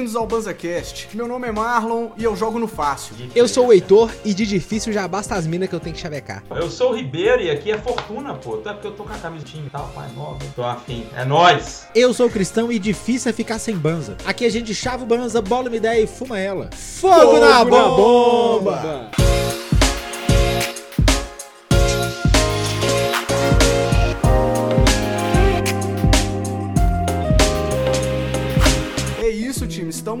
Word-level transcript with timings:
Bem-vindos 0.00 0.16
ao 0.16 0.26
BanzaCast. 0.26 1.10
Meu 1.12 1.28
nome 1.28 1.46
é 1.46 1.52
Marlon 1.52 2.08
e 2.16 2.24
eu 2.24 2.34
jogo 2.34 2.58
no 2.58 2.66
fácil. 2.66 3.14
Eu 3.34 3.46
sou 3.46 3.66
o 3.66 3.72
Heitor 3.72 4.10
e 4.24 4.32
de 4.32 4.46
difícil 4.46 4.94
já 4.94 5.06
basta 5.06 5.34
as 5.34 5.46
minas 5.46 5.68
que 5.68 5.74
eu 5.74 5.80
tenho 5.80 5.94
que 5.94 6.00
chavecar. 6.00 6.42
Eu 6.48 6.70
sou 6.70 6.92
o 6.92 6.96
Ribeiro 6.96 7.42
e 7.42 7.50
aqui 7.50 7.70
é 7.70 7.76
Fortuna, 7.76 8.32
pô. 8.32 8.54
Até 8.54 8.72
porque 8.72 8.86
eu 8.86 8.92
tô 8.92 9.04
com 9.04 9.12
a 9.12 9.18
camisa 9.18 9.44
do 9.44 9.50
time 9.50 9.66
e 9.66 9.70
tal, 9.70 9.90
pai, 9.94 10.08
nova. 10.16 10.38
Tô 10.56 10.64
afim. 10.64 11.06
É 11.14 11.22
nóis! 11.26 11.86
Eu 11.94 12.14
sou 12.14 12.28
o 12.28 12.30
Cristão 12.30 12.72
e 12.72 12.78
difícil 12.78 13.28
é 13.28 13.34
ficar 13.34 13.58
sem 13.58 13.76
banza. 13.76 14.16
Aqui 14.24 14.46
a 14.46 14.50
gente 14.50 14.74
chava 14.74 15.02
o 15.02 15.06
banza, 15.06 15.42
bola 15.42 15.68
uma 15.68 15.76
ideia 15.76 16.02
e 16.02 16.06
fuma 16.06 16.38
ela. 16.38 16.70
Fogo, 16.72 17.38
na 17.38 17.62
bomba! 17.62 19.10
É 19.18 19.39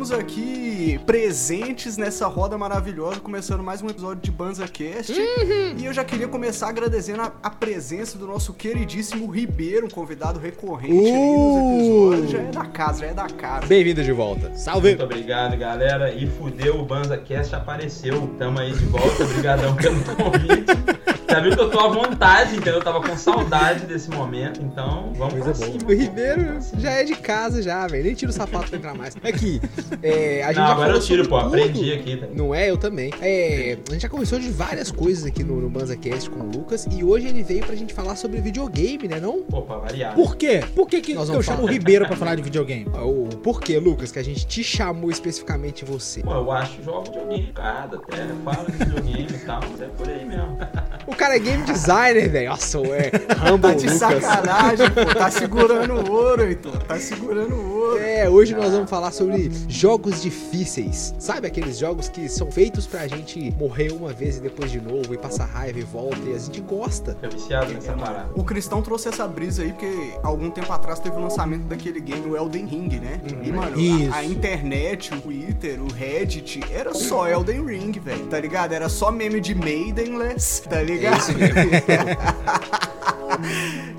Estamos 0.00 0.12
aqui 0.18 0.98
presentes 1.04 1.98
nessa 1.98 2.26
roda 2.26 2.56
maravilhosa, 2.56 3.20
começando 3.20 3.62
mais 3.62 3.82
um 3.82 3.88
episódio 3.90 4.22
de 4.22 4.30
BanzaCast. 4.30 5.12
E 5.76 5.84
eu 5.84 5.92
já 5.92 6.02
queria 6.02 6.26
começar 6.26 6.70
agradecendo 6.70 7.20
a, 7.20 7.30
a 7.42 7.50
presença 7.50 8.16
do 8.16 8.26
nosso 8.26 8.54
queridíssimo 8.54 9.30
Ribeiro, 9.30 9.84
um 9.84 9.90
convidado 9.90 10.40
recorrente 10.40 11.06
aí 11.06 11.36
nos 11.36 11.82
episódios. 11.82 12.30
Já 12.30 12.38
é 12.38 12.50
da 12.50 12.64
casa, 12.64 13.00
já 13.00 13.06
é 13.08 13.12
da 13.12 13.28
casa. 13.28 13.66
Bem-vindo 13.66 14.02
de 14.02 14.12
volta. 14.12 14.54
Salve! 14.54 14.88
Muito 14.88 15.04
obrigado, 15.04 15.54
galera. 15.58 16.14
E 16.14 16.26
fudeu, 16.26 16.80
o 16.80 16.86
BanzaCast 16.86 17.54
apareceu. 17.54 18.26
Tamo 18.38 18.58
aí 18.58 18.72
de 18.72 18.86
volta. 18.86 19.22
Obrigadão 19.22 19.76
pelo 19.76 20.00
convite. 20.16 21.09
Já 21.30 21.40
viu 21.40 21.54
que 21.54 21.60
eu 21.60 21.70
tô 21.70 21.78
à 21.80 21.88
vontade, 21.88 22.54
entendeu? 22.56 22.74
Eu 22.74 22.82
tava 22.82 23.00
com 23.00 23.16
saudade 23.16 23.86
desse 23.86 24.10
momento, 24.10 24.60
então 24.62 25.12
vamos 25.16 25.34
Coisa 25.34 25.52
pra 25.52 25.66
boa. 25.66 25.78
cima. 25.78 25.90
O 25.90 25.94
Ribeiro 25.94 26.58
já 26.78 26.90
é 26.90 27.04
de 27.04 27.14
casa 27.14 27.62
já, 27.62 27.86
velho. 27.86 28.04
Nem 28.04 28.14
tira 28.14 28.30
o 28.30 28.34
sapato 28.34 28.68
pra 28.68 28.78
entrar 28.78 28.94
mais. 28.94 29.16
Aqui, 29.22 29.60
é, 30.02 30.42
a 30.42 30.48
gente 30.48 30.56
Não, 30.60 30.66
já 30.66 30.72
agora 30.72 30.86
falou 30.86 30.94
eu 30.96 31.00
tiro, 31.00 31.24
sobre 31.24 31.28
pô. 31.42 31.44
tudo. 31.50 31.56
Aprendi 31.62 31.92
aqui, 31.92 32.16
tá? 32.16 32.26
Não 32.34 32.54
é? 32.54 32.70
Eu 32.70 32.76
também. 32.76 33.12
É, 33.20 33.78
a 33.88 33.92
gente 33.92 34.02
já 34.02 34.08
conversou 34.08 34.38
de 34.38 34.50
várias 34.50 34.90
coisas 34.90 35.24
aqui 35.24 35.44
no, 35.44 35.60
no 35.60 35.70
BanzaCast 35.70 36.28
com 36.30 36.40
o 36.40 36.50
Lucas 36.50 36.86
e 36.90 37.04
hoje 37.04 37.28
ele 37.28 37.42
veio 37.42 37.64
pra 37.64 37.74
gente 37.76 37.94
falar 37.94 38.16
sobre 38.16 38.40
videogame, 38.40 39.06
né 39.08 39.20
não? 39.20 39.42
Pô, 39.42 39.62
pra 39.62 39.76
variar. 39.76 40.14
Por 40.14 40.36
quê? 40.36 40.60
Por 40.74 40.88
que, 40.88 41.00
que 41.00 41.14
Nós 41.14 41.28
eu 41.28 41.34
vamos 41.34 41.46
chamo 41.46 41.58
o 41.58 41.60
falar. 41.62 41.72
Ribeiro 41.72 42.06
pra 42.06 42.16
falar 42.16 42.34
de 42.34 42.42
videogame? 42.42 42.86
O 42.94 43.28
porquê, 43.42 43.78
Lucas, 43.78 44.10
que 44.10 44.18
a 44.18 44.24
gente 44.24 44.46
te 44.46 44.62
chamou 44.64 45.10
especificamente 45.10 45.84
você? 45.84 46.22
Pô, 46.22 46.32
eu 46.34 46.50
acho 46.52 46.76
que 46.76 46.82
jogo 46.84 47.04
videogame, 47.04 47.52
cara, 47.52 47.90
até 47.96 48.16
fala 48.44 48.64
de 48.70 48.72
videogame 48.72 49.28
e 49.30 49.38
tal, 49.46 49.60
mas 49.70 49.80
é 49.80 49.86
por 49.86 50.08
aí 50.08 50.24
mesmo. 50.24 50.58
O 51.06 51.14
cara 51.20 51.36
é 51.36 51.38
game 51.38 51.62
designer, 51.64 52.30
velho. 52.30 52.48
Nossa, 52.48 52.78
é 52.78 53.10
Tá 53.10 53.74
de 53.74 53.84
Lucas. 53.86 53.98
sacanagem, 53.98 54.90
pô. 54.90 55.04
Tá 55.14 55.30
segurando 55.30 55.94
o 55.94 56.10
ouro, 56.12 56.42
Heitor. 56.42 56.82
Tá 56.84 56.98
segurando 56.98 57.54
o 57.54 57.78
ouro. 57.78 57.98
É, 57.98 58.26
hoje 58.26 58.54
nós 58.54 58.72
vamos 58.72 58.88
falar 58.88 59.10
sobre 59.10 59.50
jogos 59.68 60.22
difíceis. 60.22 61.14
Sabe 61.18 61.46
aqueles 61.46 61.78
jogos 61.78 62.08
que 62.08 62.26
são 62.26 62.50
feitos 62.50 62.86
pra 62.86 63.06
gente 63.06 63.54
morrer 63.58 63.92
uma 63.92 64.14
vez 64.14 64.38
e 64.38 64.40
depois 64.40 64.70
de 64.70 64.80
novo, 64.80 65.12
e 65.12 65.18
passar 65.18 65.44
raiva 65.44 65.78
e 65.78 65.82
volta, 65.82 66.18
e 66.26 66.34
a 66.34 66.38
gente 66.38 66.62
gosta. 66.62 67.14
Tô 67.20 67.28
viciado 67.28 67.70
nessa 67.74 67.92
parada. 67.92 68.30
O 68.34 68.42
Cristão 68.42 68.80
trouxe 68.80 69.08
essa 69.08 69.28
brisa 69.28 69.62
aí 69.62 69.72
porque 69.72 70.14
algum 70.22 70.50
tempo 70.50 70.72
atrás 70.72 71.00
teve 71.00 71.16
o 71.16 71.20
lançamento 71.20 71.64
daquele 71.64 72.00
game, 72.00 72.26
o 72.30 72.34
Elden 72.36 72.64
Ring, 72.64 72.98
né? 72.98 73.20
E, 73.42 73.52
mano, 73.52 73.78
Isso. 73.78 74.14
a, 74.14 74.18
a 74.18 74.24
internet, 74.24 75.12
o 75.12 75.20
Twitter, 75.20 75.82
o 75.82 75.92
Reddit, 75.92 76.60
era 76.72 76.94
só 76.94 77.28
Elden 77.28 77.66
Ring, 77.66 77.92
velho. 77.92 78.26
Tá 78.26 78.40
ligado? 78.40 78.72
Era 78.72 78.88
só 78.88 79.10
meme 79.10 79.38
de 79.38 79.54
Maidenless, 79.54 80.62
tá 80.62 80.80
ligado? 80.82 81.09
Isso 81.16 81.32
mesmo. 81.38 81.60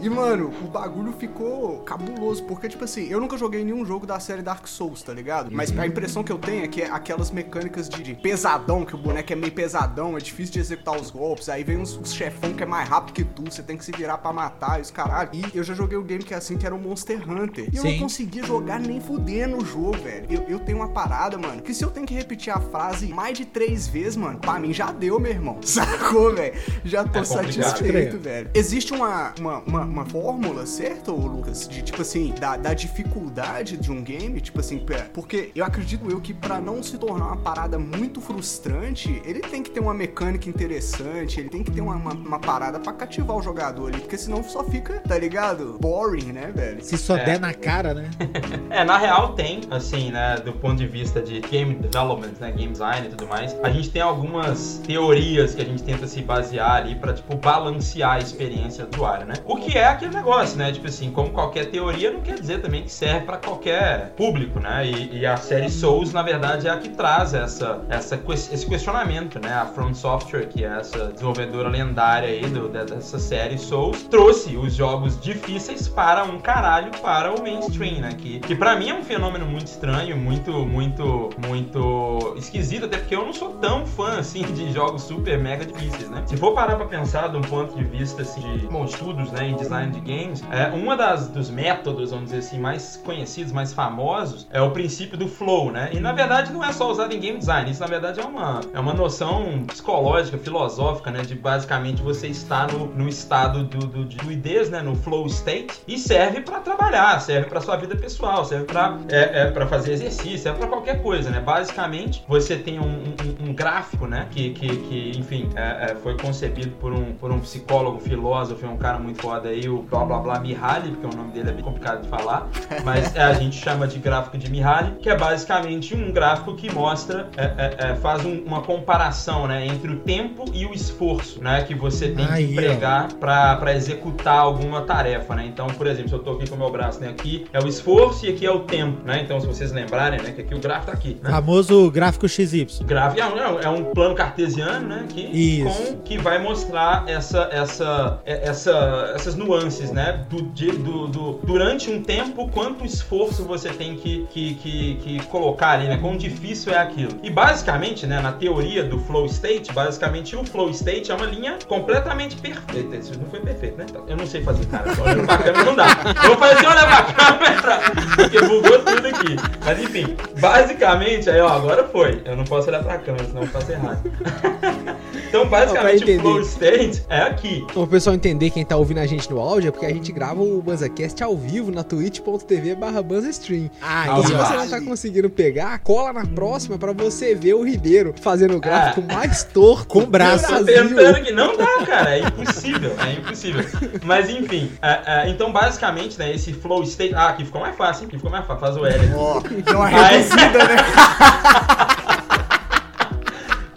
E, 0.01 0.09
mano, 0.09 0.51
o 0.63 0.67
bagulho 0.67 1.13
ficou 1.13 1.79
cabuloso, 1.79 2.43
porque, 2.43 2.67
tipo 2.67 2.83
assim, 2.83 3.07
eu 3.07 3.19
nunca 3.19 3.37
joguei 3.37 3.63
nenhum 3.63 3.85
jogo 3.85 4.05
da 4.05 4.19
série 4.19 4.41
Dark 4.41 4.67
Souls, 4.67 5.01
tá 5.03 5.13
ligado? 5.13 5.49
Mas 5.51 5.77
a 5.77 5.85
impressão 5.85 6.23
que 6.23 6.31
eu 6.31 6.37
tenho 6.37 6.63
é 6.63 6.67
que 6.67 6.81
é 6.81 6.89
aquelas 6.89 7.31
mecânicas 7.31 7.87
de, 7.87 8.01
de 8.01 8.15
pesadão, 8.15 8.83
que 8.85 8.95
o 8.95 8.97
boneco 8.97 9.31
é 9.31 9.35
meio 9.35 9.51
pesadão, 9.51 10.17
é 10.17 10.19
difícil 10.19 10.53
de 10.53 10.59
executar 10.59 10.99
os 10.99 11.11
golpes, 11.11 11.49
aí 11.49 11.63
vem 11.63 11.77
uns, 11.77 11.95
uns 11.95 12.13
chefão 12.13 12.53
que 12.53 12.63
é 12.63 12.65
mais 12.65 12.87
rápido 12.87 13.13
que 13.13 13.23
tu, 13.23 13.43
você 13.43 13.61
tem 13.61 13.77
que 13.77 13.85
se 13.85 13.91
virar 13.91 14.17
pra 14.17 14.33
matar 14.33 14.79
e 14.79 14.81
os 14.81 14.91
caralho. 14.91 15.29
E 15.33 15.57
eu 15.57 15.63
já 15.63 15.73
joguei 15.73 15.97
o 15.97 16.03
game 16.03 16.23
que 16.23 16.33
é 16.33 16.37
assim, 16.37 16.57
que 16.57 16.65
era 16.65 16.73
o 16.73 16.79
Monster 16.79 17.29
Hunter. 17.29 17.69
E 17.71 17.77
eu 17.77 17.83
não 17.83 17.91
Sim. 17.91 17.99
conseguia 17.99 18.43
jogar 18.43 18.79
nem 18.79 18.99
fudendo 18.99 19.57
o 19.57 19.65
jogo, 19.65 19.97
velho. 19.97 20.25
Eu, 20.29 20.41
eu 20.47 20.59
tenho 20.59 20.79
uma 20.79 20.89
parada, 20.89 21.37
mano, 21.37 21.61
que 21.61 21.73
se 21.73 21.83
eu 21.83 21.91
tenho 21.91 22.05
que 22.05 22.13
repetir 22.13 22.51
a 22.51 22.59
frase 22.59 23.07
mais 23.07 23.37
de 23.37 23.45
três 23.45 23.87
vezes, 23.87 24.15
mano, 24.15 24.39
pra 24.39 24.59
mim 24.59 24.73
já 24.73 24.91
deu, 24.91 25.19
meu 25.19 25.31
irmão. 25.31 25.59
Sacou, 25.63 26.33
velho? 26.33 26.53
Já 26.83 27.03
tô 27.03 27.19
É 27.19 27.23
satisfeito, 27.23 28.17
velho. 28.17 28.49
Existe 28.53 28.93
uma, 28.93 29.33
uma, 29.39 29.59
uma, 29.59 29.81
uma 29.91 30.05
fórmula, 30.05 30.65
certo, 30.65 31.11
Lucas? 31.11 31.67
De, 31.67 31.81
tipo 31.81 32.01
assim, 32.01 32.33
da, 32.39 32.55
da 32.57 32.73
dificuldade 32.73 33.77
de 33.77 33.91
um 33.91 34.01
game, 34.01 34.39
tipo 34.39 34.59
assim, 34.59 34.79
pé, 34.79 35.09
porque 35.13 35.51
eu 35.55 35.65
acredito 35.65 36.09
eu 36.09 36.19
que 36.21 36.33
pra 36.33 36.59
não 36.59 36.81
se 36.81 36.97
tornar 36.97 37.25
uma 37.27 37.37
parada 37.37 37.77
muito 37.77 38.21
frustrante, 38.21 39.21
ele 39.25 39.39
tem 39.41 39.61
que 39.61 39.69
ter 39.69 39.79
uma 39.79 39.93
mecânica 39.93 40.49
interessante, 40.49 41.39
ele 41.39 41.49
tem 41.49 41.63
que 41.63 41.71
ter 41.71 41.81
uma, 41.81 41.95
uma, 41.95 42.13
uma 42.13 42.39
parada 42.39 42.79
pra 42.79 42.93
cativar 42.93 43.35
o 43.37 43.41
jogador 43.41 43.87
ali, 43.87 43.99
porque 43.99 44.17
senão 44.17 44.43
só 44.43 44.63
fica, 44.63 44.99
tá 45.01 45.17
ligado? 45.17 45.77
Boring, 45.79 46.31
né, 46.31 46.51
velho? 46.55 46.83
Se 46.83 46.97
só 46.97 47.17
É. 47.17 47.25
der 47.25 47.39
na 47.39 47.53
cara, 47.53 47.93
né? 47.93 48.09
É, 48.69 48.83
na 48.85 48.97
real 48.97 49.33
tem, 49.33 49.61
assim, 49.69 50.11
né, 50.11 50.37
do 50.37 50.53
ponto 50.53 50.77
de 50.77 50.87
vista 50.87 51.21
de 51.21 51.41
game 51.41 51.75
development, 51.75 52.33
né, 52.39 52.51
game 52.51 52.71
design 52.71 53.07
e 53.07 53.09
tudo 53.09 53.27
mais, 53.27 53.55
a 53.61 53.69
gente 53.69 53.89
tem 53.89 54.01
algumas 54.01 54.79
teorias 54.85 55.53
que 55.53 55.61
a 55.61 55.65
gente 55.65 55.83
tenta 55.83 56.07
se 56.07 56.21
basear 56.21 56.75
ali 56.77 56.95
pra, 56.95 57.13
tipo, 57.13 57.35
balancear 57.35 58.13
a 58.13 58.19
experiência 58.19 58.85
do 58.85 58.95
usuário, 58.95 59.25
né? 59.25 59.33
O 59.45 59.57
que 59.57 59.77
é 59.77 59.80
aquele 59.85 60.13
negócio, 60.13 60.57
né, 60.57 60.71
tipo 60.71 60.87
assim, 60.87 61.11
como 61.11 61.29
qualquer 61.29 61.65
teoria, 61.65 62.11
não 62.11 62.21
quer 62.21 62.39
dizer 62.39 62.61
também 62.61 62.83
que 62.83 62.91
serve 62.91 63.25
pra 63.25 63.37
qualquer 63.37 64.13
público, 64.17 64.59
né, 64.59 64.85
e, 64.85 65.19
e 65.19 65.25
a 65.25 65.37
série 65.37 65.69
Souls, 65.69 66.13
na 66.13 66.21
verdade, 66.21 66.67
é 66.67 66.71
a 66.71 66.77
que 66.77 66.89
traz 66.89 67.33
essa, 67.33 67.81
essa, 67.89 68.19
esse 68.33 68.65
questionamento, 68.65 69.39
né, 69.39 69.53
a 69.53 69.65
From 69.65 69.93
Software, 69.93 70.47
que 70.47 70.63
é 70.63 70.79
essa 70.79 71.07
desenvolvedora 71.07 71.69
lendária 71.69 72.29
aí 72.29 72.45
do, 72.47 72.67
dessa 72.69 73.19
série 73.19 73.57
Souls, 73.57 74.03
trouxe 74.03 74.55
os 74.57 74.73
jogos 74.73 75.19
difíceis 75.19 75.87
para 75.87 76.23
um 76.23 76.39
caralho 76.39 76.91
para 77.01 77.33
o 77.33 77.41
mainstream, 77.41 77.99
né? 78.01 78.13
Que, 78.17 78.39
que 78.39 78.55
para 78.55 78.75
mim 78.75 78.89
é 78.89 78.93
um 78.93 79.03
fenômeno 79.03 79.45
muito 79.45 79.67
estranho, 79.67 80.17
muito, 80.17 80.51
muito, 80.65 81.29
muito 81.47 82.33
esquisito, 82.37 82.85
até 82.85 82.97
porque 82.97 83.15
eu 83.15 83.25
não 83.25 83.33
sou 83.33 83.51
tão 83.55 83.85
fã 83.85 84.19
assim 84.19 84.43
de 84.53 84.71
jogos 84.71 85.03
super 85.03 85.37
mega 85.39 85.65
difíceis, 85.65 86.09
né? 86.09 86.23
Se 86.25 86.37
for 86.37 86.53
parar 86.53 86.75
pra 86.75 86.85
pensar 86.85 87.27
de 87.29 87.37
um 87.37 87.41
ponto 87.41 87.75
de 87.75 87.83
vista 87.83 88.21
assim, 88.21 88.41
de 88.57 88.67
bom, 88.67 88.85
estudos 88.85 89.31
né, 89.31 89.47
em 89.47 89.55
design 89.71 89.91
de 89.91 89.99
games, 90.01 90.43
é, 90.51 90.67
uma 90.67 90.97
das 90.97 91.27
dos 91.29 91.49
métodos, 91.49 92.11
vamos 92.11 92.25
dizer 92.25 92.39
assim, 92.39 92.59
mais 92.59 92.97
conhecidos, 93.05 93.53
mais 93.53 93.73
famosos, 93.73 94.47
é 94.51 94.61
o 94.61 94.71
princípio 94.71 95.17
do 95.17 95.27
flow, 95.27 95.71
né? 95.71 95.89
E 95.93 95.99
na 95.99 96.11
verdade 96.11 96.51
não 96.51 96.63
é 96.63 96.73
só 96.73 96.91
usado 96.91 97.13
em 97.13 97.19
game 97.19 97.37
design, 97.39 97.71
isso 97.71 97.79
na 97.79 97.87
verdade 97.87 98.19
é 98.19 98.23
uma, 98.23 98.59
é 98.73 98.79
uma 98.79 98.93
noção 98.93 99.63
psicológica, 99.67 100.37
filosófica, 100.37 101.09
né? 101.09 101.21
De 101.21 101.35
basicamente 101.35 102.01
você 102.01 102.27
estar 102.27 102.71
no, 102.71 102.87
no 102.87 103.07
estado 103.07 103.63
do, 103.63 103.79
do, 103.87 104.05
de 104.05 104.17
fluidez, 104.17 104.69
né? 104.69 104.81
No 104.81 104.95
flow 104.95 105.25
state, 105.27 105.81
e 105.87 105.97
serve 105.97 106.41
pra 106.41 106.59
trabalhar, 106.59 107.19
serve 107.21 107.47
pra 107.47 107.61
sua 107.61 107.77
vida 107.77 107.95
pessoal, 107.95 108.43
serve 108.43 108.65
pra, 108.65 108.97
é, 109.09 109.41
é, 109.43 109.51
pra 109.51 109.65
fazer 109.67 109.93
exercício, 109.93 110.37
serve 110.39 110.59
pra 110.59 110.67
qualquer 110.67 111.01
coisa, 111.01 111.29
né? 111.29 111.39
Basicamente, 111.39 112.23
você 112.27 112.57
tem 112.57 112.79
um, 112.79 112.83
um- 112.83 113.49
um 113.49 113.53
gráfico, 113.53 114.05
né? 114.05 114.27
Que, 114.31 114.49
que, 114.51 114.67
que 114.77 115.11
enfim, 115.17 115.49
é, 115.55 115.91
é, 115.91 115.95
foi 115.95 116.17
concebido 116.17 116.71
por 116.71 116.91
um, 116.93 117.13
por 117.13 117.31
um 117.31 117.39
psicólogo, 117.39 117.99
filósofo, 117.99 118.65
é 118.65 118.69
um 118.69 118.77
cara 118.77 118.99
muito 118.99 119.21
foda 119.21 119.49
aí, 119.49 119.60
o 119.69 119.81
blá 119.83 120.05
blá 120.05 120.19
blá 120.19 120.39
Mihaly, 120.39 120.91
porque 120.91 121.07
o 121.13 121.17
nome 121.17 121.31
dele 121.31 121.49
é 121.49 121.53
bem 121.53 121.63
complicado 121.63 122.01
de 122.01 122.07
falar, 122.09 122.47
mas 122.83 123.15
é, 123.15 123.21
a 123.23 123.33
gente 123.33 123.55
chama 123.57 123.87
de 123.87 123.99
gráfico 123.99 124.37
de 124.37 124.49
Mihaly, 124.49 124.95
que 125.01 125.09
é 125.09 125.17
basicamente 125.17 125.95
um 125.95 126.11
gráfico 126.11 126.55
que 126.55 126.71
mostra, 126.73 127.27
é, 127.37 127.43
é, 127.43 127.75
é, 127.91 127.95
faz 127.95 128.25
um- 128.25 128.41
uma 128.45 128.61
comparação, 128.61 129.47
né? 129.47 129.65
Entre 129.67 129.91
o 129.91 129.97
tempo 129.99 130.45
e 130.53 130.65
o 130.65 130.73
esforço, 130.73 131.41
né? 131.41 131.63
Que 131.63 131.73
você 131.75 132.09
tem 132.09 132.25
Aí, 132.25 132.47
que 132.47 132.53
empregar 132.53 133.07
pra 133.13 133.73
executar 133.75 134.39
alguma 134.39 134.81
tarefa, 134.81 135.35
né? 135.35 135.45
Então, 135.45 135.67
por 135.67 135.87
exemplo, 135.87 136.09
se 136.09 136.15
eu 136.15 136.19
tô 136.19 136.31
aqui 136.31 136.49
com 136.49 136.55
o 136.55 136.59
meu 136.59 136.71
braço, 136.71 136.99
né? 136.99 137.09
Aqui 137.09 137.45
é 137.53 137.59
o 137.59 137.67
esforço 137.67 138.25
e 138.25 138.29
aqui 138.29 138.45
é 138.45 138.51
o 138.51 138.59
tempo, 138.61 139.03
né? 139.05 139.21
Então, 139.23 139.39
se 139.39 139.47
vocês 139.47 139.71
lembrarem, 139.71 140.21
né? 140.21 140.31
Que 140.31 140.41
aqui 140.41 140.55
o 140.55 140.59
gráfico 140.59 140.87
tá 140.87 140.93
aqui, 140.93 141.17
né? 141.21 141.29
Famoso 141.29 141.89
gráfico 141.91 142.27
XY. 142.27 142.67
Grave 142.83 143.19
é 143.19 143.25
um, 143.25 143.59
é 143.59 143.69
um 143.69 143.83
plano 143.93 144.15
cartesiano, 144.15 144.87
né? 144.87 145.05
Que, 145.09 145.21
Isso. 145.21 145.93
com- 145.93 146.01
que 146.01 146.17
vai 146.17 146.39
mostrar 146.39 147.03
essa, 147.07 147.47
essa, 147.51 148.19
é- 148.25 148.47
essa, 148.49 149.11
essas 149.15 149.35
nuances, 149.35 149.50
né? 149.91 150.23
Do, 150.29 150.41
de- 150.43 150.71
do, 150.71 151.07
do- 151.07 151.39
durante 151.43 151.89
um 151.91 152.01
tempo, 152.01 152.47
quanto 152.49 152.85
esforço 152.85 153.43
você 153.43 153.69
tem 153.69 153.95
que, 153.95 154.27
que, 154.31 154.55
que, 154.55 154.95
que 154.95 155.19
colocar 155.27 155.71
ali, 155.71 155.87
né? 155.87 155.97
Quão 155.97 156.15
difícil 156.17 156.73
é 156.73 156.77
aquilo. 156.77 157.11
E 157.23 157.29
basicamente, 157.29 158.05
né? 158.07 158.19
Na 158.19 158.31
teoria 158.31 158.83
do 158.83 158.99
flow 158.99 159.25
state, 159.25 159.71
basicamente 159.73 160.35
o 160.35 160.43
flow 160.43 160.69
state 160.69 161.11
é 161.11 161.15
uma 161.15 161.25
linha 161.25 161.57
completamente 161.67 162.35
perfeita. 162.37 162.95
Isso 162.95 163.17
não 163.19 163.25
foi 163.29 163.39
perfeito, 163.39 163.77
né? 163.77 163.85
Então, 163.89 164.03
Eu 164.07 164.17
não 164.17 164.25
sei 164.27 164.41
fazer, 164.43 164.65
cara. 164.67 164.93
Só 164.95 165.03
olhando 165.03 165.25
pra 165.25 165.37
câmera 165.37 165.63
não 165.65 165.75
dá. 165.75 165.87
Eu 166.23 166.29
vou 166.29 166.37
fazer 166.37 166.53
assim, 166.55 166.65
olha 166.67 166.85
pra 166.85 167.03
câmera, 167.13 167.81
porque 168.15 168.41
bugou 168.41 168.79
tudo 168.79 169.07
aqui. 169.07 169.35
Mas 169.65 169.79
enfim, 169.81 170.15
basicamente, 170.39 171.29
aí 171.29 171.39
ó, 171.39 171.47
agora 171.49 171.83
foi. 171.87 172.21
Eu 172.25 172.35
não 172.35 172.43
posso 172.43 172.67
olhar 172.69 172.83
pra 172.83 172.97
câmera, 172.97 173.25
senão 173.25 173.41
eu 173.41 173.47
faço 173.47 173.71
errado. 173.71 174.01
Então, 175.31 175.47
basicamente, 175.47 176.03
o 176.03 176.19
flow 176.19 176.41
state 176.41 177.03
é 177.07 177.21
aqui. 177.21 177.65
Então, 177.69 177.83
o 177.83 177.87
pessoal 177.87 178.13
entender 178.13 178.49
quem 178.49 178.65
tá 178.65 178.75
ouvindo 178.75 178.97
a 178.97 179.05
gente 179.05 179.31
no 179.31 179.39
áudio 179.39 179.69
é 179.69 179.71
porque 179.71 179.85
a 179.85 179.93
gente 179.93 180.11
grava 180.11 180.41
o 180.41 180.61
BanzaCast 180.61 181.23
ao 181.23 181.37
vivo 181.37 181.71
na 181.71 181.83
twitch.tv 181.85 182.75
barra 182.75 183.01
BanzaStream. 183.01 183.71
Ah, 183.81 184.03
Então, 184.07 184.23
se 184.25 184.33
você 184.33 184.53
não 184.57 184.67
tá 184.69 184.81
conseguindo 184.81 185.29
pegar, 185.29 185.79
cola 185.79 186.11
na 186.11 186.25
próxima 186.25 186.77
pra 186.77 186.91
você 186.91 187.33
ver 187.33 187.53
o 187.53 187.63
Ribeiro 187.63 188.13
fazendo 188.21 188.57
o 188.57 188.59
gráfico 188.59 189.01
mais 189.01 189.45
torto 189.45 189.85
Com 189.87 190.05
braço. 190.05 190.47
Tá 190.47 190.59
do 190.59 190.65
tentando 190.65 191.23
que 191.23 191.31
não 191.31 191.55
dá, 191.55 191.85
cara. 191.85 192.17
É 192.17 192.19
impossível. 192.19 192.93
É 193.07 193.13
impossível. 193.13 193.63
Mas 194.03 194.29
enfim. 194.29 194.69
é, 194.81 194.99
é, 195.05 195.29
então, 195.29 195.49
basicamente, 195.53 196.19
né? 196.19 196.35
Esse 196.35 196.51
flow 196.51 196.83
state. 196.83 197.15
Ah, 197.15 197.29
aqui 197.29 197.45
ficou 197.45 197.61
mais 197.61 197.77
fácil, 197.77 198.01
hein? 198.01 198.07
Aqui 198.09 198.17
ficou 198.17 198.29
mais 198.31 198.45
fácil. 198.45 198.59
Faz 198.59 198.75
o 198.75 198.85
L 198.85 198.95
aqui. 198.95 199.13
Ó, 199.15 199.39
deu 199.39 199.75
uma 199.77 199.87
Aí- 199.87 200.17
reduzida, 200.17 200.57
né? 200.67 200.75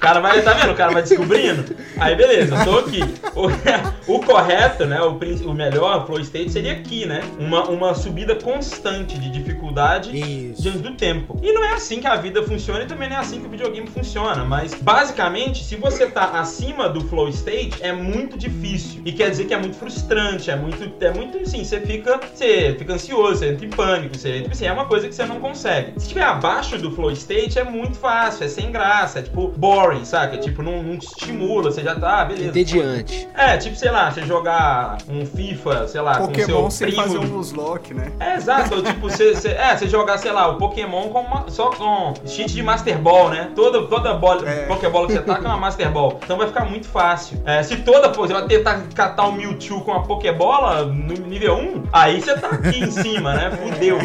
O 0.05 0.07
cara 0.07 0.21
vai, 0.21 0.43
tá 0.43 0.53
vendo? 0.53 0.71
O 0.71 0.75
cara 0.75 0.93
vai 0.93 1.03
descobrindo. 1.03 1.65
Aí, 1.97 2.15
beleza, 2.15 2.63
tô 2.63 2.79
aqui. 2.81 3.01
O, 3.35 3.47
o 4.15 4.21
correto, 4.21 4.85
né? 4.85 5.01
O, 5.01 5.19
o 5.49 5.55
melhor 5.55 6.05
flow 6.05 6.21
state 6.21 6.53
seria 6.53 6.73
aqui, 6.73 7.07
né? 7.07 7.23
Uma, 7.39 7.71
uma 7.71 7.95
subida 7.95 8.35
constante 8.35 9.19
de 9.19 9.31
dificuldade 9.31 10.11
Isso. 10.15 10.61
diante 10.61 10.79
do 10.79 10.93
tempo. 10.93 11.41
E 11.43 11.53
não 11.53 11.65
é 11.65 11.73
assim 11.73 12.03
que 12.03 12.07
a 12.07 12.17
vida 12.17 12.43
funciona 12.43 12.83
e 12.83 12.87
também 12.87 13.09
não 13.09 13.17
é 13.17 13.21
assim 13.21 13.41
que 13.41 13.47
o 13.47 13.49
videogame 13.49 13.87
funciona. 13.87 14.45
Mas, 14.45 14.75
basicamente, 14.75 15.65
se 15.65 15.75
você 15.75 16.07
tá 16.07 16.39
acima 16.39 16.87
do 16.87 17.01
flow 17.09 17.31
state, 17.31 17.83
é 17.83 17.91
muito 17.91 18.37
difícil. 18.37 19.01
E 19.07 19.13
quer 19.13 19.31
dizer 19.31 19.47
que 19.47 19.55
é 19.55 19.59
muito 19.59 19.77
frustrante, 19.79 20.51
é 20.51 20.57
muito, 20.57 21.03
é 21.03 21.11
muito 21.13 21.39
assim, 21.39 21.65
você 21.65 21.81
fica, 21.81 22.21
você 22.35 22.77
fica 22.79 22.93
ansioso, 22.93 23.39
você 23.39 23.49
entra 23.49 23.65
em 23.65 23.71
pânico, 23.71 24.19
você, 24.19 24.41
tipo 24.41 24.53
assim, 24.53 24.67
é 24.67 24.73
uma 24.73 24.85
coisa 24.85 25.09
que 25.09 25.15
você 25.15 25.25
não 25.25 25.41
consegue. 25.41 25.93
Se 25.93 26.03
estiver 26.09 26.25
abaixo 26.25 26.77
do 26.77 26.91
flow 26.91 27.11
state, 27.13 27.59
é 27.59 27.65
muito 27.65 27.97
fácil, 27.97 28.45
é 28.45 28.49
sem 28.49 28.71
graça, 28.71 29.21
é 29.21 29.23
tipo 29.23 29.49
boring, 29.49 29.94
saca? 30.05 30.37
Tipo, 30.39 30.63
não, 30.63 30.83
não 30.83 30.99
te 30.99 31.07
estimula, 31.07 31.71
você 31.71 31.83
já 31.83 31.95
tá, 31.95 32.25
beleza. 32.25 32.49
Entediante. 32.49 33.29
É, 33.35 33.57
tipo, 33.57 33.77
sei 33.77 33.91
lá, 33.91 34.11
você 34.11 34.23
jogar 34.23 34.99
um 35.09 35.25
FIFA, 35.27 35.87
sei 35.89 36.01
lá, 36.01 36.17
com 36.19 36.27
Pokémon 36.29 36.47
seu 36.47 36.71
sem 36.71 36.87
primo. 36.89 37.03
fazer 37.03 37.19
um 37.19 37.25
Nuzlocke, 37.25 37.93
né? 37.95 38.11
É, 38.21 38.35
exato. 38.37 38.83
Tipo, 38.83 39.01
você, 39.11 39.35
você- 39.35 39.49
é, 39.51 39.77
você 39.77 39.89
jogar, 39.89 40.19
sei 40.19 40.33
lá, 40.33 40.49
o 40.49 40.57
Pokémon 40.57 41.09
com 41.09 41.21
uma- 41.21 41.45
só 41.49 41.71
com 41.71 42.15
cheat 42.27 42.53
de 42.53 42.63
Master 42.63 42.99
Ball, 42.99 43.29
né? 43.31 43.51
Toda, 43.55 43.87
toda 43.87 44.15
bola, 44.15 44.49
É. 44.49 44.67
Pokébola 44.67 45.07
que 45.07 45.13
você 45.15 45.23
taca 45.23 45.45
é 45.45 45.49
uma 45.49 45.57
Master 45.59 45.91
Ball. 45.91 46.19
Então 46.25 46.37
vai 46.39 46.47
ficar 46.47 46.65
muito 46.65 46.87
fácil. 46.89 47.41
É, 47.45 47.63
se 47.63 47.77
toda, 47.77 48.09
pô, 48.09 48.27
você 48.27 48.33
vai 48.33 48.47
tentar 48.47 48.83
catar 48.95 49.27
o 49.27 49.33
Mewtwo 49.33 49.81
com 49.83 49.93
a 49.93 50.01
Pokébola 50.01 50.85
no 50.85 51.15
nível 51.15 51.57
1, 51.57 51.83
aí 51.93 52.21
você 52.21 52.35
tá 52.39 52.49
aqui 52.49 52.83
em 52.83 52.91
cima, 52.91 53.35
né? 53.35 53.51
Fudeu. 53.51 53.99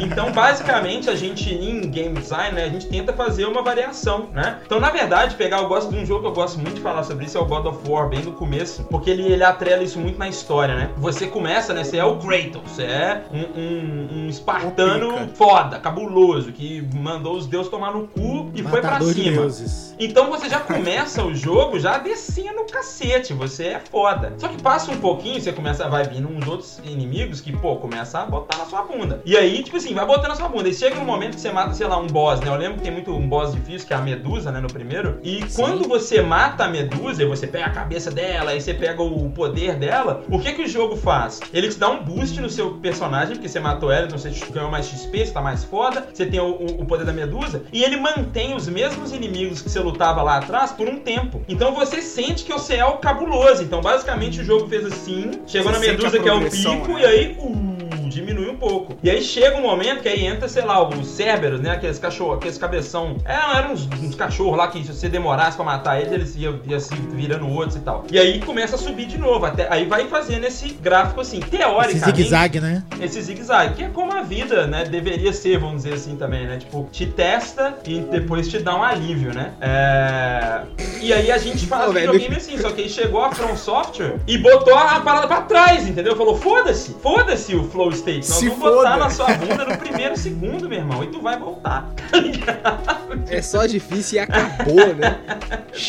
Então, 0.00 0.32
basicamente, 0.32 1.10
a 1.10 1.14
gente, 1.14 1.52
em 1.52 1.80
game 1.90 2.14
design, 2.18 2.54
né, 2.54 2.64
a 2.64 2.68
gente 2.68 2.86
tenta 2.86 3.12
fazer 3.12 3.44
uma 3.46 3.62
variação, 3.62 4.28
né? 4.32 4.58
Então, 4.64 4.78
na 4.80 4.90
verdade, 4.90 5.27
pegar, 5.36 5.58
eu 5.58 5.68
gosto 5.68 5.90
de 5.90 5.98
um 5.98 6.06
jogo 6.06 6.22
que 6.22 6.26
eu 6.28 6.32
gosto 6.32 6.58
muito 6.58 6.74
de 6.74 6.80
falar 6.80 7.02
sobre 7.02 7.24
isso, 7.26 7.36
é 7.38 7.40
o 7.40 7.44
God 7.44 7.66
of 7.66 7.90
War, 7.90 8.08
bem 8.08 8.22
no 8.22 8.32
começo, 8.32 8.84
porque 8.84 9.10
ele, 9.10 9.22
ele 9.32 9.44
atrela 9.44 9.82
isso 9.82 9.98
muito 9.98 10.18
na 10.18 10.28
história, 10.28 10.74
né? 10.74 10.90
Você 10.96 11.26
começa, 11.26 11.72
né? 11.72 11.84
Você 11.84 11.96
é 11.98 12.04
o 12.04 12.16
Kratos, 12.18 12.60
você 12.66 12.82
é 12.82 13.24
um, 13.32 13.60
um, 13.60 14.08
um 14.24 14.28
espartano 14.28 15.28
foda, 15.34 15.78
cabuloso, 15.78 16.52
que 16.52 16.86
mandou 16.94 17.36
os 17.36 17.46
deuses 17.46 17.70
tomar 17.70 17.92
no 17.92 18.06
cu 18.08 18.50
e 18.54 18.62
foi 18.62 18.80
pra 18.80 18.92
Matador 18.92 19.14
de 19.14 19.22
cima. 19.22 19.36
deuses. 19.36 19.94
Então 19.98 20.30
você 20.30 20.48
já 20.48 20.60
começa 20.60 21.24
o 21.24 21.34
jogo 21.34 21.78
já 21.78 21.98
descendo 21.98 22.60
o 22.60 22.66
cacete, 22.66 23.32
você 23.32 23.64
é 23.64 23.78
foda. 23.78 24.32
Só 24.38 24.48
que 24.48 24.60
passa 24.62 24.90
um 24.90 24.96
pouquinho, 24.96 25.40
você 25.40 25.52
começa, 25.52 25.88
vai 25.88 26.04
vindo 26.04 26.28
uns 26.28 26.46
outros 26.46 26.80
inimigos 26.84 27.40
que, 27.40 27.52
pô, 27.52 27.76
começa 27.76 28.20
a 28.20 28.26
botar 28.26 28.58
na 28.58 28.64
sua 28.66 28.82
bunda. 28.82 29.20
E 29.24 29.36
aí, 29.36 29.62
tipo 29.62 29.76
assim, 29.76 29.94
vai 29.94 30.06
botando 30.06 30.28
na 30.28 30.36
sua 30.36 30.48
bunda. 30.48 30.68
E 30.68 30.74
chega 30.74 30.98
um 31.00 31.04
momento 31.04 31.34
que 31.34 31.40
você 31.40 31.50
mata, 31.50 31.72
sei 31.74 31.86
lá, 31.86 31.98
um 31.98 32.06
boss, 32.06 32.40
né? 32.40 32.48
Eu 32.48 32.56
lembro 32.56 32.76
que 32.78 32.82
tem 32.82 32.92
muito 32.92 33.12
um 33.12 33.28
boss 33.28 33.52
difícil, 33.54 33.86
que 33.86 33.92
é 33.92 33.96
a 33.96 34.00
Medusa, 34.00 34.50
né, 34.52 34.60
no 34.60 34.68
primeiro. 34.68 35.17
E 35.22 35.44
quando 35.54 35.88
você 35.88 36.20
mata 36.22 36.64
a 36.64 36.68
Medusa, 36.68 37.22
e 37.22 37.26
você 37.26 37.46
pega 37.46 37.66
a 37.66 37.70
cabeça 37.70 38.10
dela, 38.10 38.50
aí 38.52 38.60
você 38.60 38.72
pega 38.74 39.02
o 39.02 39.30
poder 39.30 39.74
dela, 39.76 40.22
o 40.30 40.38
que 40.38 40.52
que 40.52 40.62
o 40.62 40.68
jogo 40.68 40.96
faz? 40.96 41.40
Ele 41.52 41.68
te 41.68 41.78
dá 41.78 41.88
um 41.90 42.02
boost 42.02 42.40
no 42.40 42.48
seu 42.50 42.72
personagem, 42.78 43.34
porque 43.34 43.48
você 43.48 43.60
matou 43.60 43.90
ela, 43.90 44.06
então 44.06 44.18
você 44.18 44.30
ganhou 44.50 44.70
mais 44.70 44.86
XP, 44.86 45.26
você 45.26 45.32
tá 45.32 45.40
mais 45.40 45.64
foda, 45.64 46.06
você 46.12 46.26
tem 46.26 46.40
o, 46.40 46.46
o- 46.50 46.82
o 46.82 46.86
poder 46.86 47.04
da 47.04 47.12
Medusa, 47.12 47.62
e 47.72 47.82
ele 47.82 47.96
mantém 47.96 48.54
os 48.54 48.68
mesmos 48.68 49.12
inimigos 49.12 49.60
que 49.62 49.70
você 49.70 49.80
lutava 49.80 50.22
lá 50.22 50.38
atrás 50.38 50.72
por 50.72 50.88
um 50.88 50.98
tempo. 51.00 51.42
Então 51.48 51.74
você 51.74 52.00
sente 52.02 52.44
que 52.44 52.52
você 52.52 52.74
é 52.76 52.84
o 52.84 52.98
cabuloso. 52.98 53.62
Então 53.62 53.80
basicamente 53.80 54.40
o 54.40 54.44
jogo 54.44 54.68
fez 54.68 54.84
assim, 54.86 55.30
chegou 55.46 55.72
Você 55.72 55.78
na 55.86 55.92
Medusa 55.92 56.18
que 56.18 56.28
é 56.28 56.32
o 56.32 56.50
pico, 56.50 56.92
né? 56.94 57.00
e 57.02 57.06
aí 57.06 57.36
uh, 57.38 57.87
diminui 58.20 58.48
um 58.48 58.56
pouco. 58.56 58.96
E 59.02 59.10
aí 59.10 59.22
chega 59.22 59.56
um 59.56 59.62
momento 59.62 60.02
que 60.02 60.08
aí 60.08 60.26
entra, 60.26 60.48
sei 60.48 60.64
lá, 60.64 60.86
os 60.86 61.06
Cerberus, 61.06 61.60
né? 61.60 61.70
Aqueles 61.70 61.98
cachorros, 61.98 62.38
aqueles 62.38 62.58
cabeção. 62.58 63.16
É, 63.24 63.58
eram 63.58 63.72
uns, 63.72 63.86
uns 63.86 64.14
cachorros 64.14 64.56
lá 64.56 64.68
que 64.68 64.84
se 64.84 64.92
você 64.92 65.08
demorasse 65.08 65.56
pra 65.56 65.64
matar 65.64 66.00
eles, 66.00 66.12
eles 66.12 66.36
iam, 66.36 66.60
iam 66.66 66.80
se 66.80 66.94
virando 66.94 67.48
outros 67.48 67.76
e 67.76 67.80
tal. 67.80 68.04
E 68.10 68.18
aí 68.18 68.40
começa 68.40 68.76
a 68.76 68.78
subir 68.78 69.06
de 69.06 69.18
novo. 69.18 69.44
Até, 69.44 69.66
aí 69.70 69.84
vai 69.86 70.06
fazendo 70.06 70.44
esse 70.44 70.68
gráfico 70.74 71.20
assim, 71.20 71.38
Esse 71.38 71.50
teoricamente 71.50 72.04
zigue-zague, 72.04 72.60
né? 72.60 72.82
esse 73.00 73.20
zigue-zague, 73.22 73.74
que 73.74 73.84
é 73.84 73.88
como 73.88 74.12
a 74.12 74.22
vida, 74.22 74.66
né, 74.66 74.84
deveria 74.84 75.32
ser, 75.32 75.58
vamos 75.58 75.82
dizer 75.82 75.94
assim 75.94 76.16
também, 76.16 76.46
né? 76.46 76.58
Tipo, 76.58 76.88
te 76.90 77.06
testa 77.06 77.78
e 77.86 78.00
depois 78.00 78.48
te 78.48 78.58
dá 78.58 78.76
um 78.76 78.82
alívio, 78.82 79.32
né? 79.32 79.52
É... 79.60 80.62
E 81.00 81.12
aí 81.12 81.30
a 81.30 81.38
gente 81.38 81.66
faz 81.66 81.82
Não, 81.82 81.90
o 81.90 81.92
velho, 81.92 82.12
videogame 82.12 82.36
assim, 82.36 82.58
só 82.58 82.70
que 82.70 82.82
aí 82.82 82.88
chegou 82.88 83.22
a 83.22 83.32
From 83.32 83.56
Software 83.56 84.16
e 84.26 84.36
botou 84.38 84.74
a 84.74 85.00
parada 85.00 85.26
pra 85.26 85.42
trás, 85.42 85.86
entendeu? 85.88 86.16
Falou, 86.16 86.36
foda-se, 86.36 86.94
foda-se 87.02 87.54
o 87.54 87.64
flow 87.64 87.90
state, 87.90 88.07
nós 88.16 88.26
Se 88.26 88.48
vamos 88.48 88.62
botar 88.64 88.90
foda. 88.92 88.96
na 89.04 89.10
sua 89.10 89.26
bunda 89.34 89.64
no 89.64 89.78
primeiro 89.78 90.16
segundo, 90.16 90.68
meu 90.68 90.78
irmão, 90.78 91.04
e 91.04 91.08
tu 91.08 91.20
vai 91.20 91.38
voltar. 91.38 91.88
É 93.30 93.42
só 93.42 93.66
difícil 93.66 94.16
e 94.16 94.18
acabou, 94.20 94.94
né? 94.94 95.18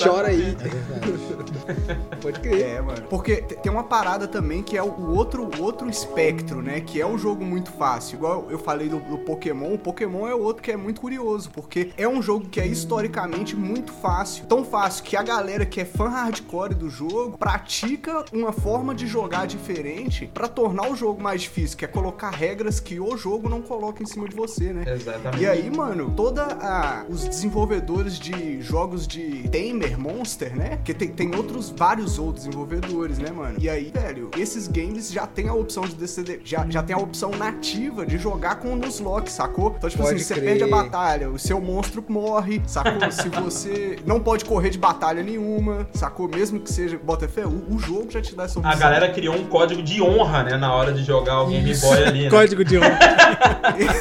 Chora 0.03 0.27
aí. 0.29 0.57
É. 0.61 2.15
Pode 2.21 2.39
crer. 2.39 2.61
É, 2.65 2.81
mano. 2.81 3.01
Porque 3.09 3.37
te- 3.37 3.55
tem 3.55 3.71
uma 3.71 3.83
parada 3.83 4.27
também 4.27 4.61
que 4.63 4.77
é 4.77 4.83
o 4.83 5.11
outro, 5.15 5.49
outro 5.59 5.89
espectro, 5.89 6.61
né? 6.61 6.81
Que 6.81 6.99
é 6.99 7.05
um 7.05 7.17
jogo 7.17 7.43
muito 7.45 7.71
fácil. 7.71 8.15
Igual 8.17 8.47
eu 8.49 8.59
falei 8.59 8.89
do, 8.89 8.99
do 8.99 9.17
Pokémon, 9.19 9.73
o 9.73 9.77
Pokémon 9.77 10.27
é 10.27 10.35
outro 10.35 10.61
que 10.63 10.71
é 10.71 10.77
muito 10.77 10.99
curioso, 11.01 11.49
porque 11.51 11.91
é 11.97 12.07
um 12.07 12.21
jogo 12.21 12.47
que 12.49 12.59
é 12.59 12.67
historicamente 12.67 13.55
muito 13.55 13.91
fácil. 13.93 14.45
Tão 14.45 14.63
fácil 14.65 15.03
que 15.03 15.15
a 15.15 15.23
galera 15.23 15.65
que 15.65 15.79
é 15.81 15.85
fã 15.85 16.09
hardcore 16.09 16.73
do 16.73 16.89
jogo 16.89 17.37
pratica 17.37 18.25
uma 18.33 18.51
forma 18.51 18.93
de 18.93 19.07
jogar 19.07 19.47
diferente 19.47 20.29
pra 20.33 20.47
tornar 20.47 20.89
o 20.89 20.95
jogo 20.95 21.21
mais 21.21 21.41
difícil, 21.41 21.77
que 21.77 21.85
é 21.85 21.87
colocar 21.99 22.29
regras 22.29 22.79
que 22.79 22.97
o 22.97 23.17
jogo 23.17 23.49
não 23.49 23.61
coloca 23.61 24.01
em 24.01 24.05
cima 24.05 24.27
de 24.27 24.35
você, 24.35 24.71
né? 24.71 24.85
Exatamente. 24.87 25.43
E 25.43 25.45
aí, 25.45 25.69
mano, 25.69 26.13
toda 26.15 26.43
a 26.43 27.03
os 27.09 27.27
desenvolvedores 27.27 28.17
de 28.17 28.61
jogos 28.61 29.05
de 29.05 29.49
Tamer, 29.49 29.99
Monster, 29.99 30.55
né? 30.55 30.77
Porque 30.77 30.93
tem, 30.93 31.09
tem 31.09 31.35
outros, 31.35 31.69
vários 31.69 32.17
outros 32.17 32.45
desenvolvedores, 32.45 33.17
né, 33.17 33.31
mano? 33.31 33.55
E 33.59 33.69
aí, 33.69 33.91
velho, 33.93 34.31
esses 34.37 34.67
games 34.67 35.11
já 35.11 35.27
tem 35.27 35.49
a 35.49 35.53
opção 35.53 35.83
de 35.83 35.95
DCD, 35.95 36.39
já, 36.43 36.65
já 36.69 36.81
tem 36.81 36.95
a 36.95 36.99
opção 36.99 37.31
nativa 37.31 38.05
de 38.05 38.17
jogar 38.17 38.55
com 38.55 38.73
o 38.73 38.75
Nuzlocke, 38.75 39.29
sacou? 39.29 39.73
Então, 39.77 39.89
tipo 39.89 40.01
Pode 40.01 40.15
assim, 40.15 40.23
você 40.23 40.35
crer. 40.35 40.45
perde 40.45 40.63
a 40.63 40.67
batalha, 40.67 41.29
o 41.29 41.37
seu 41.37 41.59
monstro 41.59 42.03
morre, 42.07 42.61
sacou? 42.65 43.11
Se 43.11 43.27
você 43.39 43.99
não 44.05 44.21
pode 44.21 44.45
correr 44.45 44.69
de 44.69 44.77
batalha 44.77 45.21
nenhuma, 45.21 45.87
sacou? 45.93 46.29
Mesmo 46.29 46.61
que 46.61 46.71
seja 46.71 46.97
Botafé, 46.97 47.45
o, 47.45 47.75
o 47.75 47.77
jogo 47.77 48.09
já 48.09 48.21
te 48.21 48.35
dá 48.35 48.43
essa 48.43 48.59
opção. 48.59 48.71
A 48.71 48.75
galera 48.75 49.11
criou 49.11 49.35
um 49.35 49.45
código 49.45 49.83
de 49.83 50.01
honra, 50.01 50.43
né, 50.43 50.57
na 50.57 50.73
hora 50.73 50.93
de 50.93 51.03
jogar 51.03 51.41
o 51.41 51.47
Game 51.47 51.75
Boy 51.75 51.88
ali, 51.93 52.23
né? 52.23 52.29
Código 52.29 52.63
de 52.63 52.77
honra. 52.77 52.99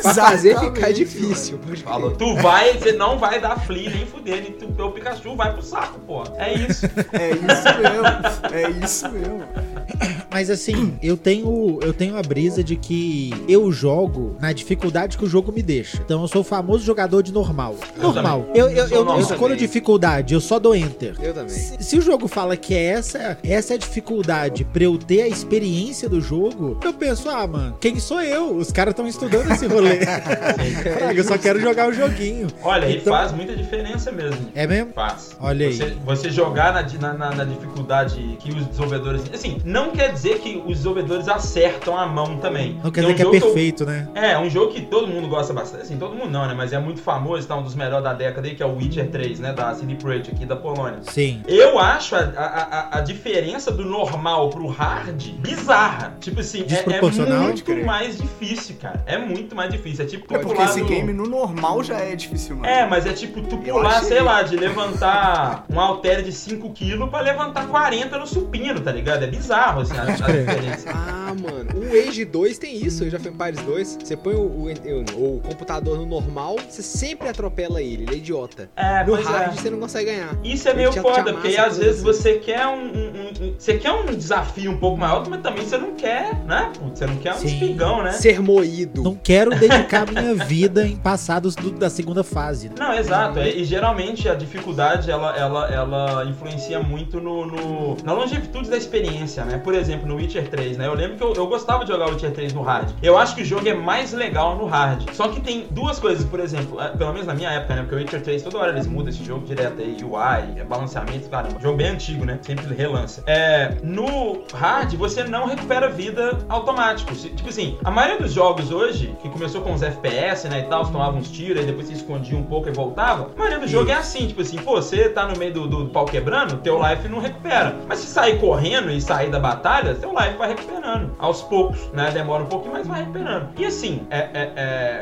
Pra 0.02 0.14
fazer 0.14 0.59
ficar 0.59 0.92
difícil. 0.92 1.61
Falou, 1.85 2.11
tu 2.12 2.35
vai, 2.37 2.73
você 2.73 2.92
não 2.92 3.18
vai 3.18 3.40
dar 3.40 3.59
flea 3.61 3.90
nem 3.90 4.07
fuder, 4.07 4.45
e 4.49 4.52
tu, 4.52 4.66
o 4.83 4.90
Pikachu 4.90 5.37
vai 5.37 5.52
pro 5.52 5.62
saco, 5.62 5.99
pô. 6.00 6.25
É 6.37 6.54
isso. 6.54 6.87
É 7.12 7.30
isso 7.30 7.68
mesmo, 7.78 8.54
é 8.54 8.85
isso 8.85 9.09
mesmo. 9.11 9.49
Mas 10.30 10.50
assim, 10.50 10.95
eu 11.02 11.16
tenho, 11.16 11.78
eu 11.83 11.92
tenho 11.92 12.16
a 12.16 12.23
brisa 12.23 12.62
de 12.62 12.76
que 12.76 13.33
eu 13.49 13.71
jogo 13.73 14.37
na 14.40 14.52
dificuldade 14.52 15.16
que 15.16 15.25
o 15.25 15.28
jogo 15.28 15.50
me 15.52 15.62
deixa. 15.62 15.99
Então 16.04 16.21
eu 16.23 16.28
sou 16.28 16.42
o 16.42 16.45
famoso 16.45 16.85
jogador 16.85 17.23
de 17.23 17.33
normal. 17.33 17.76
Normal. 17.97 18.47
Eu, 18.54 18.68
eu, 18.68 18.87
Eu 18.87 18.88
eu 18.99 19.04
não 19.04 19.18
escolho 19.21 19.38
também. 19.40 19.57
dificuldade, 19.57 20.35
eu 20.35 20.40
só 20.40 20.59
dou 20.59 20.75
enter. 20.76 21.14
Eu 21.21 21.33
também. 21.33 21.49
Se, 21.50 21.76
se 21.83 21.99
o 21.99 22.00
jogo 22.02 22.28
fala 22.28 22.57
que 22.57 22.75
é 22.75 22.85
essa, 22.85 23.38
essa 23.42 23.75
é 23.75 23.76
a 23.76 23.78
dificuldade 23.78 24.64
pra 24.64 24.85
eu 24.85 24.99
ter 24.99 25.23
a 25.23 25.28
experiência 25.28 26.09
do 26.09 26.21
jogo, 26.21 26.78
eu 26.85 26.92
penso, 26.92 27.28
ah, 27.30 27.47
mano, 27.47 27.76
quem 27.80 27.99
sou 27.99 28.21
eu? 28.21 28.54
Os 28.57 28.71
caras 28.71 28.92
estão 28.92 29.07
estudando 29.09 29.50
esse 29.50 29.66
rolê. 29.66 30.00
Fraga, 30.99 31.18
eu 31.18 31.25
só 31.25 31.38
quero 31.38 31.61
jogar 31.61 31.88
o 31.88 31.92
joguinho. 31.92 32.49
Olha, 32.62 32.87
e 32.87 32.97
Então- 32.99 33.12
faz 33.12 33.33
muita 33.33 33.54
diferença 33.57 34.11
mesmo. 34.12 34.49
É 34.54 34.66
mesmo? 34.66 34.92
Faz. 34.92 35.37
Olha 35.40 35.66
aí. 35.66 35.75
Você, 35.76 35.97
você 36.04 36.30
jogar 36.30 36.73
na, 36.73 37.12
na- 37.14 37.35
na 37.35 37.45
dificuldade 37.45 38.37
que 38.40 38.50
os 38.50 38.66
desenvolvedores. 38.66 39.23
Assim, 39.33 39.59
não 39.64 39.78
quer 39.91 40.13
dizer 40.13 40.39
que 40.41 40.63
os 40.67 40.77
desenvolvedores 40.79 41.29
acertam 41.29 41.97
a 41.97 42.07
mão 42.07 42.37
também. 42.39 42.79
Não 42.83 42.91
quer 42.91 43.01
dizer 43.01 43.13
um 43.13 43.17
que 43.17 43.23
é 43.23 43.25
jogo 43.25 43.37
eu- 43.37 43.41
perfeito, 43.43 43.85
né? 43.87 44.09
É, 44.15 44.39
um 44.39 44.49
jogo 44.51 44.73
que 44.73 44.83
todo 44.83 45.07
mundo 45.09 45.29
gosta 45.29 45.53
bastante. 45.53 45.83
Assim, 45.83 45.97
todo 45.97 46.15
mundo 46.15 46.31
não, 46.31 46.47
né? 46.47 46.55
Mas 46.55 46.73
é 46.73 46.79
muito 46.79 47.01
famoso, 47.01 47.47
tá? 47.47 47.57
Um 47.57 47.63
dos 47.63 47.75
melhores 47.75 48.05
da 48.05 48.13
década 48.13 48.47
aí, 48.47 48.55
que 48.55 48.63
é 48.63 48.67
o 48.67 48.77
Witcher 48.77 49.09
3, 49.11 49.41
né? 49.41 49.53
Da 49.53 49.75
CD 49.75 49.95
Projekt 49.95 50.31
aqui 50.35 50.45
da 50.47 50.57
Polônia. 50.57 50.99
Sim. 51.03 51.43
Eu 51.47 51.79
acho 51.79 52.15
a, 52.17 52.21
a, 52.21 52.99
a, 52.99 53.01
diferença 53.01 53.71
do 53.71 53.85
normal 53.85 54.51
pro 54.51 54.67
hard 54.69 55.23
bizarra. 55.39 56.15
Tipo 56.21 56.41
assim, 56.41 56.65
é, 56.69 56.97
é 56.97 57.01
muito 57.01 57.87
mais 57.87 58.17
difícil, 58.19 58.77
cara. 58.81 59.03
É 59.07 59.19
muito 59.19 59.55
mais 59.55 59.71
difícil. 59.71 60.05
É 60.05 60.09
tipo 60.09 60.25
É 60.35 60.39
tu 60.39 60.43
porque 60.43 60.55
pular 60.55 60.69
esse 60.71 60.81
no- 60.81 60.87
game 60.87 61.13
no 61.13 61.25
normal 61.27 61.83
já 61.83 61.99
é 61.99 62.15
difícil, 62.17 62.57
mano. 62.57 62.67
É, 62.69 62.87
mas 62.87 63.07
é 63.07 63.13
tipo 63.13 63.41
tu 63.43 63.59
Eu 63.65 63.75
pular, 63.77 63.97
achei. 63.97 64.09
sei 64.09 64.21
lá, 64.21 64.43
de 64.43 64.57
levantar 64.57 65.65
um 65.71 65.79
halter 65.79 66.23
de 66.23 66.33
5kg 66.33 67.09
pra 67.11 67.21
levantar 67.21 67.67
40 67.69 68.19
no 68.19 68.27
supino, 68.27 68.81
tá 68.81 68.91
ligado? 68.93 69.23
É 69.25 69.27
bizarro, 69.27 69.68
assim, 69.77 69.97
a, 69.97 70.03
a 70.03 70.07
diferença. 70.13 70.91
Ah, 70.93 71.35
mano. 71.35 71.69
O 71.89 72.09
Age 72.09 72.25
2 72.25 72.59
tem 72.59 72.77
isso, 72.85 73.05
o 73.05 73.07
Age 73.07 73.17
of 73.17 73.29
Empires 73.29 73.61
2. 73.63 73.99
Você 74.03 74.17
põe 74.17 74.35
o, 74.35 74.41
o- 74.41 75.37
o 75.37 75.41
computador 75.47 75.97
no 75.99 76.07
normal, 76.07 76.57
você 76.69 76.83
sempre 76.83 77.29
atropela 77.29 77.81
ele, 77.83 78.05
ele 78.05 78.15
é 78.15 78.17
idiota. 78.19 78.71
É, 78.77 79.05
No 79.05 79.15
hard 79.15 79.53
é. 79.53 79.57
você 79.61 79.71
não 79.71 79.79
consegue 79.79 80.11
ganhar. 80.11 80.37
Isso 80.43 80.69
é 80.69 80.75
meio 80.75 80.91
te- 80.91 80.95
te 80.95 81.01
foda, 81.01 81.21
amassa 81.21 81.33
porque 81.35 81.49
aí 81.49 81.57
às 81.59 81.79
vezes 81.79 81.95
assim. 81.97 82.05
você 82.05 82.35
quer 82.39 82.67
um, 82.67 82.87
um- 82.87 83.09
um- 83.49 83.55
Você 83.59 83.77
quer 83.79 83.93
um 83.93 84.07
desafio 84.07 84.71
um 84.71 84.79
pouco 84.79 84.97
maior, 84.99 85.27
mas 85.29 85.41
também 85.43 85.65
você 85.65 85.79
não 85.79 85.95
quer, 85.95 86.35
né? 86.45 86.73
Você 86.95 87.07
não 87.07 87.17
quer 87.17 87.35
um 87.35 87.39
Sim. 87.39 87.47
espigão, 87.49 88.03
né? 88.03 88.13
Ser 88.13 88.41
moído. 88.41 89.03
Não 89.03 89.15
quero 89.15 89.51
dedicar 89.51 90.07
minha 90.11 90.35
vida 90.35 90.87
em 90.87 90.97
passados 90.97 91.55
do- 91.55 91.71
da 91.71 91.89
segunda 91.91 92.25
fase. 92.25 92.71
Não, 92.79 92.93
exato. 92.95 93.39
E, 93.41 93.61
e 93.63 93.65
geralmente 93.65 94.29
a 94.29 94.35
dificuldade 94.35 95.11
ela, 95.11 95.37
ela, 95.37 95.71
ela 95.73 96.25
influencia 96.25 96.81
muito 96.81 97.21
no, 97.21 97.47
no- 97.47 97.97
na 98.05 98.13
longevitude 98.13 98.69
da 98.71 98.77
experiência, 98.77 99.45
né? 99.45 99.58
Por 99.62 99.75
exemplo, 99.75 100.07
no 100.07 100.17
Witcher 100.17 100.49
3, 100.49 100.77
né? 100.77 100.87
Eu 100.87 100.95
lembro 100.95 101.17
que 101.17 101.23
eu, 101.23 101.33
eu 101.35 101.47
gostava 101.47 101.85
de 101.85 101.91
jogar 101.93 102.07
o 102.09 102.11
Witcher 102.12 102.33
3 102.33 102.53
no 102.53 102.62
hard. 102.62 102.91
Eu 103.03 103.17
acho 103.19 103.35
que 103.35 103.43
o 103.43 103.45
jogo 103.45 103.69
é 103.69 103.75
mais 103.75 104.12
legal 104.12 104.57
no 104.57 104.67
hard. 104.67 105.05
Só 105.12 105.29
que 105.29 105.41
tem 105.41 105.67
duas 105.71 105.99
coisas, 105.99 106.25
por 106.25 106.41
exemplo, 106.41 106.81
é, 106.81 106.88
pelo 106.88 107.12
menos 107.12 107.27
na 107.27 107.35
minha 107.35 107.50
época, 107.50 107.75
né? 107.75 107.83
Porque 107.83 107.95
o 107.95 107.99
Witcher 107.99 108.23
3 108.23 108.43
toda 108.43 108.59
hora 108.59 108.73
eles 108.73 108.87
mudam 108.87 109.09
esse 109.11 109.25
jogo 109.25 109.45
direto 109.47 109.81
aí, 109.81 109.97
UI, 110.03 110.61
é 110.61 110.65
balanceamento, 110.65 111.29
caramba. 111.29 111.59
Jogo 111.61 111.77
bem 111.77 111.88
antigo, 111.88 112.25
né? 112.25 112.38
Sempre 112.43 112.75
relança. 112.75 113.23
É, 113.27 113.75
no 113.83 114.43
hard 114.55 114.95
você 114.95 115.25
não 115.25 115.47
recupera 115.47 115.88
vida 115.88 116.38
automático. 116.49 117.15
Se- 117.15 117.29
Tipo 117.38 117.50
assim, 117.50 117.79
a 117.85 117.91
maioria 117.91 118.19
dos 118.21 118.33
jogos 118.33 118.71
hoje, 118.73 119.15
que 119.23 119.29
começou 119.29 119.61
com 119.62 119.73
os 119.73 119.83
FPS, 119.83 120.49
né, 120.49 120.61
e 120.61 120.62
tal, 120.69 120.85
você 120.85 120.93
tomava 120.93 121.17
uns 121.17 121.31
tiros, 121.31 121.61
aí 121.61 121.67
depois 121.67 121.87
você 121.87 121.95
escondia 121.95 122.37
um 122.37 122.43
pouco 122.43 122.69
e 122.69 122.73
voltava. 122.73 123.31
A 123.35 123.38
maioria 123.38 123.59
do 123.61 123.69
jogo 123.69 123.91
é 123.91 123.95
assim, 123.95 124.27
tipo 124.27 124.41
assim, 124.43 124.57
pô, 124.59 124.73
você 124.77 125.09
tá 125.09 125.27
no 125.27 125.37
meio 125.38 125.53
do, 125.53 125.67
do 125.67 125.87
pau 125.88 126.05
quebrando, 126.05 126.57
teu 126.59 126.79
life 126.83 127.07
não 127.09 127.21
recupera. 127.21 127.77
Mas 127.88 128.00
se 128.00 128.07
sair 128.07 128.38
correndo 128.38 128.91
e 128.91 129.00
sair 129.00 129.31
da 129.31 129.38
batalha, 129.49 129.95
teu 129.95 130.11
life 130.11 130.37
vai 130.37 130.49
recuperando. 130.49 131.14
Aos 131.19 131.43
poucos, 131.43 131.90
né? 131.93 132.11
Demora 132.12 132.43
um 132.43 132.47
pouquinho, 132.47 132.73
mas 132.75 132.87
vai 132.87 133.00
recuperando. 133.00 133.49
E 133.59 133.64
assim, 133.64 134.07
é, 134.11 134.19
é, 134.19 134.52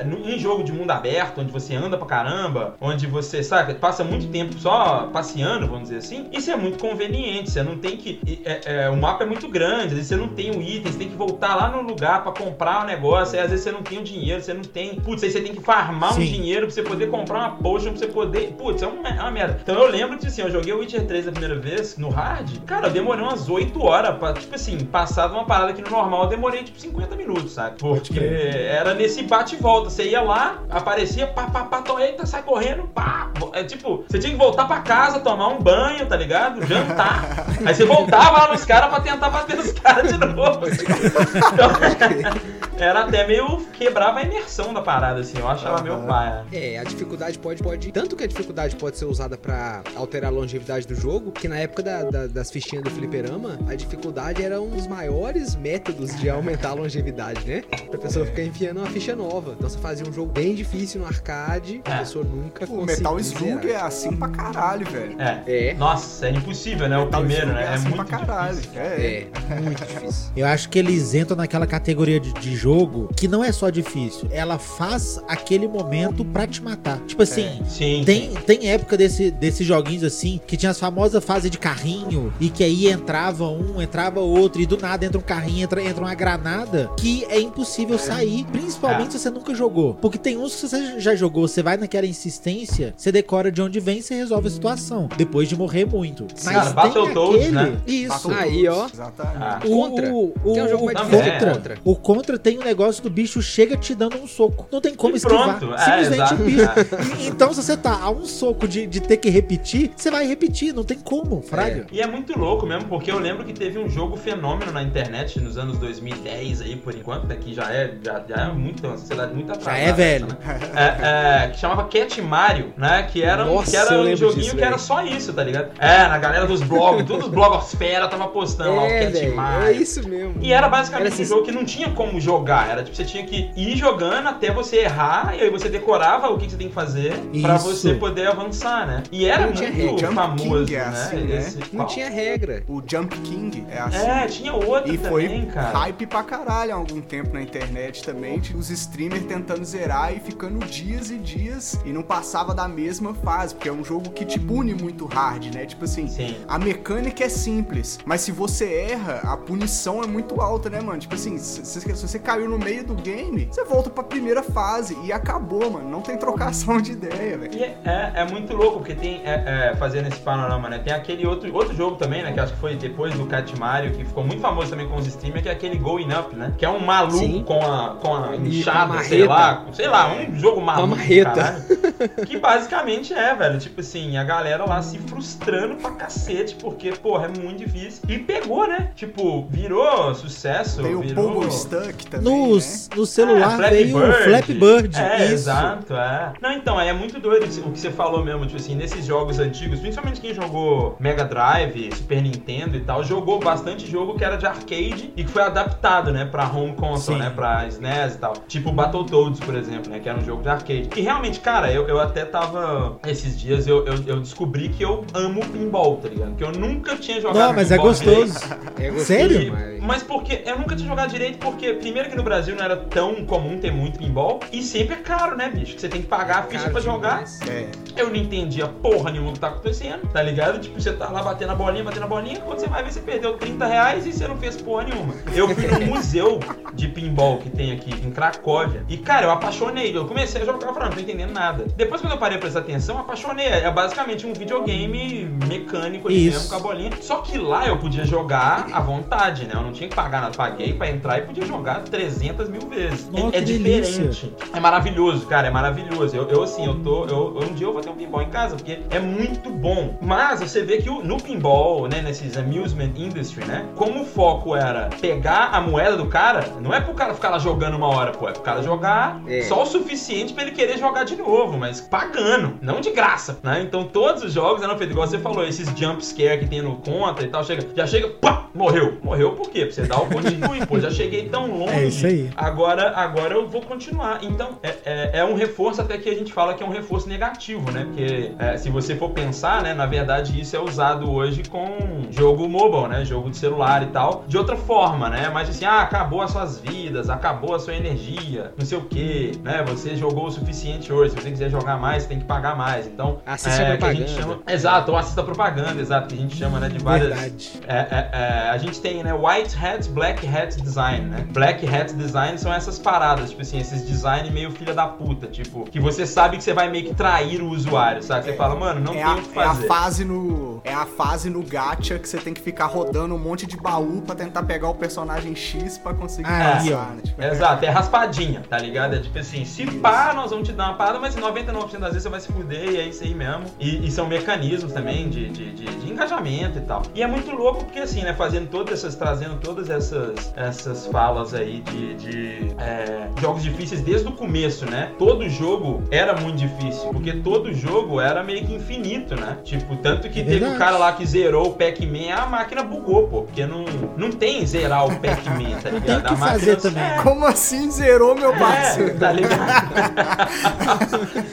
é, 0.00 0.04
no- 0.04 0.18
em 0.28 0.38
jogo 0.38 0.62
de 0.62 0.72
mundo 0.72 0.90
aberto, 0.90 1.40
onde 1.40 1.50
você 1.52 1.74
anda 1.74 1.96
pra 1.96 2.06
caramba, 2.06 2.74
onde 2.80 3.06
você, 3.06 3.42
sabe, 3.42 3.74
passa 3.74 4.02
muito 4.04 4.26
tempo 4.28 4.54
só 4.58 5.08
passeando, 5.12 5.66
vamos 5.66 5.84
dizer 5.84 5.96
assim, 5.98 6.28
isso 6.32 6.50
é 6.50 6.56
muito 6.56 6.78
conveniente. 6.78 7.50
Você 7.50 7.62
não 7.62 7.76
tem 7.78 7.96
que. 7.96 8.20
é- 8.44 8.84
é, 8.84 8.90
o 8.90 8.96
mapa 8.96 9.24
é 9.24 9.26
muito 9.26 9.48
grande, 9.48 9.86
às 9.86 9.92
vezes 9.92 10.06
você 10.08 10.16
não 10.16 10.28
tem 10.28 10.50
o 10.50 10.60
item, 10.62 10.92
você 10.92 10.98
tem 10.98 11.08
que 11.08 11.16
voltar 11.16 11.54
lá 11.54 11.68
no 11.68 11.82
lugar 11.82 12.22
pra 12.22 12.32
comprar 12.32 12.82
o 12.82 12.86
negócio, 12.86 13.36
aí 13.38 13.44
às 13.44 13.50
vezes 13.50 13.64
você 13.64 13.72
não 13.72 13.82
tem 13.82 13.98
o 13.98 14.02
dinheiro, 14.02 14.40
você 14.42 14.54
não 14.54 14.62
tem. 14.62 14.94
Putz, 15.00 15.22
aí 15.22 15.30
você 15.30 15.40
tem 15.40 15.54
que 15.54 15.60
farmar 15.62 16.10
um 16.12 16.16
Sim. 16.16 16.26
dinheiro 16.26 16.66
pra 16.66 16.74
você 16.74 16.82
poder 16.82 17.08
comprar 17.10 17.38
uma 17.38 17.50
potion, 17.56 17.90
pra 17.90 17.98
você 17.98 18.06
poder. 18.06 18.52
Putz, 18.58 18.82
é 18.82 18.86
uma, 18.86 19.08
é 19.08 19.20
uma 19.20 19.30
merda. 19.30 19.58
Então 19.62 19.74
eu 19.74 19.90
lembro 19.90 20.18
que 20.18 20.26
assim, 20.26 20.42
eu 20.42 20.50
joguei 20.50 20.72
o 20.72 20.78
Witcher 20.78 21.06
3 21.06 21.28
a 21.28 21.32
primeira 21.32 21.56
vez 21.58 21.96
no 21.96 22.08
hard, 22.08 22.48
cara, 22.66 22.88
eu 22.88 22.92
demorei 22.92 23.22
umas 23.24 23.48
8 23.48 23.82
horas 23.84 24.16
pra, 24.18 24.25
tipo 24.32 24.54
assim, 24.54 24.78
passar 24.78 25.28
de 25.28 25.34
uma 25.34 25.44
parada 25.44 25.72
que 25.72 25.82
no 25.82 25.90
normal 25.90 26.24
eu 26.24 26.28
demorei 26.28 26.62
tipo 26.62 26.78
50 26.78 27.16
minutos, 27.16 27.52
sabe? 27.52 27.78
Porque 27.78 28.20
era 28.20 28.94
nesse 28.94 29.22
bate 29.22 29.56
e 29.56 29.58
volta. 29.58 29.90
Você 29.90 30.04
ia 30.04 30.20
lá, 30.20 30.62
aparecia, 30.70 31.26
pá, 31.26 31.44
pá, 31.44 31.64
pá, 31.64 31.82
tô, 31.82 31.98
eita, 31.98 32.26
sai 32.26 32.42
correndo, 32.42 32.84
pá. 32.88 33.30
É 33.52 33.64
tipo, 33.64 34.04
você 34.08 34.18
tinha 34.18 34.32
que 34.32 34.38
voltar 34.38 34.66
pra 34.66 34.80
casa, 34.80 35.20
tomar 35.20 35.48
um 35.48 35.60
banho, 35.60 36.06
tá 36.06 36.16
ligado? 36.16 36.64
Jantar. 36.66 37.46
Aí 37.64 37.74
você 37.74 37.84
voltava 37.84 38.42
lá 38.42 38.52
nos 38.52 38.64
caras 38.64 38.90
pra 38.90 39.00
tentar 39.00 39.30
bater 39.30 39.56
nos 39.56 39.72
caras 39.72 40.12
de 40.12 40.18
novo. 40.18 40.60
Então, 40.66 41.70
era 42.78 43.00
até 43.04 43.26
meio. 43.26 43.66
quebrava 43.72 44.20
a 44.20 44.22
imersão 44.22 44.72
da 44.72 44.80
parada, 44.80 45.20
assim. 45.20 45.38
Eu 45.38 45.48
achava 45.48 45.76
Aham. 45.76 45.82
meio 45.84 46.06
paia. 46.06 46.44
É, 46.52 46.78
a 46.78 46.84
dificuldade 46.84 47.38
pode, 47.38 47.62
pode. 47.62 47.92
Tanto 47.92 48.16
que 48.16 48.24
a 48.24 48.26
dificuldade 48.26 48.76
pode 48.76 48.96
ser 48.98 49.04
usada 49.04 49.36
pra 49.36 49.82
alterar 49.94 50.30
a 50.30 50.34
longevidade 50.34 50.86
do 50.86 50.94
jogo, 50.94 51.30
que 51.32 51.46
na 51.48 51.58
época 51.58 51.82
da- 51.82 52.02
da- 52.04 52.26
das 52.26 52.50
fichinhas 52.50 52.82
do 52.84 52.90
fliperama, 52.90 53.58
a 53.68 53.74
dificuldade 53.74 54.42
era 54.42 54.60
um 54.60 54.70
dos 54.70 54.86
maiores 54.86 55.54
métodos 55.54 56.14
de 56.18 56.28
aumentar 56.30 56.70
a 56.70 56.74
longevidade, 56.74 57.44
né? 57.46 57.62
Pra 57.90 57.98
pessoa 57.98 58.24
ficar 58.26 58.42
enfiando 58.42 58.78
uma 58.78 58.86
ficha 58.86 59.14
nova. 59.14 59.52
Então 59.56 59.68
você 59.68 59.78
fazia 59.78 60.06
um 60.08 60.12
jogo 60.12 60.32
bem 60.32 60.54
difícil 60.54 61.00
no 61.00 61.06
arcade, 61.06 61.82
a 61.84 61.94
É. 61.94 61.98
pessoa 61.98 62.24
nunca 62.24 62.64
O 62.64 62.68
conseguia. 62.68 62.96
Metal 62.96 63.20
Slug 63.20 63.70
é 63.70 63.76
assim 63.76 64.16
pra 64.16 64.28
caralho, 64.28 64.86
velho. 64.90 65.20
É. 65.20 65.42
É. 65.70 65.74
Nossa, 65.74 66.26
é 66.28 66.30
impossível, 66.30 66.88
né? 66.88 66.96
O 66.98 67.04
Metal 67.04 67.20
primeiro, 67.20 67.46
Slug 67.46 67.60
né? 67.60 67.66
é 67.66 67.70
É 67.70 67.74
assim 67.74 67.88
muito 67.88 68.04
pra 68.06 68.18
caralho. 68.18 68.56
difícil. 68.56 68.80
É, 68.80 69.26
É, 69.50 69.60
muito 69.60 69.84
difícil. 69.84 70.32
Eu 70.36 70.46
acho 70.46 70.68
que 70.68 70.78
eles 70.78 71.14
entram 71.14 71.36
naquela 71.36 71.66
categoria 71.66 72.18
de, 72.20 72.32
de 72.34 72.56
jogo 72.66 73.08
que 73.16 73.28
não 73.28 73.44
é 73.44 73.52
só 73.52 73.70
difícil, 73.70 74.28
ela 74.32 74.58
faz 74.58 75.22
aquele 75.28 75.68
momento 75.68 76.24
pra 76.24 76.48
te 76.48 76.60
matar. 76.60 76.98
Tipo 77.06 77.22
assim. 77.22 77.62
Sim. 77.68 78.02
Tem, 78.04 78.30
tem 78.30 78.68
época 78.70 78.96
desse, 78.96 79.30
desses 79.30 79.64
joguinhos 79.64 80.02
assim, 80.02 80.40
que 80.44 80.56
tinha 80.56 80.70
as 80.70 80.80
famosas 80.80 81.24
fases 81.24 81.48
de 81.48 81.58
carrinho, 81.58 82.32
e 82.40 82.50
que 82.50 82.64
aí 82.64 82.88
entrava 82.88 83.46
um, 83.46 83.80
entrava 83.80 84.18
outro, 84.18 84.60
e 84.60 84.66
do 84.66 84.76
nada 84.76 85.06
entra 85.06 85.16
um 85.16 85.22
carrinho, 85.22 85.62
entra, 85.62 85.80
entra 85.80 86.02
uma 86.02 86.14
granada, 86.14 86.90
que 86.98 87.24
é 87.26 87.38
impossível 87.38 87.98
sair, 87.98 88.44
principalmente 88.46 89.12
se 89.12 89.20
você 89.20 89.30
nunca 89.30 89.54
jogou. 89.54 89.94
Porque 89.94 90.18
tem 90.18 90.36
uns 90.36 90.56
que 90.56 90.68
você 90.68 90.98
já 90.98 91.14
jogou, 91.14 91.46
você 91.46 91.62
vai 91.62 91.76
naquela 91.76 92.06
insistência, 92.06 92.92
você 92.96 93.12
decora 93.12 93.52
de 93.52 93.62
onde 93.62 93.78
vem 93.78 93.98
e 93.98 94.02
você 94.02 94.16
resolve 94.16 94.48
a 94.48 94.50
situação, 94.50 95.08
depois 95.16 95.48
de 95.48 95.56
morrer 95.56 95.84
muito. 95.84 96.26
Mas 96.44 96.54
Cara, 96.54 96.64
tem 96.64 96.74
Battletoads, 96.74 97.36
aquele... 97.36 97.52
né? 97.52 97.76
Isso. 97.86 98.30
Aí, 98.32 98.66
ó. 98.66 98.88
Exatamente. 98.92 99.36
Ah. 99.36 99.60
O, 99.64 99.68
Contra. 99.68 100.12
O, 100.12 100.34
o, 100.44 100.52
Tem 100.52 100.62
um 100.64 100.68
jogo 100.68 100.82
o 100.82 100.86
mais 100.86 100.98
difícil, 100.98 101.32
contra, 101.32 101.54
Contra. 101.54 101.78
O 101.84 101.96
contra 101.96 102.38
tem 102.38 102.55
um 102.58 102.64
negócio 102.64 103.02
do 103.02 103.10
bicho 103.10 103.40
chega 103.42 103.76
te 103.76 103.94
dando 103.94 104.16
um 104.16 104.26
soco. 104.26 104.66
Não 104.70 104.80
tem 104.80 104.94
como 104.94 105.14
E 105.14 105.18
esquivar. 105.18 105.58
pronto. 105.58 105.74
É, 105.74 105.78
Simplesmente 105.78 106.14
exato. 106.22 106.34
o 106.34 106.44
bicho. 106.44 106.62
É. 106.62 107.22
E- 107.24 107.26
Então, 107.28 107.52
se 107.52 107.62
você 107.62 107.76
tá 107.76 107.98
a 108.02 108.10
um 108.10 108.24
soco 108.24 108.66
de, 108.66 108.86
de 108.86 109.00
ter 109.00 109.16
que 109.18 109.28
repetir, 109.28 109.90
você 109.96 110.10
vai 110.10 110.26
repetir, 110.26 110.72
não 110.72 110.84
tem 110.84 110.98
como, 110.98 111.42
fraga. 111.42 111.86
E 111.92 112.00
é 112.00 112.06
muito 112.06 112.38
louco 112.38 112.66
mesmo, 112.66 112.88
porque 112.88 113.10
eu 113.10 113.18
lembro 113.18 113.44
que 113.44 113.52
teve 113.52 113.78
um 113.78 113.88
jogo 113.88 114.16
fenômeno 114.16 114.72
na 114.72 114.82
internet 114.82 115.38
nos 115.40 115.58
anos 115.58 115.78
2010 115.78 116.62
aí, 116.62 116.76
por 116.76 116.94
enquanto, 116.94 117.26
que 117.36 117.52
já 117.54 117.70
é, 117.72 117.92
já, 118.02 118.22
já 118.28 118.36
é 118.36 118.48
muito, 118.52 118.86
uma 118.86 118.96
sociedade 118.96 119.34
muito 119.34 119.52
atrasada. 119.52 119.78
é 119.78 119.92
velho. 119.92 120.26
né? 120.26 120.36
É, 120.74 121.44
é, 121.44 121.48
que 121.48 121.58
chamava 121.58 121.84
Cat 121.84 122.20
Mario, 122.22 122.72
né? 122.76 123.02
Que 123.10 123.22
era, 123.22 123.44
um- 123.44 123.54
Nossa, 123.54 123.70
que 123.70 123.76
era 123.76 123.98
um 124.00 124.16
joguinho 124.16 124.42
disso, 124.42 124.56
que 124.56 124.64
era 124.64 124.78
só 124.78 125.02
isso, 125.04 125.32
tá 125.32 125.42
ligado? 125.44 125.70
É, 125.78 126.06
na 126.08 126.18
galera 126.18 126.46
dos 126.46 126.62
blogs, 126.62 127.06
todos 127.06 127.26
os 127.26 127.30
blogosfera 127.30 128.08
tava 128.08 128.28
postando 128.28 128.76
lá 128.76 128.82
o 128.82 128.86
É, 128.86 129.10
Cat. 129.10 129.26
Mario. 129.28 129.66
É 129.68 129.72
isso 129.72 130.08
mesmo. 130.08 130.34
E 130.40 130.52
era 130.52 130.68
basicamente 130.68 131.06
Era 131.06 131.10
um 131.10 131.14
assim- 131.14 131.24
jogo 131.24 131.42
que 131.44 131.52
não 131.52 131.64
tinha 131.64 131.90
como 131.90 132.20
jogar. 132.20 132.45
Era 132.52 132.82
tipo, 132.82 132.96
você 132.96 133.04
tinha 133.04 133.24
que 133.24 133.50
ir 133.56 133.76
jogando 133.76 134.26
até 134.28 134.52
você 134.52 134.76
errar, 134.78 135.34
e 135.36 135.42
aí 135.42 135.50
você 135.50 135.68
decorava 135.68 136.28
o 136.30 136.38
que 136.38 136.46
que 136.46 136.52
você 136.52 136.56
tem 136.58 136.68
que 136.68 136.74
fazer 136.74 137.14
pra 137.42 137.56
Isso. 137.56 137.64
você 137.68 137.94
poder 137.94 138.28
avançar, 138.28 138.86
né? 138.86 139.02
E 139.10 139.26
era 139.26 139.46
Não 139.46 139.52
tinha 139.52 139.70
muito 139.72 140.00
Jump 140.00 140.14
famoso, 140.14 140.42
King 140.64 140.74
é 140.74 140.78
né? 140.78 140.84
assim, 140.86 141.16
né? 141.16 141.36
Esse- 141.38 141.58
Não 141.58 141.66
qual? 141.84 141.86
tinha 141.88 142.08
regra. 142.10 142.62
O 142.68 142.82
Jump 142.86 143.16
King 143.20 143.64
é 143.70 143.78
assim. 143.78 143.96
É, 144.06 144.26
tinha 144.26 144.52
outra 144.54 144.92
E 144.92 144.98
foi 144.98 145.24
também, 145.24 145.46
cara. 145.46 145.78
hype 145.78 146.06
pra 146.06 146.22
caralho 146.22 146.72
há 146.72 146.76
algum 146.76 147.00
tempo 147.00 147.32
na 147.34 147.42
internet 147.42 148.02
também. 148.04 148.38
Tipo, 148.40 148.58
os 148.58 148.70
streamers 148.70 149.24
tentando 149.24 149.64
zerar 149.64 150.14
e 150.16 150.20
ficando 150.20 150.64
dias 150.66 151.10
e 151.10 151.18
dias 151.18 151.78
e 151.84 151.92
não 151.92 152.02
passava 152.02 152.54
da 152.54 152.68
mesma 152.68 153.14
fase, 153.14 153.54
porque 153.54 153.68
é 153.68 153.72
um 153.72 153.84
jogo 153.84 154.10
que 154.10 154.24
te 154.24 154.38
pune 154.38 154.74
muito 154.74 155.06
hard, 155.06 155.54
né? 155.54 155.66
Tipo 155.66 155.84
assim, 155.84 156.06
Sim. 156.08 156.36
a 156.46 156.58
mecânica 156.58 157.24
é 157.24 157.28
simples, 157.28 157.98
mas 158.04 158.20
se 158.20 158.32
você 158.32 158.66
erra, 158.90 159.20
a 159.24 159.36
punição 159.36 160.02
é 160.02 160.06
muito 160.06 160.40
alta, 160.40 160.68
né, 160.70 160.80
mano? 160.80 160.98
Tipo 160.98 161.14
assim, 161.14 161.38
se, 161.38 161.64
se- 161.64 161.80
se 161.80 161.92
você 162.06 162.18
caiu 162.36 162.50
no 162.50 162.58
meio 162.58 162.84
do 162.84 162.94
game, 162.94 163.48
você 163.50 163.64
volta 163.64 163.88
pra 163.88 164.04
primeira 164.04 164.42
fase 164.42 164.96
e 165.02 165.10
acabou, 165.10 165.70
mano. 165.70 165.88
Não 165.88 166.02
tem 166.02 166.18
trocação 166.18 166.80
de 166.80 166.92
ideia, 166.92 167.38
velho. 167.38 167.54
E 167.54 167.62
é, 167.62 167.78
é, 167.84 168.12
é 168.16 168.24
muito 168.30 168.54
louco, 168.54 168.78
porque 168.78 168.94
tem, 168.94 169.22
é, 169.24 169.70
é, 169.72 169.76
fazendo 169.76 170.08
esse 170.08 170.20
panorama, 170.20 170.68
né? 170.68 170.78
Tem 170.78 170.92
aquele 170.92 171.26
outro, 171.26 171.52
outro 171.54 171.74
jogo 171.74 171.96
também, 171.96 172.22
né? 172.22 172.32
Que 172.32 172.40
acho 172.40 172.52
que 172.52 172.60
foi 172.60 172.76
depois 172.76 173.14
do 173.14 173.24
Cat 173.26 173.58
Mario, 173.58 173.92
que 173.92 174.04
ficou 174.04 174.22
muito 174.22 174.42
famoso 174.42 174.70
também 174.70 174.86
com 174.86 174.96
os 174.96 175.06
streamers, 175.06 175.42
que 175.42 175.48
é 175.48 175.52
aquele 175.52 175.78
Going 175.78 176.12
Up, 176.12 176.36
né? 176.36 176.52
Que 176.58 176.66
é 176.66 176.68
um 176.68 176.80
maluco 176.80 177.16
Sim. 177.16 177.42
com 177.42 177.58
a, 177.58 177.96
com 178.02 178.14
a 178.14 178.36
E 178.36 178.58
enxada, 178.58 178.92
com 178.92 178.98
a 178.98 179.04
sei 179.04 179.26
lá. 179.26 179.64
Sei 179.72 179.88
lá, 179.88 180.12
um 180.12 180.38
jogo 180.38 180.60
maluco. 180.60 180.86
Uma 180.86 180.96
marreta. 180.96 181.30
caralho. 181.30 182.26
que 182.26 182.38
basicamente 182.38 183.14
é, 183.14 183.34
velho. 183.34 183.58
Tipo 183.58 183.80
assim, 183.80 184.18
a 184.18 184.24
galera 184.24 184.64
lá 184.66 184.82
se 184.82 184.98
frustrando 184.98 185.76
pra 185.76 185.92
cacete, 185.92 186.54
porque, 186.56 186.92
porra, 186.92 187.26
é 187.34 187.40
muito 187.40 187.64
difícil. 187.64 188.02
E 188.08 188.18
pegou, 188.18 188.68
né? 188.68 188.90
Tipo, 188.94 189.46
virou 189.48 190.14
sucesso. 190.14 190.82
Tem 190.82 190.94
o 190.94 191.00
virou... 191.00 191.32
Pogo 191.32 191.50
Stuck 191.50 192.06
também. 192.06 192.25
No, 192.30 192.58
no 192.96 193.06
celular 193.06 193.60
É, 193.62 193.70
veio 193.70 193.96
o 193.96 194.00
Bird. 194.00 194.24
Flappy 194.24 194.54
Bird. 194.54 195.00
É, 195.00 195.24
isso. 195.24 195.34
exato, 195.34 195.94
é. 195.94 196.32
Não, 196.40 196.52
então, 196.52 196.80
é 196.80 196.92
muito 196.92 197.18
doido 197.20 197.44
o 197.66 197.70
que 197.72 197.78
você 197.78 197.90
falou 197.90 198.24
mesmo, 198.24 198.44
tipo 198.46 198.56
assim, 198.56 198.74
nesses 198.74 199.04
jogos 199.04 199.38
antigos, 199.38 199.80
principalmente 199.80 200.20
quem 200.20 200.34
jogou 200.34 200.96
Mega 201.00 201.24
Drive, 201.24 201.90
Super 201.94 202.22
Nintendo 202.22 202.76
e 202.76 202.80
tal, 202.80 203.02
jogou 203.04 203.38
bastante 203.38 203.86
jogo 203.90 204.16
que 204.16 204.24
era 204.24 204.36
de 204.36 204.46
arcade 204.46 205.12
e 205.16 205.24
que 205.24 205.30
foi 205.30 205.42
adaptado, 205.42 206.12
né, 206.12 206.24
pra 206.24 206.44
home 206.50 206.74
console, 206.74 207.18
Sim. 207.18 207.24
né, 207.24 207.30
pra 207.34 207.66
SNES 207.66 208.14
e 208.14 208.18
tal. 208.18 208.32
Tipo 208.48 208.72
Battletoads, 208.72 209.40
por 209.40 209.54
exemplo, 209.54 209.90
né, 209.90 209.98
que 210.00 210.08
era 210.08 210.18
um 210.18 210.24
jogo 210.24 210.42
de 210.42 210.48
arcade. 210.48 210.88
E 210.96 211.00
realmente, 211.00 211.40
cara, 211.40 211.72
eu, 211.72 211.86
eu 211.88 212.00
até 212.00 212.24
tava, 212.24 212.98
esses 213.06 213.38
dias, 213.38 213.66
eu, 213.66 213.84
eu, 213.86 213.94
eu 214.06 214.20
descobri 214.20 214.68
que 214.68 214.82
eu 214.82 215.04
amo 215.14 215.40
pinball, 215.46 215.96
tá 215.96 216.08
ligado? 216.08 216.34
Que 216.36 216.44
eu 216.44 216.52
nunca 216.52 216.96
tinha 216.96 217.20
jogado 217.20 217.38
Não, 217.38 217.52
mas 217.52 217.70
é 217.70 217.78
gostoso. 217.78 218.34
É 218.78 218.86
gostoso 218.90 219.04
Sério? 219.06 219.38
demais. 219.40 219.80
mas 219.82 220.02
porque 220.02 220.42
eu 220.44 220.58
nunca 220.58 220.74
tinha 220.74 220.88
jogado 220.88 221.10
direito, 221.10 221.38
porque 221.38 221.72
primeiro 221.74 222.08
que 222.10 222.15
no 222.16 222.22
Brasil 222.22 222.56
não 222.56 222.64
era 222.64 222.76
tão 222.76 223.24
comum 223.24 223.58
ter 223.58 223.70
muito 223.72 223.98
pinball, 223.98 224.40
e 224.52 224.62
sempre 224.62 224.94
é 224.94 224.98
caro, 224.98 225.36
né, 225.36 225.48
bicho? 225.48 225.74
Que 225.74 225.80
você 225.80 225.88
tem 225.88 226.02
que 226.02 226.08
pagar 226.08 226.38
a 226.38 226.42
ficha 226.44 226.60
Caro 226.60 226.72
pra 226.72 226.80
jogar. 226.80 227.24
É. 227.48 227.68
Eu 227.96 228.08
não 228.08 228.16
entendia 228.16 228.66
porra 228.66 229.10
nenhuma 229.10 229.30
do 229.30 229.34
que 229.34 229.40
tá 229.40 229.48
acontecendo, 229.48 230.06
tá 230.12 230.22
ligado? 230.22 230.58
Tipo, 230.58 230.80
você 230.80 230.92
tá 230.92 231.08
lá 231.08 231.22
batendo 231.22 231.52
a 231.52 231.54
bolinha, 231.54 231.84
batendo 231.84 232.04
a 232.04 232.08
bolinha, 232.08 232.40
quando 232.40 232.58
você 232.58 232.66
vai 232.66 232.82
ver, 232.82 232.92
você 232.92 233.00
perdeu 233.00 233.34
30 233.38 233.66
reais 233.66 234.06
e 234.06 234.12
você 234.12 234.28
não 234.28 234.36
fez 234.36 234.56
porra 234.56 234.84
nenhuma. 234.84 235.14
Eu 235.34 235.48
fui 235.48 235.66
no 235.66 235.80
museu 235.86 236.40
de 236.74 236.88
pinball 236.88 237.38
que 237.38 237.50
tem 237.50 237.72
aqui 237.72 237.90
em 237.90 238.10
Cracóvia, 238.10 238.84
e 238.88 238.96
cara, 238.96 239.26
eu 239.26 239.30
apaixonei. 239.30 239.96
Eu 239.96 240.06
comecei 240.06 240.42
a 240.42 240.44
jogar, 240.44 240.66
eu 240.66 240.74
falei, 240.74 240.88
não 240.88 240.96
tô 240.96 241.02
entendendo 241.02 241.32
nada. 241.32 241.66
Depois, 241.76 242.00
quando 242.00 242.12
eu 242.12 242.18
parei 242.18 242.38
pra 242.38 242.42
prestar 242.42 242.60
atenção, 242.60 242.96
eu 242.96 243.00
apaixonei. 243.02 243.46
É 243.46 243.70
basicamente 243.70 244.26
um 244.26 244.32
videogame 244.32 245.24
mecânico 245.46 246.08
ali 246.08 246.30
mesmo 246.30 246.48
com 246.48 246.56
a 246.56 246.60
bolinha. 246.60 246.90
Só 247.00 247.18
que 247.18 247.38
lá 247.38 247.66
eu 247.66 247.78
podia 247.78 248.04
jogar 248.04 248.66
à 248.72 248.80
vontade, 248.80 249.46
né? 249.46 249.52
Eu 249.54 249.62
não 249.62 249.72
tinha 249.72 249.88
que 249.88 249.94
pagar 249.94 250.20
nada. 250.20 250.36
Paguei 250.36 250.72
pra 250.72 250.88
entrar 250.90 251.18
e 251.18 251.22
podia 251.22 251.44
jogar 251.44 251.82
300 251.82 252.05
mil 252.50 252.68
vezes. 252.68 253.08
Nossa, 253.10 253.36
é, 253.36 253.38
é 253.38 253.42
delícia. 253.42 254.08
diferente. 254.08 254.34
É 254.52 254.60
maravilhoso, 254.60 255.26
cara, 255.26 255.48
é 255.48 255.50
maravilhoso. 255.50 256.16
Eu, 256.16 256.28
eu, 256.28 256.42
assim, 256.42 256.66
eu 256.66 256.74
tô. 256.82 257.04
Eu, 257.06 257.38
um 257.42 257.54
dia 257.54 257.66
eu 257.66 257.72
vou 257.72 257.80
ter 257.82 257.90
um 257.90 257.94
pinball 257.94 258.22
em 258.22 258.28
casa, 258.30 258.56
porque 258.56 258.78
é 258.90 258.98
muito 258.98 259.50
bom. 259.50 259.96
Mas 260.00 260.40
você 260.40 260.62
vê 260.62 260.78
que 260.78 260.88
o- 260.90 261.02
no 261.02 261.16
pinball, 261.16 261.88
né, 261.88 262.00
nesses 262.02 262.36
amusement 262.36 262.90
industry, 262.96 263.44
né, 263.44 263.64
como 263.74 264.02
o 264.02 264.04
foco 264.04 264.54
era 264.54 264.88
pegar 265.00 265.50
a 265.52 265.60
moeda 265.60 265.96
do 265.96 266.06
cara, 266.06 266.44
não 266.60 266.72
é 266.72 266.80
pro 266.80 266.94
cara 266.94 267.14
ficar 267.14 267.30
lá 267.30 267.38
jogando 267.38 267.76
uma 267.76 267.88
hora, 267.88 268.12
pô, 268.12 268.28
é 268.28 268.32
pro 268.32 268.42
cara 268.42 268.62
jogar 268.62 269.20
É. 269.26 269.42
só 269.42 269.62
o 269.62 269.66
suficiente 269.66 270.32
pra 270.32 270.42
ele 270.44 270.52
querer 270.52 270.78
jogar 270.78 271.04
de 271.04 271.16
novo, 271.16 271.56
mas 271.58 271.80
pagando, 271.80 272.54
não 272.62 272.80
de 272.80 272.90
graça, 272.90 273.38
né? 273.42 273.60
Então 273.62 273.84
todos 273.84 274.22
os 274.22 274.32
jogos 274.32 274.62
eram 274.62 274.76
feitos, 274.76 274.92
igual 274.92 275.06
você 275.06 275.18
falou, 275.18 275.44
esses 275.44 275.68
jump 275.78 276.04
scare 276.04 276.38
que 276.40 276.46
tem 276.46 276.62
no 276.62 276.76
conta 276.76 277.22
e 277.22 277.28
tal, 277.28 277.44
chega, 277.44 277.66
já 277.74 277.86
chega, 277.86 278.08
pá, 278.08 278.46
morreu. 278.54 278.98
Morreu 279.02 279.32
por 279.32 279.50
quê? 279.50 279.64
Pra 279.66 279.74
você 279.74 279.82
dar 279.82 280.00
o 280.00 280.06
continue, 280.06 280.64
pô, 280.66 280.78
já 280.80 280.90
cheguei 280.90 281.28
tão 281.28 281.46
longe. 281.58 281.85
É 281.86 281.88
isso 281.88 282.06
aí. 282.06 282.30
Agora, 282.36 282.92
agora 282.96 283.34
eu 283.34 283.48
vou 283.48 283.62
continuar. 283.62 284.18
Então, 284.22 284.58
é, 284.62 284.74
é, 284.84 285.10
é 285.20 285.24
um 285.24 285.34
reforço 285.34 285.80
até 285.80 285.98
que 285.98 286.08
a 286.08 286.14
gente 286.14 286.32
fala 286.32 286.54
que 286.54 286.62
é 286.62 286.66
um 286.66 286.70
reforço 286.70 287.08
negativo, 287.08 287.70
né? 287.70 287.84
Porque 287.84 288.32
é, 288.38 288.56
se 288.56 288.68
você 288.70 288.94
for 288.96 289.10
pensar, 289.10 289.62
né, 289.62 289.74
na 289.74 289.86
verdade 289.86 290.38
isso 290.40 290.56
é 290.56 290.60
usado 290.60 291.10
hoje 291.10 291.42
com 291.48 291.66
jogo 292.10 292.48
mobile, 292.48 292.88
né? 292.88 293.04
Jogo 293.04 293.30
de 293.30 293.36
celular 293.36 293.82
e 293.82 293.86
tal, 293.86 294.24
de 294.26 294.36
outra 294.36 294.56
forma, 294.56 295.08
né? 295.08 295.30
Mas 295.32 295.48
assim, 295.48 295.64
ah, 295.64 295.82
acabou 295.82 296.22
as 296.22 296.30
suas 296.30 296.58
vidas, 296.60 297.08
acabou 297.10 297.54
a 297.54 297.58
sua 297.58 297.74
energia, 297.74 298.52
não 298.58 298.64
sei 298.66 298.78
o 298.78 298.82
que, 298.82 299.32
né? 299.42 299.64
Você 299.68 299.96
jogou 299.96 300.26
o 300.26 300.30
suficiente 300.30 300.92
hoje, 300.92 301.10
se 301.14 301.20
você 301.20 301.30
quiser 301.30 301.50
jogar 301.50 301.76
mais, 301.78 302.02
você 302.02 302.08
tem 302.10 302.18
que 302.18 302.24
pagar 302.24 302.56
mais. 302.56 302.86
Então, 302.86 303.20
Assiste 303.26 303.60
a 303.60 303.64
que 303.66 303.72
a 303.72 303.76
propaganda. 303.76 304.06
gente 304.06 304.20
chama, 304.20 304.38
exato, 304.48 304.90
ou 304.92 304.96
assista 304.96 305.20
a 305.20 305.24
propaganda, 305.24 305.80
exato, 305.80 306.08
que 306.08 306.14
a 306.14 306.18
gente 306.18 306.36
chama, 306.36 306.58
né, 306.60 306.68
de 306.68 306.78
várias 306.78 307.08
Verdade. 307.08 307.52
é, 307.66 307.76
é, 307.76 308.10
é, 308.12 308.50
a 308.50 308.58
gente 308.58 308.80
tem, 308.80 309.02
né, 309.02 309.12
White 309.12 309.56
Hat, 309.64 309.88
Black 309.90 310.26
Hat 310.26 310.60
Design, 310.60 311.06
né? 311.06 311.26
Black 311.30 311.66
Hat 311.66 311.75
Design 311.84 312.38
são 312.38 312.52
essas 312.52 312.78
paradas, 312.78 313.30
tipo 313.30 313.42
assim, 313.42 313.58
esses 313.58 313.86
design 313.86 314.30
meio 314.30 314.50
filha 314.50 314.74
da 314.74 314.86
puta, 314.86 315.26
tipo, 315.26 315.64
que 315.64 315.80
você 315.80 316.06
sabe 316.06 316.36
que 316.36 316.44
você 316.44 316.52
vai 316.52 316.70
meio 316.70 316.86
que 316.86 316.94
trair 316.94 317.40
o 317.42 317.48
usuário, 317.50 318.02
sabe? 318.02 318.24
Você 318.26 318.32
fala, 318.34 318.54
mano, 318.54 318.80
não 318.80 318.92
é, 318.92 318.96
tem 318.96 319.04
a, 319.04 319.14
o 319.14 319.22
que 319.22 319.38
é 319.38 319.42
a 319.42 319.46
fazer. 319.54 319.66
fase 319.66 320.04
no. 320.04 320.60
É 320.64 320.74
a 320.74 320.84
fase 320.86 321.30
no 321.30 321.42
gacha 321.42 321.98
que 321.98 322.08
você 322.08 322.18
tem 322.18 322.34
que 322.34 322.40
ficar 322.40 322.66
rodando 322.66 323.14
um 323.14 323.18
monte 323.18 323.46
de 323.46 323.56
baú 323.56 324.02
pra 324.02 324.14
tentar 324.14 324.42
pegar 324.42 324.68
o 324.68 324.74
personagem 324.74 325.34
X 325.36 325.78
pra 325.78 325.94
conseguir 325.94 326.28
Ah, 326.28 326.54
passar, 326.56 326.94
né? 326.94 327.02
Tipo, 327.04 327.22
Exato, 327.22 327.64
é 327.64 327.68
raspadinha, 327.68 328.42
tá 328.48 328.58
ligado? 328.58 328.94
É 328.96 328.98
tipo 328.98 329.18
assim, 329.18 329.44
se 329.44 329.64
pá, 329.66 330.12
nós 330.14 330.30
vamos 330.30 330.48
te 330.48 330.54
dar 330.54 330.68
uma 330.70 330.74
parada, 330.74 330.98
mas 330.98 331.16
em 331.16 331.20
99% 331.20 331.78
das 331.78 331.90
vezes 331.90 332.02
você 332.02 332.08
vai 332.08 332.20
se 332.20 332.32
fuder 332.32 332.68
e 332.70 332.76
é 332.78 332.88
isso 332.88 333.04
aí 333.04 333.14
mesmo. 333.14 333.44
E, 333.60 333.86
e 333.86 333.90
são 333.90 334.06
mecanismos 334.06 334.72
também 334.72 335.08
de, 335.08 335.28
de, 335.28 335.52
de, 335.52 335.64
de 335.64 335.90
engajamento 335.92 336.58
e 336.58 336.62
tal. 336.62 336.82
E 336.94 337.02
é 337.02 337.06
muito 337.06 337.30
louco 337.30 337.64
porque 337.64 337.78
assim, 337.80 338.02
né, 338.02 338.12
fazendo 338.14 338.48
todas 338.50 338.72
essas, 338.80 338.94
trazendo 338.96 339.36
todas 339.40 339.70
essas, 339.70 340.32
essas 340.36 340.86
falas 340.86 341.32
aí 341.34 341.62
de, 341.70 341.94
de 341.94 342.54
é, 342.58 343.08
jogos 343.20 343.42
difíceis 343.42 343.80
desde 343.80 344.08
o 344.08 344.12
começo, 344.12 344.64
né? 344.66 344.90
Todo 344.98 345.28
jogo 345.28 345.82
era 345.90 346.14
muito 346.20 346.36
difícil, 346.38 346.88
porque 346.90 347.12
todo 347.12 347.52
jogo 347.52 348.00
era 348.00 348.22
meio 348.22 348.44
que 348.46 348.54
infinito, 348.54 349.14
né? 349.14 349.36
Tipo, 349.44 349.76
tanto 349.76 350.08
que 350.08 350.20
É 350.20 350.24
teve 350.24 350.36
o 350.36 350.40
verdade. 350.40 350.58
cara 350.58 350.78
lá 350.78 350.92
que 350.92 351.04
zerou 351.06 351.48
o 351.48 351.52
Pac-Man, 351.54 352.14
a 352.14 352.26
máquina 352.26 352.62
bugou, 352.62 353.08
pô, 353.08 353.22
porque 353.22 353.44
não, 353.46 353.64
não 353.96 354.10
tem 354.10 354.44
zerar 354.46 354.86
o 354.86 354.90
Pac-Man, 354.96 355.58
tá 355.62 355.70
Não 355.76 355.78
ligado? 355.78 355.84
tem 355.84 355.84
que 355.84 355.90
A 355.92 356.16
máquina- 356.16 356.16
fazer 356.16 356.56
também. 356.56 356.82
É, 356.82 357.02
Como 357.02 357.26
assim 357.26 357.70
zerou 357.70 358.14
meu 358.14 358.32
é, 358.34 358.38
parceiro? 358.38 358.96
tá 358.98 359.12
ligado? 359.12 359.72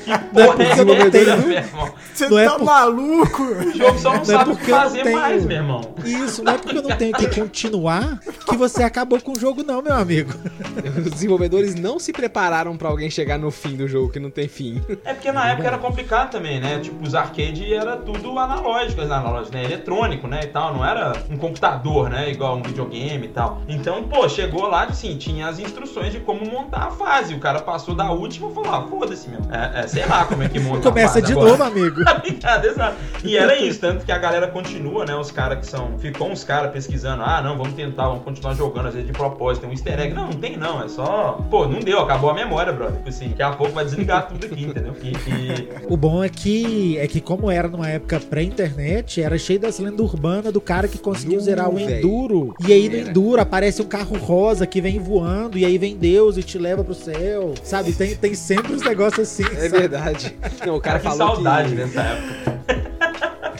que 0.04 0.10
Não 0.34 0.42
é 0.44 0.46
porra 0.48 0.56
porque 0.58 0.80
eu 0.80 0.86
não 0.86 0.94
essa, 0.96 1.38
meu 1.38 1.52
irmão? 1.58 1.94
Você 2.14 2.30
Não 2.30 2.40
é 2.40 2.46
tá 2.46 2.56
por- 2.56 2.64
maluco? 2.66 3.44
O 3.44 3.72
jogo 3.78 4.00
só 4.00 4.10
não, 4.10 4.16
Não 4.16 4.22
é 4.22 4.26
sabe 4.26 4.52
o 4.52 4.56
que 4.58 4.72
não 4.72 4.80
fazer 4.80 5.04
tenho. 5.04 5.20
mais, 5.20 5.46
meu 5.46 5.58
irmão. 5.58 5.82
Isso, 6.04 6.44
não 6.44 6.54
é 6.54 6.58
porque 6.58 6.78
eu 6.78 6.84
não 6.84 6.96
tenho 6.96 7.14
que 7.14 7.28
continuar 7.40 8.20
que 8.48 8.56
você 8.58 8.84
acabou 8.84 9.20
com 9.22 9.32
o 9.34 9.40
jogo, 9.40 9.64
não, 9.64 9.82
meu 9.82 9.94
amigo. 9.94 10.23
Os 10.98 11.12
desenvolvedores 11.12 11.76
não 11.76 12.00
se 12.00 12.12
prepararam 12.12 12.76
pra 12.78 12.90
alguém 12.90 13.10
chegar 13.10 13.38
no 13.38 13.52
fim 13.52 13.76
do 13.76 13.88
jogo 13.88 14.12
que 14.12 14.20
não 14.20 14.30
tem 14.30 14.48
fim. 14.48 14.82
É 15.04 15.14
porque 15.14 15.32
na 15.32 15.52
época 15.52 15.68
era 15.68 15.78
complicado 15.78 16.32
também, 16.32 16.60
né? 16.60 16.80
Tipo, 16.80 17.04
os 17.04 17.16
arcade 17.16 17.74
era 17.74 17.98
tudo 17.98 18.38
analógico, 18.38 19.02
analógico, 19.02 19.56
né? 19.56 19.64
Eletrônico, 19.64 20.28
né? 20.28 20.42
E 20.44 20.48
tal, 20.48 20.74
não 20.74 20.86
era 20.86 21.14
um 21.30 21.38
computador, 21.38 22.10
né? 22.10 22.30
Igual 22.32 22.58
um 22.58 22.64
videogame 22.64 23.26
e 23.26 23.30
tal. 23.30 23.62
Então, 23.68 24.04
pô, 24.04 24.28
chegou 24.28 24.68
lá, 24.68 24.84
assim, 24.84 25.18
tinha 25.18 25.48
as 25.48 25.60
instruções 25.60 26.12
de 26.12 26.20
como 26.20 26.46
montar 26.50 26.88
a 26.88 26.92
fase. 26.92 27.34
O 27.34 27.40
cara 27.40 27.60
passou 27.62 27.96
da 27.96 28.12
última 28.12 28.50
e 28.50 28.54
falou, 28.54 28.72
ah, 28.74 28.88
foda-se 28.90 29.30
mesmo. 29.30 29.48
É, 29.52 29.82
é, 29.82 29.88
sei 29.88 30.06
lá 30.06 30.26
como 30.26 30.44
é 30.44 30.50
que 30.50 30.60
monta 30.60 30.80
a 30.80 30.92
Começa 30.92 31.14
fase 31.16 31.26
de 31.26 31.32
agora. 31.34 31.50
novo, 31.52 31.64
amigo. 31.64 32.04
Tá? 32.44 32.62
Exato. 32.66 32.98
E 33.24 33.38
era 33.38 33.56
isso, 33.56 33.80
tanto 33.80 34.06
que 34.06 34.12
a 34.12 34.18
galera 34.18 34.48
continua, 34.48 35.06
né? 35.06 35.16
Os 35.16 35.32
caras 35.32 35.60
que 35.60 35.66
são. 35.66 35.98
Ficou 35.98 36.30
uns 36.30 36.44
caras 36.44 36.72
pesquisando, 36.72 37.24
ah, 37.24 37.42
não, 37.42 37.58
vamos 37.58 37.74
tentar, 37.74 38.08
vamos 38.08 38.24
continuar 38.24 38.54
jogando, 38.54 38.88
às 38.88 38.94
vezes 38.94 39.08
de 39.08 39.14
propósito, 39.14 39.62
tem 39.62 39.70
um 39.70 39.74
easter 39.74 40.00
egg. 40.00 40.13
Não, 40.14 40.26
não 40.28 40.34
tem 40.34 40.58
não, 40.58 40.84
é 40.84 40.88
só. 40.88 41.46
Pô, 41.50 41.68
não 41.68 41.80
deu, 41.80 42.00
acabou 42.00 42.30
a 42.30 42.34
memória, 42.34 42.72
brother. 42.72 42.96
Tipo 42.98 43.10
assim, 43.10 43.30
daqui 43.30 43.42
a 43.44 43.52
pouco 43.52 43.74
vai 43.74 43.86
desligar 43.86 44.28
tudo 44.28 44.46
aqui, 44.46 44.64
entendeu? 44.66 44.94
E, 45.02 45.10
e- 45.12 45.70
O 45.90 45.98
bom 45.98 46.24
é 46.24 46.30
que, 46.30 46.98
é 46.98 47.08
que 47.08 47.20
como 47.20 47.50
era 47.50 47.68
numa 47.68 47.90
época 47.90 48.20
pré-internet, 48.20 49.22
era 49.22 49.38
cheio 49.38 49.60
das 49.60 49.80
lendas 49.80 50.00
urbanas 50.00 50.52
do 50.54 50.62
cara 50.62 50.88
que 50.88 50.98
conseguiu 50.98 51.40
zerar 51.40 51.70
o. 51.70 51.80
Enduro. 51.80 52.54
E 52.66 52.72
aí 52.72 52.88
no 52.90 52.96
Era. 52.98 53.10
Enduro 53.10 53.42
aparece 53.42 53.82
um 53.82 53.86
carro 53.86 54.18
rosa 54.18 54.66
que 54.68 54.80
vem 54.82 55.00
voando, 55.00 55.58
e 55.58 55.66
aí 55.66 55.78
vem 55.78 55.96
Deus 55.96 56.38
e 56.38 56.44
te 56.44 56.58
leva 56.58 56.84
pro 56.84 56.94
céu. 56.94 57.54
Sabe, 57.64 57.92
tem, 57.94 58.16
tem 58.16 58.34
sempre 58.34 58.74
uns 58.74 58.82
negócios 58.84 59.20
assim. 59.28 59.44
É 59.44 59.70
sabe? 59.70 59.70
verdade. 59.70 60.38
Não, 60.66 60.76
o 60.76 60.82
cara 60.82 61.00
que 61.00 61.06
falou 61.06 61.36
saudade 61.36 61.70
que... 61.70 61.76
dessa 61.76 62.02
época. 62.02 62.54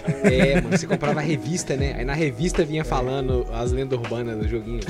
É, 0.24 0.62
mano, 0.62 0.78
você 0.78 0.88
comprava 0.88 1.20
a 1.20 1.24
revista, 1.24 1.76
né? 1.76 1.96
Aí 1.98 2.06
na 2.06 2.14
revista 2.14 2.64
vinha 2.64 2.84
falando 2.84 3.46
as 3.54 3.72
lendas 3.72 4.00
urbanas 4.00 4.38
do 4.38 4.48
joguinho. 4.48 4.82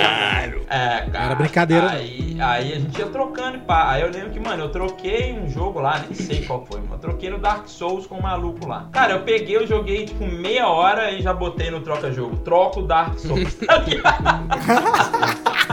É, 0.68 1.10
cara. 1.10 1.24
Era 1.26 1.34
brincadeira, 1.36 1.86
não. 1.86 1.92
Aí, 1.92 2.36
aí 2.40 2.72
a 2.72 2.78
gente 2.80 2.98
ia 2.98 3.06
trocando 3.06 3.56
e 3.58 3.60
pá. 3.60 3.90
Aí 3.92 4.02
eu 4.02 4.10
lembro 4.10 4.30
que, 4.30 4.40
mano, 4.40 4.64
eu 4.64 4.68
troquei 4.70 5.32
um 5.32 5.48
jogo 5.48 5.80
lá, 5.80 5.98
nem 6.00 6.14
sei 6.14 6.44
qual 6.44 6.64
foi, 6.66 6.80
mas 6.80 6.92
eu 6.92 6.98
troquei 6.98 7.30
no 7.30 7.38
Dark 7.38 7.67
Souls 7.68 8.06
com 8.06 8.18
o 8.18 8.22
maluco 8.22 8.66
lá. 8.66 8.88
Cara, 8.92 9.14
eu 9.14 9.20
peguei, 9.20 9.56
eu 9.56 9.66
joguei 9.66 10.06
tipo 10.06 10.26
meia 10.26 10.68
hora 10.68 11.10
e 11.12 11.22
já 11.22 11.32
botei 11.32 11.70
no 11.70 11.80
troca-jogo. 11.80 12.36
Troco 12.38 12.82
Dark 12.82 13.18
Souls. 13.18 13.56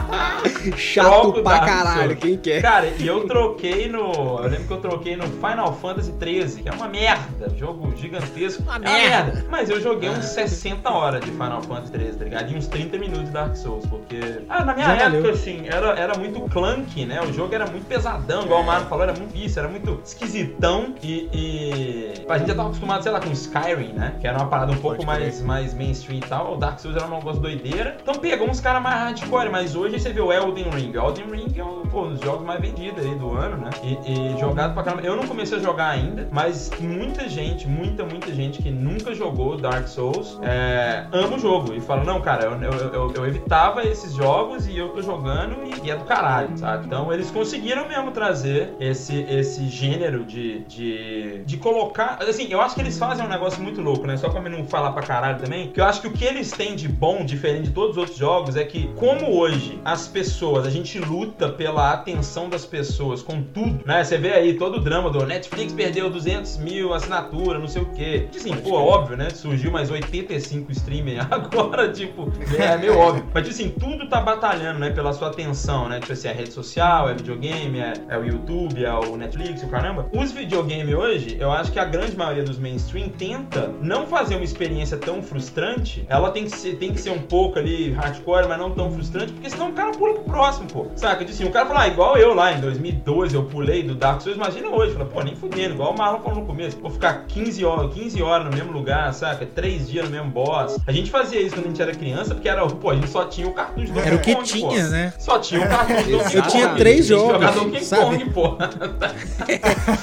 Chato 0.78 1.06
Troco 1.06 1.43
pra 1.43 1.60
caralho, 1.60 2.15
quem 2.15 2.38
quer? 2.38 2.62
Cara, 2.62 2.88
e 2.88 3.06
eu 3.06 3.25
troquei 3.28 3.88
no. 3.88 4.12
Eu 4.39 4.47
lembro 4.47 4.67
que 4.67 4.73
eu 4.73 4.78
troquei 4.78 5.15
no 5.15 5.25
Final 5.25 5.73
Fantasy 5.75 6.12
13, 6.13 6.63
que 6.63 6.69
é 6.69 6.71
uma 6.71 6.88
merda. 6.88 7.49
Jogo 7.58 7.93
gigantesco. 7.95 8.63
Uma 8.63 8.75
é 8.75 8.80
merda. 8.80 9.45
Mas 9.49 9.69
eu 9.69 9.80
joguei 9.82 10.10
uns 10.10 10.25
60 10.25 10.89
horas 10.89 11.21
de 11.23 11.32
Final 11.32 11.62
Fantasy 11.62 11.91
13, 11.91 12.17
tá 12.17 12.23
ligado? 12.23 12.51
E 12.51 12.56
uns 12.56 12.67
30 12.67 12.97
minutos 12.97 13.25
de 13.25 13.32
Dark 13.32 13.56
Souls, 13.56 13.86
porque. 13.86 14.19
Ah, 14.49 14.63
na 14.63 14.73
minha 14.73 14.88
Já 14.88 14.93
época, 14.93 15.10
valeu. 15.12 15.34
assim, 15.34 15.63
era, 15.67 15.88
era 15.99 16.17
muito 16.17 16.39
clunky, 16.49 17.06
né? 17.06 17.21
O 17.21 17.34
jogo 17.34 17.54
era 17.54 17.65
muito 17.67 17.86
pesadão, 17.86 18.43
igual 18.43 18.62
o 18.62 18.65
Mario 18.65 18.88
falou, 18.88 19.04
era 19.04 19.13
muito 19.13 19.36
isso, 19.38 19.60
era 19.60 19.67
muito 19.67 20.01
esquisitão. 20.04 20.95
E, 21.01 21.30
e. 21.34 22.25
A 22.28 22.38
gente 22.38 22.47
já 22.47 22.56
tava 22.56 22.69
acostumado, 22.69 23.04
sei 23.04 23.12
lá, 23.12 23.19
com 23.19 23.32
Skyrim, 23.32 23.93
né? 23.93 24.15
Que 24.19 24.28
era 24.28 24.38
uma 24.38 24.47
parada 24.47 24.71
um 24.71 24.78
pouco 24.78 25.06
mais, 25.06 25.41
mais 25.41 25.73
mainstream 25.73 26.17
e 26.17 26.21
tal. 26.21 26.56
O 26.56 26.58
Dark 26.58 26.80
Souls 26.80 26.95
era 26.97 27.06
um 27.06 27.15
negócio 27.15 27.41
doideira. 27.41 27.97
Então 28.01 28.15
pegou 28.15 28.49
uns 28.49 28.60
caras 28.60 28.82
mais 28.82 28.95
hardcore, 28.95 29.49
mas 29.49 29.75
hoje 29.75 29.95
você 30.06 30.13
vê 30.13 30.22
o 30.22 30.32
Elden 30.32 30.70
Ring. 30.70 30.94
Elden 30.96 31.26
Ring 31.32 31.54
é 31.58 31.63
um, 31.63 31.82
pô, 31.82 32.04
um 32.04 32.13
dos 32.13 32.22
jogos 32.22 32.46
mais 32.46 32.62
vendidos 32.62 33.04
aí 33.04 33.15
do 33.15 33.32
ano, 33.36 33.58
né? 33.58 33.72
E, 33.84 34.36
e 34.36 34.39
jogado 34.39 34.74
pra 34.76 34.84
caramba. 34.84 35.02
Eu 35.04 35.15
não 35.15 35.26
comecei 35.26 35.58
a 35.58 35.62
jogar 35.62 35.89
ainda, 35.89 36.28
mas 36.32 36.70
muita 36.80 37.28
gente, 37.28 37.68
muita, 37.68 38.04
muita 38.06 38.32
gente 38.32 38.62
que 38.62 38.70
nunca 38.70 39.15
jogou 39.15 39.58
Dark 39.58 39.88
Souls 39.88 40.38
é, 40.44 41.06
ama 41.12 41.36
o 41.38 41.39
jogo. 41.39 41.74
E 41.74 41.82
fala, 41.82 42.04
não, 42.04 42.22
cara, 42.22 42.44
eu, 42.44 42.52
eu, 42.62 42.94
eu- 42.94 43.13
eu 43.15 43.26
evitava 43.26 43.84
esses 43.84 44.13
jogos 44.13 44.68
e 44.68 44.78
eu 44.78 44.89
tô 44.89 45.02
jogando 45.02 45.56
e, 45.63 45.88
e 45.88 45.89
é 45.91 45.96
do 45.96 46.04
caralho, 46.04 46.56
sabe? 46.58 46.86
Então 46.86 47.12
eles 47.12 47.32
conseguiram 47.32 47.88
mesmo 47.88 48.12
trazer 48.12 48.74
esse, 48.80 49.22
esse 49.28 49.68
gênero 49.70 50.24
de, 50.24 50.60
de, 50.65 51.44
de 51.46 51.58
colocar. 51.58 52.20
Assim, 52.22 52.48
eu 52.52 52.62
acho 52.62 52.76
que 52.76 52.82
eles 52.82 52.98
fazem 53.00 53.26
um 53.26 53.30
negócio 53.30 53.62
muito 53.63 53.82
louco, 53.82 54.06
né? 54.06 54.18
Só 54.18 54.30
pra 54.30 54.39
não 54.41 54.65
falar 54.65 54.91
pra 54.91 55.02
caralho 55.02 55.39
também. 55.39 55.70
Que 55.72 55.82
eu 55.82 55.86
acho 55.86 56.00
que 56.02 56.08
o 56.08 56.12
que 56.12 56.24
eles 56.26 56.52
têm 56.52 56.76
de 56.76 56.88
bom, 56.88 57.26
diferente 57.26 57.63
de 57.70 57.72
todos 57.72 57.91
os 57.91 57.98
outros 57.98 58.18
jogos, 58.18 58.56
é 58.56 58.63
que, 58.63 58.88
como 58.96 59.36
hoje 59.36 59.80
as 59.86 60.08
pessoas, 60.08 60.65
a 60.65 60.69
gente 60.71 60.98
luta 60.98 61.48
pela 61.48 61.93
atenção 61.93 62.50
das 62.50 62.65
pessoas 62.65 63.21
com 63.21 63.43
tudo, 63.43 63.86
né? 63.86 64.04
Você 64.04 64.17
vê 64.17 64.34
aí 64.34 64.56
todo 64.56 64.78
o 64.78 64.80
drama 64.80 65.12
do 65.12 65.24
Netflix 65.24 65.71
perdeu 65.74 66.10
200 66.10 66.58
mil 66.58 66.91
assinatura, 66.91 67.60
não 67.60 67.67
sei 67.67 67.84
o 67.84 67.86
quê. 67.93 68.28
Assim, 68.36 68.56
pô, 68.56 68.74
óbvio, 68.74 69.15
né? 69.15 69.30
Surgiu 69.30 69.71
mais 69.71 69.91
85 69.91 70.71
streaming 70.71 71.19
agora, 71.30 71.91
tipo, 71.91 72.34
é 72.58 72.76
meio 72.78 72.98
óbvio. 72.98 73.26
Mas, 73.32 73.48
tipo 73.48 73.54
assim, 73.54 73.69
tudo 73.69 74.10
tá 74.10 74.19
batalhando, 74.19 74.80
né? 74.80 74.89
Pela 74.89 75.13
sua 75.13 75.28
atenção, 75.28 75.88
né? 75.88 76.00
Tipo 76.00 76.13
assim, 76.13 76.30
é 76.30 76.34
rede 76.34 76.52
social, 76.52 77.08
é 77.08 77.13
videogame, 77.13 77.80
é, 77.80 77.93
é 78.10 78.17
o 78.17 78.26
YouTube, 78.26 78.84
é 78.84 78.91
o 78.91 79.15
Netflix, 79.15 79.62
o 79.62 79.67
caramba. 79.67 80.10
Os 80.12 80.32
videogames 80.32 80.95
hoje, 80.95 81.38
eu 81.39 81.52
acho 81.52 81.71
que 81.71 81.78
a 81.78 81.86
grande 81.86 82.17
maioria 82.17 82.43
dos 82.43 82.58
mainstream 82.58 83.10
tenta 83.10 83.71
não 83.80 84.08
fazer 84.08 84.34
uma 84.34 84.43
experiência 84.43 84.98
tão 84.98 85.21
frustrante. 85.21 86.04
Ela 86.10 86.32
tem 86.32 86.45
que 86.45 86.58
ser, 86.58 86.78
tem 86.78 86.91
que 86.91 87.00
ser 87.00 87.12
um 87.12 87.21
pouco 87.21 87.60
ali 87.60 87.91
hardcore, 87.91 88.48
mas 88.48 88.58
não 88.58 88.71
tão 88.71 88.89
frustrante, 88.89 89.32
porque 89.32 89.48
senão 89.48 89.75
cara 89.76 89.92
pula 89.92 90.14
pro 90.16 90.24
próximo, 90.24 90.68
pô. 90.68 90.86
Saca? 90.96 91.18
Tipo 91.18 91.32
assim, 91.32 91.46
o 91.46 91.52
cara 91.52 91.66
fala, 91.66 91.82
ah, 91.82 91.88
igual 91.88 92.18
eu 92.18 92.34
lá 92.34 92.54
em 92.54 92.60
2012, 92.62 93.36
eu 93.36 93.44
pulei 93.44 93.84
do 93.84 93.96
Dark 93.96 94.22
Souls, 94.22 94.38
imagina 94.38 94.70
hoje. 94.70 94.94
Fala, 94.94 95.06
pô, 95.06 95.22
nem 95.22 95.36
fudendo, 95.36 95.76
igual 95.76 95.94
o 95.94 95.98
Marlon 95.98 96.20
falou 96.20 96.40
no 96.40 96.46
começo. 96.46 96.78
Vou 96.80 96.92
ficar 96.92 97.26
15 97.28 97.66
horas, 97.66 97.94
15 97.94 98.22
horas 98.22 98.46
no 98.50 98.56
mesmo 98.56 98.72
lugar, 98.72 99.14
saca? 99.14 99.46
3 99.46 99.90
dias 99.90 100.06
no 100.06 100.12
mesmo 100.12 100.30
boss. 100.30 100.78
A 100.88 100.92
gente 100.92 101.10
fazia 101.12 101.42
isso 101.42 101.56
quando 101.56 101.66
a 101.66 101.70
gente 101.70 101.82
era 101.82 101.94
criança, 101.94 102.34
porque 102.34 102.50
era, 102.50 102.66
pô, 102.66 102.90
a 102.90 102.96
gente 102.96 103.10
só 103.10 103.26
tinha 103.26 103.48
o 103.48 103.54
cartucho 103.54 103.92
do 103.92 104.00
Era 104.00 104.16
o 104.16 104.20
que 104.20 104.36
tinha, 104.44 104.84
pô. 104.84 104.90
né? 104.90 105.14
Só 105.20 105.40
tinha 105.40 105.66
o 105.66 105.70
cartucho 105.70 106.04
do 106.04 106.16
Eu 106.36 106.42
tinha 106.44 106.70
três 106.76 107.06
jogos, 107.06 107.34
jogava 107.34 107.60
Donkey 107.60 107.84
sabe? 107.84 108.18
Kong, 108.18 108.30
pô. 108.32 108.58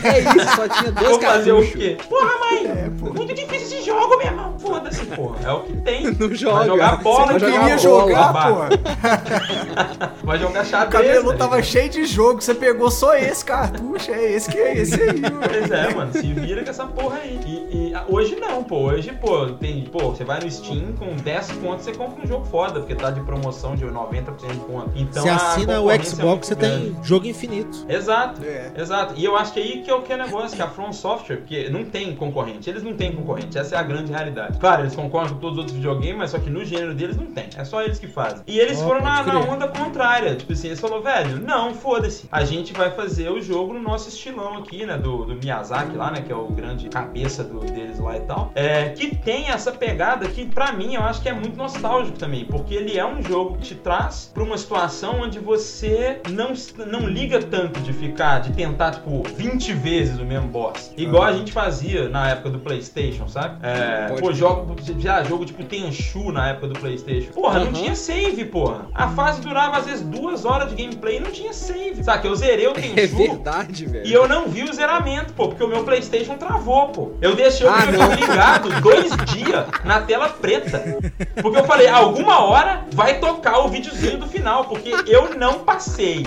É 0.04 0.18
isso, 0.20 0.56
só 0.56 0.68
tinha 0.68 0.92
dois 0.92 1.08
Vou 1.08 1.20
fazer 1.20 1.52
o 1.52 1.72
quê? 1.72 1.96
Porra, 2.08 2.30
mãe! 2.38 2.66
É, 2.66 2.90
pô. 2.98 3.12
Muito 3.12 3.34
difícil 3.34 3.78
esse 3.78 3.82
jogo, 3.82 4.16
meu 4.18 4.26
irmão. 4.26 4.58
Foda-se, 4.58 5.04
porra. 5.06 5.36
É 5.44 5.52
o 5.52 5.60
que 5.60 5.76
tem. 5.78 6.10
Não 6.14 6.34
joga. 6.34 6.56
Vai 6.58 6.66
jogar 6.66 6.96
bola, 7.02 7.32
Você 7.32 7.46
Não 7.46 7.58
queria 7.60 7.78
jogar 7.78 8.32
pô. 8.32 8.62
Vai 10.22 10.38
jogar 10.38 10.62
O 10.62 10.66
xadrez. 10.66 10.92
cabelo 11.06 11.32
tá 11.32 11.38
tava 11.38 11.62
cheio 11.62 11.88
de 11.90 12.04
jogo, 12.04 12.40
você 12.40 12.54
pegou 12.54 12.90
só 12.90 13.14
esse 13.16 13.44
cartucho, 13.44 14.10
é 14.10 14.32
esse 14.32 14.50
que 14.50 14.58
é 14.58 14.76
esse 14.78 15.00
aí, 15.00 15.20
mano. 15.20 15.40
Pois 15.48 15.70
é, 15.70 15.94
mano, 15.94 16.12
se 16.12 16.32
vira 16.32 16.62
com 16.62 16.70
essa 16.70 16.86
porra 16.86 17.16
aí. 17.18 17.40
E, 17.46 17.90
e, 17.90 17.94
ah, 17.94 18.04
hoje 18.08 18.36
não, 18.36 18.62
pô. 18.62 18.82
Hoje, 18.82 19.12
pô, 19.12 19.46
tem. 19.48 19.82
Pô, 19.84 20.10
você 20.10 20.24
vai 20.24 20.40
no 20.40 20.50
Steam 20.50 20.92
com 20.98 21.16
10 21.16 21.52
contos, 21.52 21.84
você 21.84 21.92
compra 21.92 22.22
um 22.24 22.26
jogo 22.26 22.44
foda, 22.46 22.80
porque 22.80 22.94
tá 22.94 23.10
de 23.10 23.20
promoção 23.20 23.74
de 23.74 23.84
90% 23.84 24.52
de 24.52 24.58
conto. 24.60 24.90
Então, 24.94 25.22
Você 25.22 25.28
assina 25.28 25.80
o 25.80 25.90
é 25.90 25.98
Xbox, 26.02 26.22
muito 26.22 26.46
você 26.46 26.54
grande. 26.54 26.90
tem 26.92 27.04
jogo 27.04 27.26
infinito. 27.26 27.84
Exato. 27.88 28.40
É. 28.44 28.72
Exato. 28.76 29.14
E 29.16 29.24
eu 29.24 29.36
acho 29.36 29.52
que 29.52 29.60
aí 29.60 29.82
que 29.82 29.90
é 29.90 29.94
o 29.94 30.02
que 30.02 30.12
é 30.12 30.16
negócio, 30.16 30.56
que 30.56 30.62
a 30.62 30.68
From 30.68 30.92
Software, 30.92 31.36
porque 31.38 31.68
não 31.70 31.84
tem 31.84 32.14
concorrente. 32.14 32.68
Eles 32.68 32.82
não 32.82 32.94
têm 32.94 33.12
concorrente. 33.12 33.58
Essa 33.58 33.76
é 33.76 33.78
a 33.78 33.82
grande 33.82 34.10
realidade. 34.12 34.58
Claro, 34.58 34.82
eles 34.82 34.94
concorrem 34.94 35.28
com 35.30 35.36
todos 35.36 35.52
os 35.52 35.58
outros 35.58 35.76
videogames, 35.76 36.16
mas 36.16 36.30
só 36.30 36.38
que 36.38 36.50
no 36.50 36.64
gênero 36.64 36.94
deles 36.94 37.16
não 37.16 37.26
tem. 37.26 37.48
É 37.56 37.64
só 37.64 37.82
eles 37.82 37.98
que 37.98 38.06
fazem. 38.06 38.40
E 38.46 38.58
eles 38.58 38.80
Ó, 38.80 38.86
foram 38.88 39.00
na, 39.02 39.22
na 39.22 39.38
onda 39.52 39.68
contrária. 39.68 40.34
Tipo 40.36 40.52
assim, 40.52 40.68
eles 40.68 40.80
falaram, 40.80 41.02
velho, 41.02 41.40
não, 41.40 41.74
foda-se. 41.74 42.28
A 42.30 42.44
gente 42.44 42.72
vai 42.72 42.90
fazer 42.90 43.30
o 43.30 43.40
jogo 43.40 43.74
no 43.74 43.80
nosso 43.80 44.08
estilão 44.08 44.58
aqui, 44.58 44.84
né? 44.86 44.96
Do, 44.96 45.24
do 45.24 45.36
Miyazaki 45.36 45.96
lá, 45.96 46.10
né? 46.10 46.22
Que 46.22 46.32
é 46.32 46.36
o 46.36 46.48
grande 46.48 46.88
cabeça 46.88 47.44
do, 47.44 47.60
deles 47.60 47.98
lá 47.98 48.16
e 48.16 48.20
tal. 48.20 48.50
É, 48.54 48.90
que 48.90 49.14
tem 49.16 49.48
essa 49.48 49.72
pegada 49.72 50.28
que, 50.28 50.46
pra 50.46 50.72
mim, 50.72 50.94
eu 50.94 51.02
acho 51.02 51.22
que 51.22 51.28
é 51.28 51.32
muito 51.32 51.56
nostálgico 51.56 52.18
também. 52.18 52.44
Porque 52.44 52.74
ele 52.74 52.98
é 52.98 53.06
um 53.06 53.22
jogo 53.22 53.56
que 53.56 53.62
te 53.62 53.74
traz 53.74 54.30
pra 54.32 54.42
uma 54.42 54.58
situação 54.58 55.20
onde 55.20 55.38
você 55.38 56.20
não, 56.30 56.52
não 56.86 57.06
liga 57.08 57.40
tanto 57.42 57.80
de 57.80 57.92
ficar, 57.92 58.40
de 58.40 58.52
tentar, 58.52 58.92
tipo, 58.92 59.22
20 59.36 59.72
vezes 59.74 60.18
o 60.18 60.24
mesmo 60.24 60.48
boss. 60.48 60.92
Igual 60.96 61.24
a 61.24 61.32
gente 61.32 61.52
fazia 61.52 62.08
na 62.08 62.30
época 62.30 62.50
do 62.50 62.58
PlayStation, 62.58 63.28
sabe? 63.28 63.58
É, 63.62 64.08
Pode 64.08 64.20
pô, 64.20 64.32
jogo, 64.32 64.76
já 64.98 65.22
jogo 65.22 65.44
tipo 65.44 65.64
Tenchu 65.64 66.32
na 66.32 66.48
época 66.50 66.68
do 66.68 66.80
PlayStation. 66.80 67.32
Porra, 67.32 67.60
não 67.60 67.66
Aham. 67.68 67.72
tinha 67.72 67.94
save, 67.94 68.44
porra. 68.44 68.86
A 68.94 69.08
fase 69.08 69.41
durava 69.42 69.78
às 69.78 69.84
vezes 69.86 70.02
duas 70.02 70.44
horas 70.44 70.70
de 70.70 70.76
gameplay 70.82 71.16
e 71.16 71.20
não 71.20 71.30
tinha 71.30 71.52
save. 71.52 72.02
Sabe? 72.02 72.26
Eu 72.28 72.34
zerei 72.34 72.66
o 72.66 72.70
É 72.70 72.74
Tenchu. 72.74 73.16
verdade, 73.16 73.86
velho. 73.86 74.06
E 74.06 74.12
eu 74.12 74.26
não 74.28 74.46
vi 74.48 74.62
o 74.64 74.72
zeramento, 74.72 75.32
pô, 75.34 75.48
porque 75.48 75.62
o 75.64 75.68
meu 75.68 75.84
PlayStation 75.84 76.36
travou, 76.36 76.88
pô. 76.88 77.12
Eu 77.20 77.34
deixei 77.36 77.66
o 77.66 77.70
Ah, 77.70 77.86
meu 77.86 78.12
ligado 78.12 78.80
dois 78.80 79.10
dias 79.32 79.66
na 79.84 80.00
tela 80.00 80.28
preta. 80.28 80.82
Porque 81.40 81.58
eu 81.58 81.64
falei, 81.64 81.88
alguma 81.88 82.40
hora 82.44 82.84
vai 82.92 83.18
tocar 83.18 83.58
o 83.60 83.68
videozinho 83.68 84.18
do 84.18 84.26
final, 84.26 84.64
porque 84.64 84.90
eu 85.06 85.34
não 85.36 85.60
passei 85.60 86.26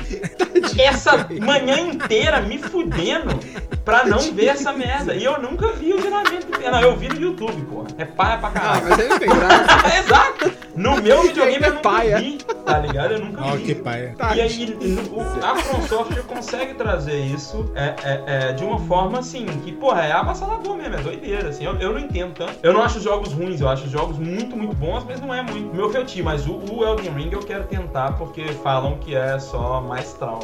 essa 0.78 1.28
manhã 1.41 1.80
inteira 1.80 2.41
me 2.41 2.58
fudendo 2.58 3.39
pra 3.84 4.06
não 4.06 4.19
ver 4.34 4.47
essa 4.47 4.71
merda. 4.73 5.13
E 5.15 5.23
eu 5.23 5.41
nunca 5.41 5.67
vi 5.73 5.93
o 5.93 6.01
zeramento. 6.01 6.47
Não, 6.71 6.82
eu 6.82 6.95
vi 6.95 7.08
no 7.10 7.19
YouTube, 7.19 7.62
pô. 7.69 7.86
É 7.97 8.06
paia 8.06 8.38
pra 8.38 8.49
Ah, 8.49 8.51
caralho. 8.51 8.86
mas 8.89 8.99
aí 8.99 9.19
tem 9.19 9.30
graça. 9.30 9.65
Exato! 9.99 10.51
No 10.75 11.01
meu 11.01 11.21
videogame 11.23 11.63
eu 11.65 11.69
nunca 11.75 11.82
Paia. 11.89 12.17
vi, 12.17 12.38
tá 12.65 12.80
ligado? 12.80 13.04
Eu 13.13 13.19
nunca 13.19 13.43
Ó, 13.43 13.55
vi. 13.55 13.63
que 13.63 13.75
paia. 13.75 14.15
E 14.35 14.41
aí, 14.41 14.77
o- 15.11 15.45
a 15.45 15.55
From 15.57 16.05
consegue 16.27 16.73
trazer 16.73 17.19
isso 17.25 17.71
é, 17.75 17.95
é, 18.03 18.23
é, 18.49 18.53
de 18.53 18.63
uma 18.63 18.79
forma 18.79 19.19
assim, 19.19 19.45
que, 19.63 19.71
porra, 19.71 20.03
é 20.05 20.11
avassalador 20.11 20.75
mesmo, 20.75 20.95
é 20.95 21.01
doideira, 21.01 21.49
assim. 21.49 21.63
Eu, 21.65 21.75
eu 21.77 21.91
não 21.93 21.99
entendo 21.99 22.33
tanto. 22.33 22.53
Eu 22.63 22.73
não 22.73 22.81
acho 22.81 22.97
os 22.97 23.03
jogos 23.03 23.31
ruins, 23.31 23.61
eu 23.61 23.69
acho 23.69 23.85
os 23.85 23.91
jogos 23.91 24.17
muito, 24.17 24.55
muito 24.55 24.75
bons, 24.75 25.03
mas 25.05 25.19
não 25.21 25.33
é 25.33 25.41
muito 25.41 25.73
meu 25.75 25.89
feitio. 25.89 26.23
Mas 26.25 26.45
o, 26.47 26.53
o 26.71 26.83
Elden 26.85 27.11
Ring 27.13 27.29
eu 27.31 27.39
quero 27.39 27.63
tentar, 27.65 28.13
porque 28.17 28.43
falam 28.63 28.97
que 28.97 29.15
é 29.15 29.37
só 29.39 29.81
o 29.81 29.87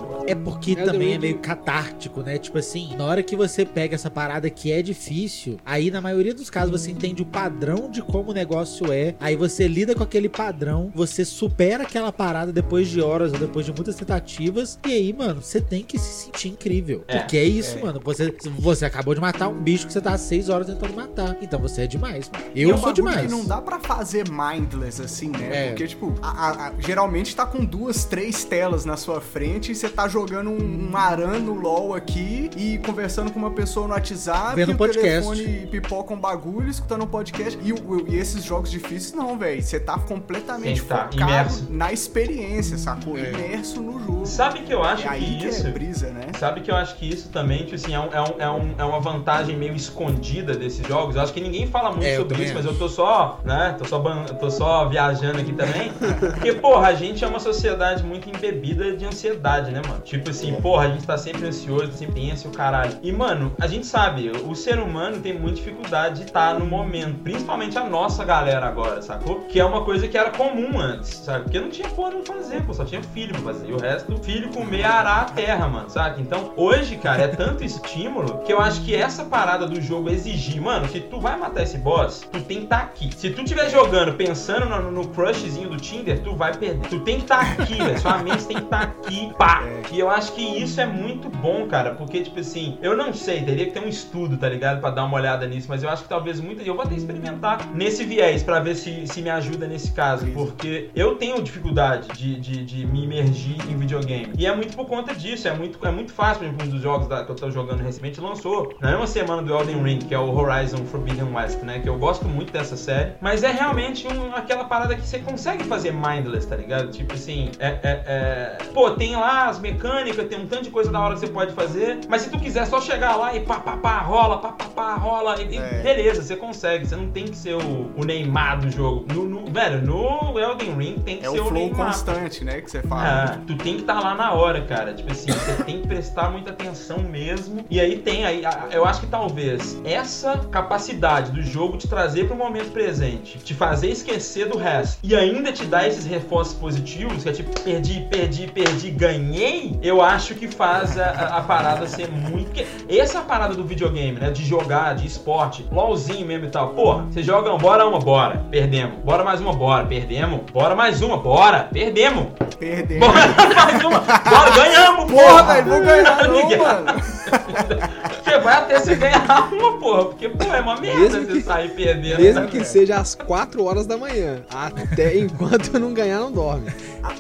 negócio. 0.02 0.26
É 0.28 0.36
porque 0.36 0.72
Elden 0.72 0.86
também 0.86 1.08
é 1.10 1.12
Ring- 1.14 1.20
meio 1.20 1.40
catártico, 1.40 2.22
né? 2.22 2.38
Tipo 2.38 2.58
assim, 2.58 2.96
na 2.98 3.06
hora 3.06 3.24
que 3.24 3.36
você 3.36 3.66
pega 3.66 3.96
essa 3.96 4.10
parada 4.10 4.50
que 4.50 4.72
é 4.72 4.82
difícil, 4.82 5.58
aí 5.66 5.90
na 5.92 6.02
maioria 6.02 6.34
dos 6.34 6.50
casos 6.50 6.72
você 6.82 6.92
entende 6.92 7.22
o 7.22 7.26
padrão 7.26 7.90
de 7.90 8.02
como 8.02 8.32
o 8.32 8.34
negócio 8.34 8.92
é, 8.92 9.16
aí 9.20 9.36
você 9.36 9.68
lida 9.68 9.96
com 9.96 10.04
aquele 10.04 10.30
padrão, 10.30 10.92
você 10.94 11.24
supera 11.26 11.84
aquela 11.84 12.12
parada 12.12 12.51
depois 12.52 12.88
de 12.90 13.02
horas 13.02 13.34
ou 13.34 13.40
depois 13.40 13.66
de 13.66 13.72
muitas 13.74 13.96
tentativas, 13.96 14.80
e 14.88 14.92
aí, 14.92 15.14
mano, 15.14 15.42
você 15.42 15.60
tem 15.62 15.84
que 15.84 15.98
se 15.98 16.26
sentir 16.26 16.50
incrível. 16.50 17.04
É, 17.08 17.20
porque 17.20 17.38
é 17.38 17.44
isso, 17.44 17.78
é. 17.78 17.82
mano. 17.82 18.00
Você, 18.04 18.34
você 18.60 18.86
acabou 18.86 19.14
de 19.16 19.22
matar 19.22 19.48
um 19.48 19.62
bicho 19.62 19.88
que 19.88 19.94
você 19.94 20.02
tá 20.02 20.18
seis 20.18 20.50
horas 20.50 20.68
tentando 20.68 20.94
matar. 20.96 21.38
Então 21.42 21.60
você 21.60 21.84
é 21.84 21.88
demais, 21.88 22.30
mano. 22.32 22.46
Eu 22.56 22.72
é 22.72 22.74
um 22.74 22.78
sou 22.78 22.94
demais. 22.94 23.30
Não 23.32 23.46
dá 23.46 23.62
pra 23.62 23.80
fazer 23.80 24.26
mindless 24.30 25.02
assim, 25.02 25.30
né? 25.30 25.50
É. 25.52 25.68
Porque, 25.70 25.88
tipo, 25.88 26.14
a- 26.22 26.30
a- 26.30 26.68
a- 26.68 26.74
geralmente 26.80 27.36
tá 27.36 27.46
com 27.46 27.64
duas, 27.64 28.06
três 28.06 28.44
telas 28.44 28.86
na 28.86 28.98
sua 28.98 29.22
frente 29.22 29.72
e 29.72 29.76
você 29.76 29.90
tá 29.90 30.08
jogando 30.08 30.50
um, 30.50 30.90
um 30.92 30.98
aran 30.98 31.40
no 31.40 31.54
LOL 31.54 31.94
aqui 31.94 32.50
e 32.58 32.78
conversando 32.80 33.32
com 33.32 33.40
uma 33.40 33.52
pessoa 33.52 33.88
no 33.88 33.94
WhatsApp. 33.94 34.56
Vendo 34.56 34.70
e 34.70 34.72
um 34.72 34.76
o 34.76 34.78
podcast. 34.78 35.02
telefone 35.32 35.68
pipoca 35.68 36.14
um 36.14 36.20
bagulho, 36.20 36.70
escutando 36.70 37.04
um 37.04 37.08
podcast. 37.08 37.60
E, 37.64 38.12
e 38.14 38.18
esses 38.18 38.44
jogos 38.44 38.70
difíceis, 38.72 39.14
não, 39.14 39.38
velho. 39.38 39.62
Você 39.62 39.80
tá 39.80 39.98
completamente 39.98 40.82
que 40.82 40.88
tá 40.88 41.10
focado 41.12 41.32
imerso. 41.32 41.68
na 41.70 41.92
experiência, 41.94 42.41
sacou? 42.78 43.18
É. 43.18 43.30
Imerso 43.32 43.82
no 43.82 44.00
jogo. 44.00 44.26
Sabe 44.26 44.60
que 44.62 44.74
eu 44.74 44.84
acho 44.84 45.08
é 45.08 45.10
aí 45.12 45.22
que 45.22 45.38
que 45.38 45.48
isso. 45.48 45.68
é 45.68 45.72
brisa, 45.72 46.10
né? 46.12 46.28
Sabe 46.38 46.62
que 46.62 46.72
eu 46.72 46.76
acho 46.76 46.96
que 46.96 47.10
isso 47.10 47.30
também, 47.30 47.60
tipo 47.64 47.76
assim, 47.76 47.94
é, 47.94 48.00
um, 48.00 48.10
é, 48.12 48.22
um, 48.22 48.70
é, 48.78 48.82
é 48.82 48.84
uma 48.84 49.00
vantagem 49.00 49.56
meio 49.58 49.76
escondida 49.76 50.54
desses 50.56 50.86
jogos. 50.88 51.16
Eu 51.16 51.22
acho 51.22 51.34
que 51.34 51.42
ninguém 51.42 51.68
fala 51.68 51.90
muito 51.92 52.06
É, 52.06 52.16
sobre 52.18 52.44
isso, 52.44 52.54
mas 52.54 52.66
eu 52.66 52.78
tô 52.78 52.88
só, 52.90 53.40
né? 53.44 53.76
Tô 53.78 53.86
só, 53.86 54.00
ban- 54.00 54.26
tô 54.26 54.50
só 54.50 54.88
viajando 54.88 55.40
aqui 55.40 55.54
também. 55.54 55.92
Porque, 56.20 56.54
porra, 56.54 56.88
a 56.90 56.94
gente 56.94 57.24
é 57.24 57.28
uma 57.28 57.40
sociedade 57.40 58.04
muito 58.04 58.30
embebida 58.30 58.96
de 58.96 59.06
ansiedade, 59.06 59.72
né, 59.72 59.82
mano? 59.88 60.02
Tipo 60.02 60.30
assim, 60.30 60.54
porra, 60.56 60.86
a 60.86 60.90
gente 60.90 61.06
tá 61.06 61.18
sempre 61.18 61.46
ansioso, 61.48 61.92
sempre 61.94 62.22
pensa 62.22 62.48
o 62.48 62.52
caralho. 62.52 62.98
E, 63.02 63.12
mano, 63.12 63.54
a 63.60 63.68
gente 63.68 63.86
sabe, 63.86 64.32
o 64.46 64.56
ser 64.56 64.80
humano 64.80 65.18
tem 65.20 65.34
muita 65.38 65.56
dificuldade 65.58 66.20
de 66.22 66.26
estar 66.26 66.58
no 66.58 66.66
momento. 66.66 67.20
Principalmente 67.24 67.78
a 67.78 67.84
nossa 67.84 68.24
galera 68.24 68.66
agora, 68.68 69.02
sacou? 69.02 69.42
Que 69.42 69.60
é 69.60 69.66
uma 69.66 69.84
coisa 69.84 70.08
que 70.08 70.18
era 70.18 70.30
comum 70.32 70.80
antes, 70.80 71.10
sabe? 71.10 71.44
Porque 71.46 71.60
não 71.60 71.70
tinha 71.70 71.90
porra 71.90 72.12
pra 72.12 72.31
fazer, 72.34 72.62
pô, 72.64 72.74
só 72.74 72.86
tinha 72.86 73.02
filho 73.02 73.34
pra 73.34 73.54
fazer. 73.54 73.70
E 73.70 73.74
o 73.74 73.80
resto, 73.80 74.18
filho 74.24 74.50
comer, 74.50 74.84
arar 74.84 75.22
a 75.22 75.26
terra, 75.26 75.68
mano, 75.68 75.90
sabe? 75.90 76.22
Então, 76.22 76.54
hoje, 76.56 76.96
cara, 76.98 77.24
é 77.24 77.28
tanto 77.28 77.64
estímulo 77.66 78.40
que 78.40 78.52
eu 78.52 78.60
acho 78.60 78.82
que 78.82 78.96
essa 78.96 79.26
parada 79.26 79.68
do 79.68 79.80
jogo 79.82 80.10
exigir, 80.10 80.62
mano, 80.62 80.88
se 80.88 81.00
tu 81.00 81.20
vai 81.20 81.38
matar 81.38 81.64
esse 81.64 81.78
boss, 81.78 82.22
tu 82.32 82.42
tem 82.42 82.60
que 82.60 82.64
estar 82.66 82.80
aqui. 82.80 83.10
Se 83.16 83.30
tu 83.30 83.42
estiver 83.42 83.70
jogando 83.70 84.14
pensando 84.14 84.66
no, 84.66 84.92
no 84.92 85.08
crushzinho 85.10 85.70
do 85.70 85.78
Tinder, 85.78 86.22
tu 86.22 86.36
vai 86.36 86.56
perder. 86.56 86.88
Tu 86.90 87.00
tem 87.02 87.18
que 87.18 87.24
estar 87.24 87.42
aqui, 87.42 87.76
velho. 87.76 88.00
Sua 88.00 88.18
mente 88.24 88.46
tem 88.46 88.58
que 88.58 88.64
estar 88.64 88.82
aqui, 88.82 89.34
pá. 89.38 89.64
E 89.92 90.00
eu 90.00 90.10
acho 90.10 90.34
que 90.34 90.42
isso 90.42 90.80
é 90.80 90.86
muito 90.86 91.30
bom, 91.30 91.68
cara, 91.68 91.96
porque, 91.96 92.22
tipo 92.22 92.40
assim, 92.40 92.78
eu 92.82 92.96
não 92.96 93.14
sei, 93.14 93.44
teria 93.44 93.66
que 93.66 93.72
ter 93.72 93.84
um 93.84 93.88
estudo, 93.88 94.38
tá 94.38 94.48
ligado? 94.48 94.80
Pra 94.80 94.90
dar 94.90 95.04
uma 95.06 95.18
olhada 95.18 95.48
nisso, 95.48 95.68
mas 95.70 95.84
eu 95.84 95.90
acho 95.90 96.04
que 96.04 96.10
talvez 96.10 96.40
muita. 96.40 96.62
Eu 96.62 96.76
vou 96.76 96.84
até 96.84 96.96
experimentar 96.96 97.68
nesse 97.74 98.04
viés 98.04 98.44
pra 98.44 98.60
ver 98.60 98.76
se, 98.76 99.08
se 99.08 99.22
me 99.22 99.30
ajuda 99.30 99.68
nesse 99.68 99.92
caso, 99.92 100.26
porque 100.28 100.90
eu 100.96 101.16
tenho 101.16 101.42
dificuldade 101.42 102.08
de, 102.16 102.40
de, 102.40 102.66
de 102.66 102.86
me 102.86 103.04
imergir 103.04 103.58
em 103.70 103.76
videogame. 103.78 104.32
E 104.38 104.46
é 104.46 104.56
muito 104.56 104.76
por 104.76 104.86
conta 104.88 105.14
disso, 105.14 105.48
é 105.48 105.54
muito, 105.54 105.86
é 105.86 105.92
muito 105.92 106.12
fácil, 106.14 106.40
por 106.40 106.46
exemplo, 106.46 106.68
um 106.68 106.70
dos 106.70 106.82
jogos 106.82 107.08
da- 107.08 107.24
que 107.24 107.32
eu 107.32 107.36
tô 107.36 107.50
jogando 107.52 107.82
recentemente 107.82 108.20
lançou 108.22 108.74
na 108.80 108.92
mesma 108.92 109.08
semana 109.08 109.42
do 109.42 109.54
Elden 109.54 109.82
Ring, 109.84 110.00
que 110.00 110.14
é 110.14 110.20
o 110.20 110.34
Horizon 110.36 110.86
Forbidden 110.86 111.34
West, 111.34 111.60
né? 111.64 111.80
Que 111.80 111.90
eu 111.90 111.98
gosto 111.98 112.26
muito 112.26 112.52
dessa 112.54 112.76
série, 112.76 113.14
mas 113.22 113.44
é 113.44 113.52
realmente 113.52 114.08
um- 114.08 114.36
aquela 114.36 114.64
parada 114.66 114.96
que 114.96 115.06
você 115.06 115.20
consegue 115.20 115.64
fazer 115.64 115.92
mindless, 115.92 116.48
tá 116.48 116.56
ligado? 116.56 116.92
Tipo 116.92 117.14
assim, 117.14 117.52
é, 117.60 117.68
é, 117.68 118.04
é- 118.06 118.58
Pô, 118.74 118.92
tem 118.92 119.16
lá 119.16 119.48
as 119.50 119.60
mecânicas, 119.60 120.28
tem 120.28 120.40
um 120.40 120.48
tanto 120.48 120.64
de 120.64 120.70
coisa 120.70 120.92
da 120.92 121.00
hora 121.00 121.14
que 121.16 121.20
você 121.22 121.28
pode 121.28 121.54
fazer, 121.54 122.00
mas 122.08 122.22
se 122.24 122.30
tu 122.30 122.40
quiser 122.40 122.66
só 122.66 122.80
chegar 122.80 123.16
lá 123.16 123.36
e 123.36 123.42
pá, 123.42 123.60
pá, 123.60 123.78
pá, 123.78 124.00
rola, 124.00 124.38
pá, 124.38 124.50
pá, 124.54 124.66
pá, 124.66 124.96
rola, 124.96 125.42
e, 125.42 125.58
É. 125.58 125.82
beleza, 125.82 126.22
você 126.22 126.36
consegue, 126.36 126.86
você 126.88 126.96
não 126.96 127.08
tem 127.12 127.26
que 127.26 127.36
ser 127.36 127.56
o, 127.56 127.92
o 127.96 128.04
Neymar 128.04 128.60
do 128.60 128.70
jogo. 128.72 129.06
No, 129.14 129.24
no- 129.28 129.52
velho, 129.52 129.82
no 129.82 130.40
Elden 130.40 130.74
Ring 130.76 130.96
tem 131.00 131.18
que 131.18 131.26
É 131.26 131.30
ser 131.30 131.40
o 131.42 131.48
o, 131.48 131.52
Neymar. 131.52 131.78
Constante, 132.06 132.44
né? 132.44 132.62
Que 132.62 132.70
você 132.72 132.82
fala. 132.82 133.04
Ah, 133.04 133.38
tu 133.46 133.56
tem 133.56 133.76
que 133.76 133.82
estar 133.82 134.00
lá 134.00 134.16
na 134.16 134.34
hora, 134.34 134.62
cara. 134.62 134.94
Tipo 134.94 135.12
assim, 135.12 135.32
você 135.32 135.64
tem 135.64 135.82
que 135.82 135.88
prestar 135.88 136.30
muita 136.32 136.50
atenção 136.52 137.00
mesmo. 137.00 137.66
E 137.70 137.80
aí 137.80 137.98
tem 138.00 138.26
aí, 138.26 138.44
eu 138.72 138.86
acho 138.86 139.02
que 139.02 139.08
talvez 139.08 139.80
essa 139.86 140.38
capacidade 140.52 141.32
do 141.32 141.42
jogo 141.42 141.78
te 141.78 141.88
trazer 141.88 142.28
pro 142.28 142.36
momento 142.36 142.72
presente, 142.72 143.38
te 143.40 143.54
fazer 143.54 143.90
esquecer 143.90 144.48
do 144.48 144.58
resto 144.58 145.00
e 145.04 145.16
ainda 145.16 145.52
te 145.52 145.66
dar 145.66 145.88
esses 145.88 146.06
reforços 146.06 146.54
positivos, 146.54 147.24
que 147.24 147.30
é 147.30 147.32
tipo, 147.34 147.60
perdi, 147.62 148.08
perdi, 148.10 148.48
perdi, 148.48 148.92
ganhei, 148.92 149.80
eu 149.82 150.02
acho 150.02 150.36
que 150.36 150.48
faz 150.48 150.98
a, 151.00 151.10
a- 151.38 151.42
parada 151.42 151.88
ser 151.88 152.10
muito. 152.10 152.52
Essa 152.90 153.18
é 153.20 153.22
a 153.22 153.24
parada 153.24 153.54
do 153.54 153.64
videogame, 153.64 154.20
né? 154.20 154.30
De 154.32 154.44
jogar, 154.44 154.96
de 154.96 155.06
esporte, 155.08 155.66
LOLzinho 155.72 156.26
mesmo 156.26 156.46
e 156.46 156.50
tal. 156.50 156.70
Porra, 156.70 157.04
vocês 157.04 157.26
jogam, 157.26 157.58
bora 157.58 157.86
uma, 157.88 158.00
bora, 158.00 158.46
perdemos. 158.50 158.98
Bora 159.04 159.24
mais 159.24 159.40
uma, 159.42 159.54
bora, 159.54 159.86
perdemos. 159.86 160.42
Bora 160.52 160.76
mais 160.76 161.02
uma, 161.02 161.18
bora, 161.18 161.68
perdemos. 161.72 161.91
Perdendo. 161.92 163.00
Bora 163.00 163.14
mais 163.56 163.84
uma, 163.84 164.00
bora, 164.00 164.52
ganhamos, 164.56 165.12
Porra, 165.12 165.24
porra. 165.28 165.44
velho, 165.54 165.68
vou 165.68 165.82
ganhar 165.82 166.28
não, 166.28 166.34
Ninguém- 166.42 166.58
mano. 166.58 166.86
Você 168.24 168.40
vai 168.40 168.56
até 168.56 168.80
você 168.80 168.96
ganhar 168.96 169.50
uma, 169.52 169.78
porra. 169.80 170.06
Porque, 170.06 170.30
pô, 170.30 170.44
é 170.54 170.62
uma 170.62 170.78
merda 170.80 171.00
Mesmo 171.00 171.26
você 171.26 171.34
que- 171.34 171.42
sair 171.42 171.70
perdendo. 171.70 172.22
Mesmo 172.22 172.42
né, 172.42 172.48
que 172.48 172.58
velho? 172.60 172.66
seja 172.66 172.96
às 172.98 173.14
4 173.16 173.64
horas 173.66 173.86
da 173.86 173.98
manhã. 173.98 174.42
Até 174.50 175.18
enquanto 175.18 175.78
não 175.80 175.94
ganhar, 175.94 176.20
não 176.20 176.32
dorme. 176.32 176.72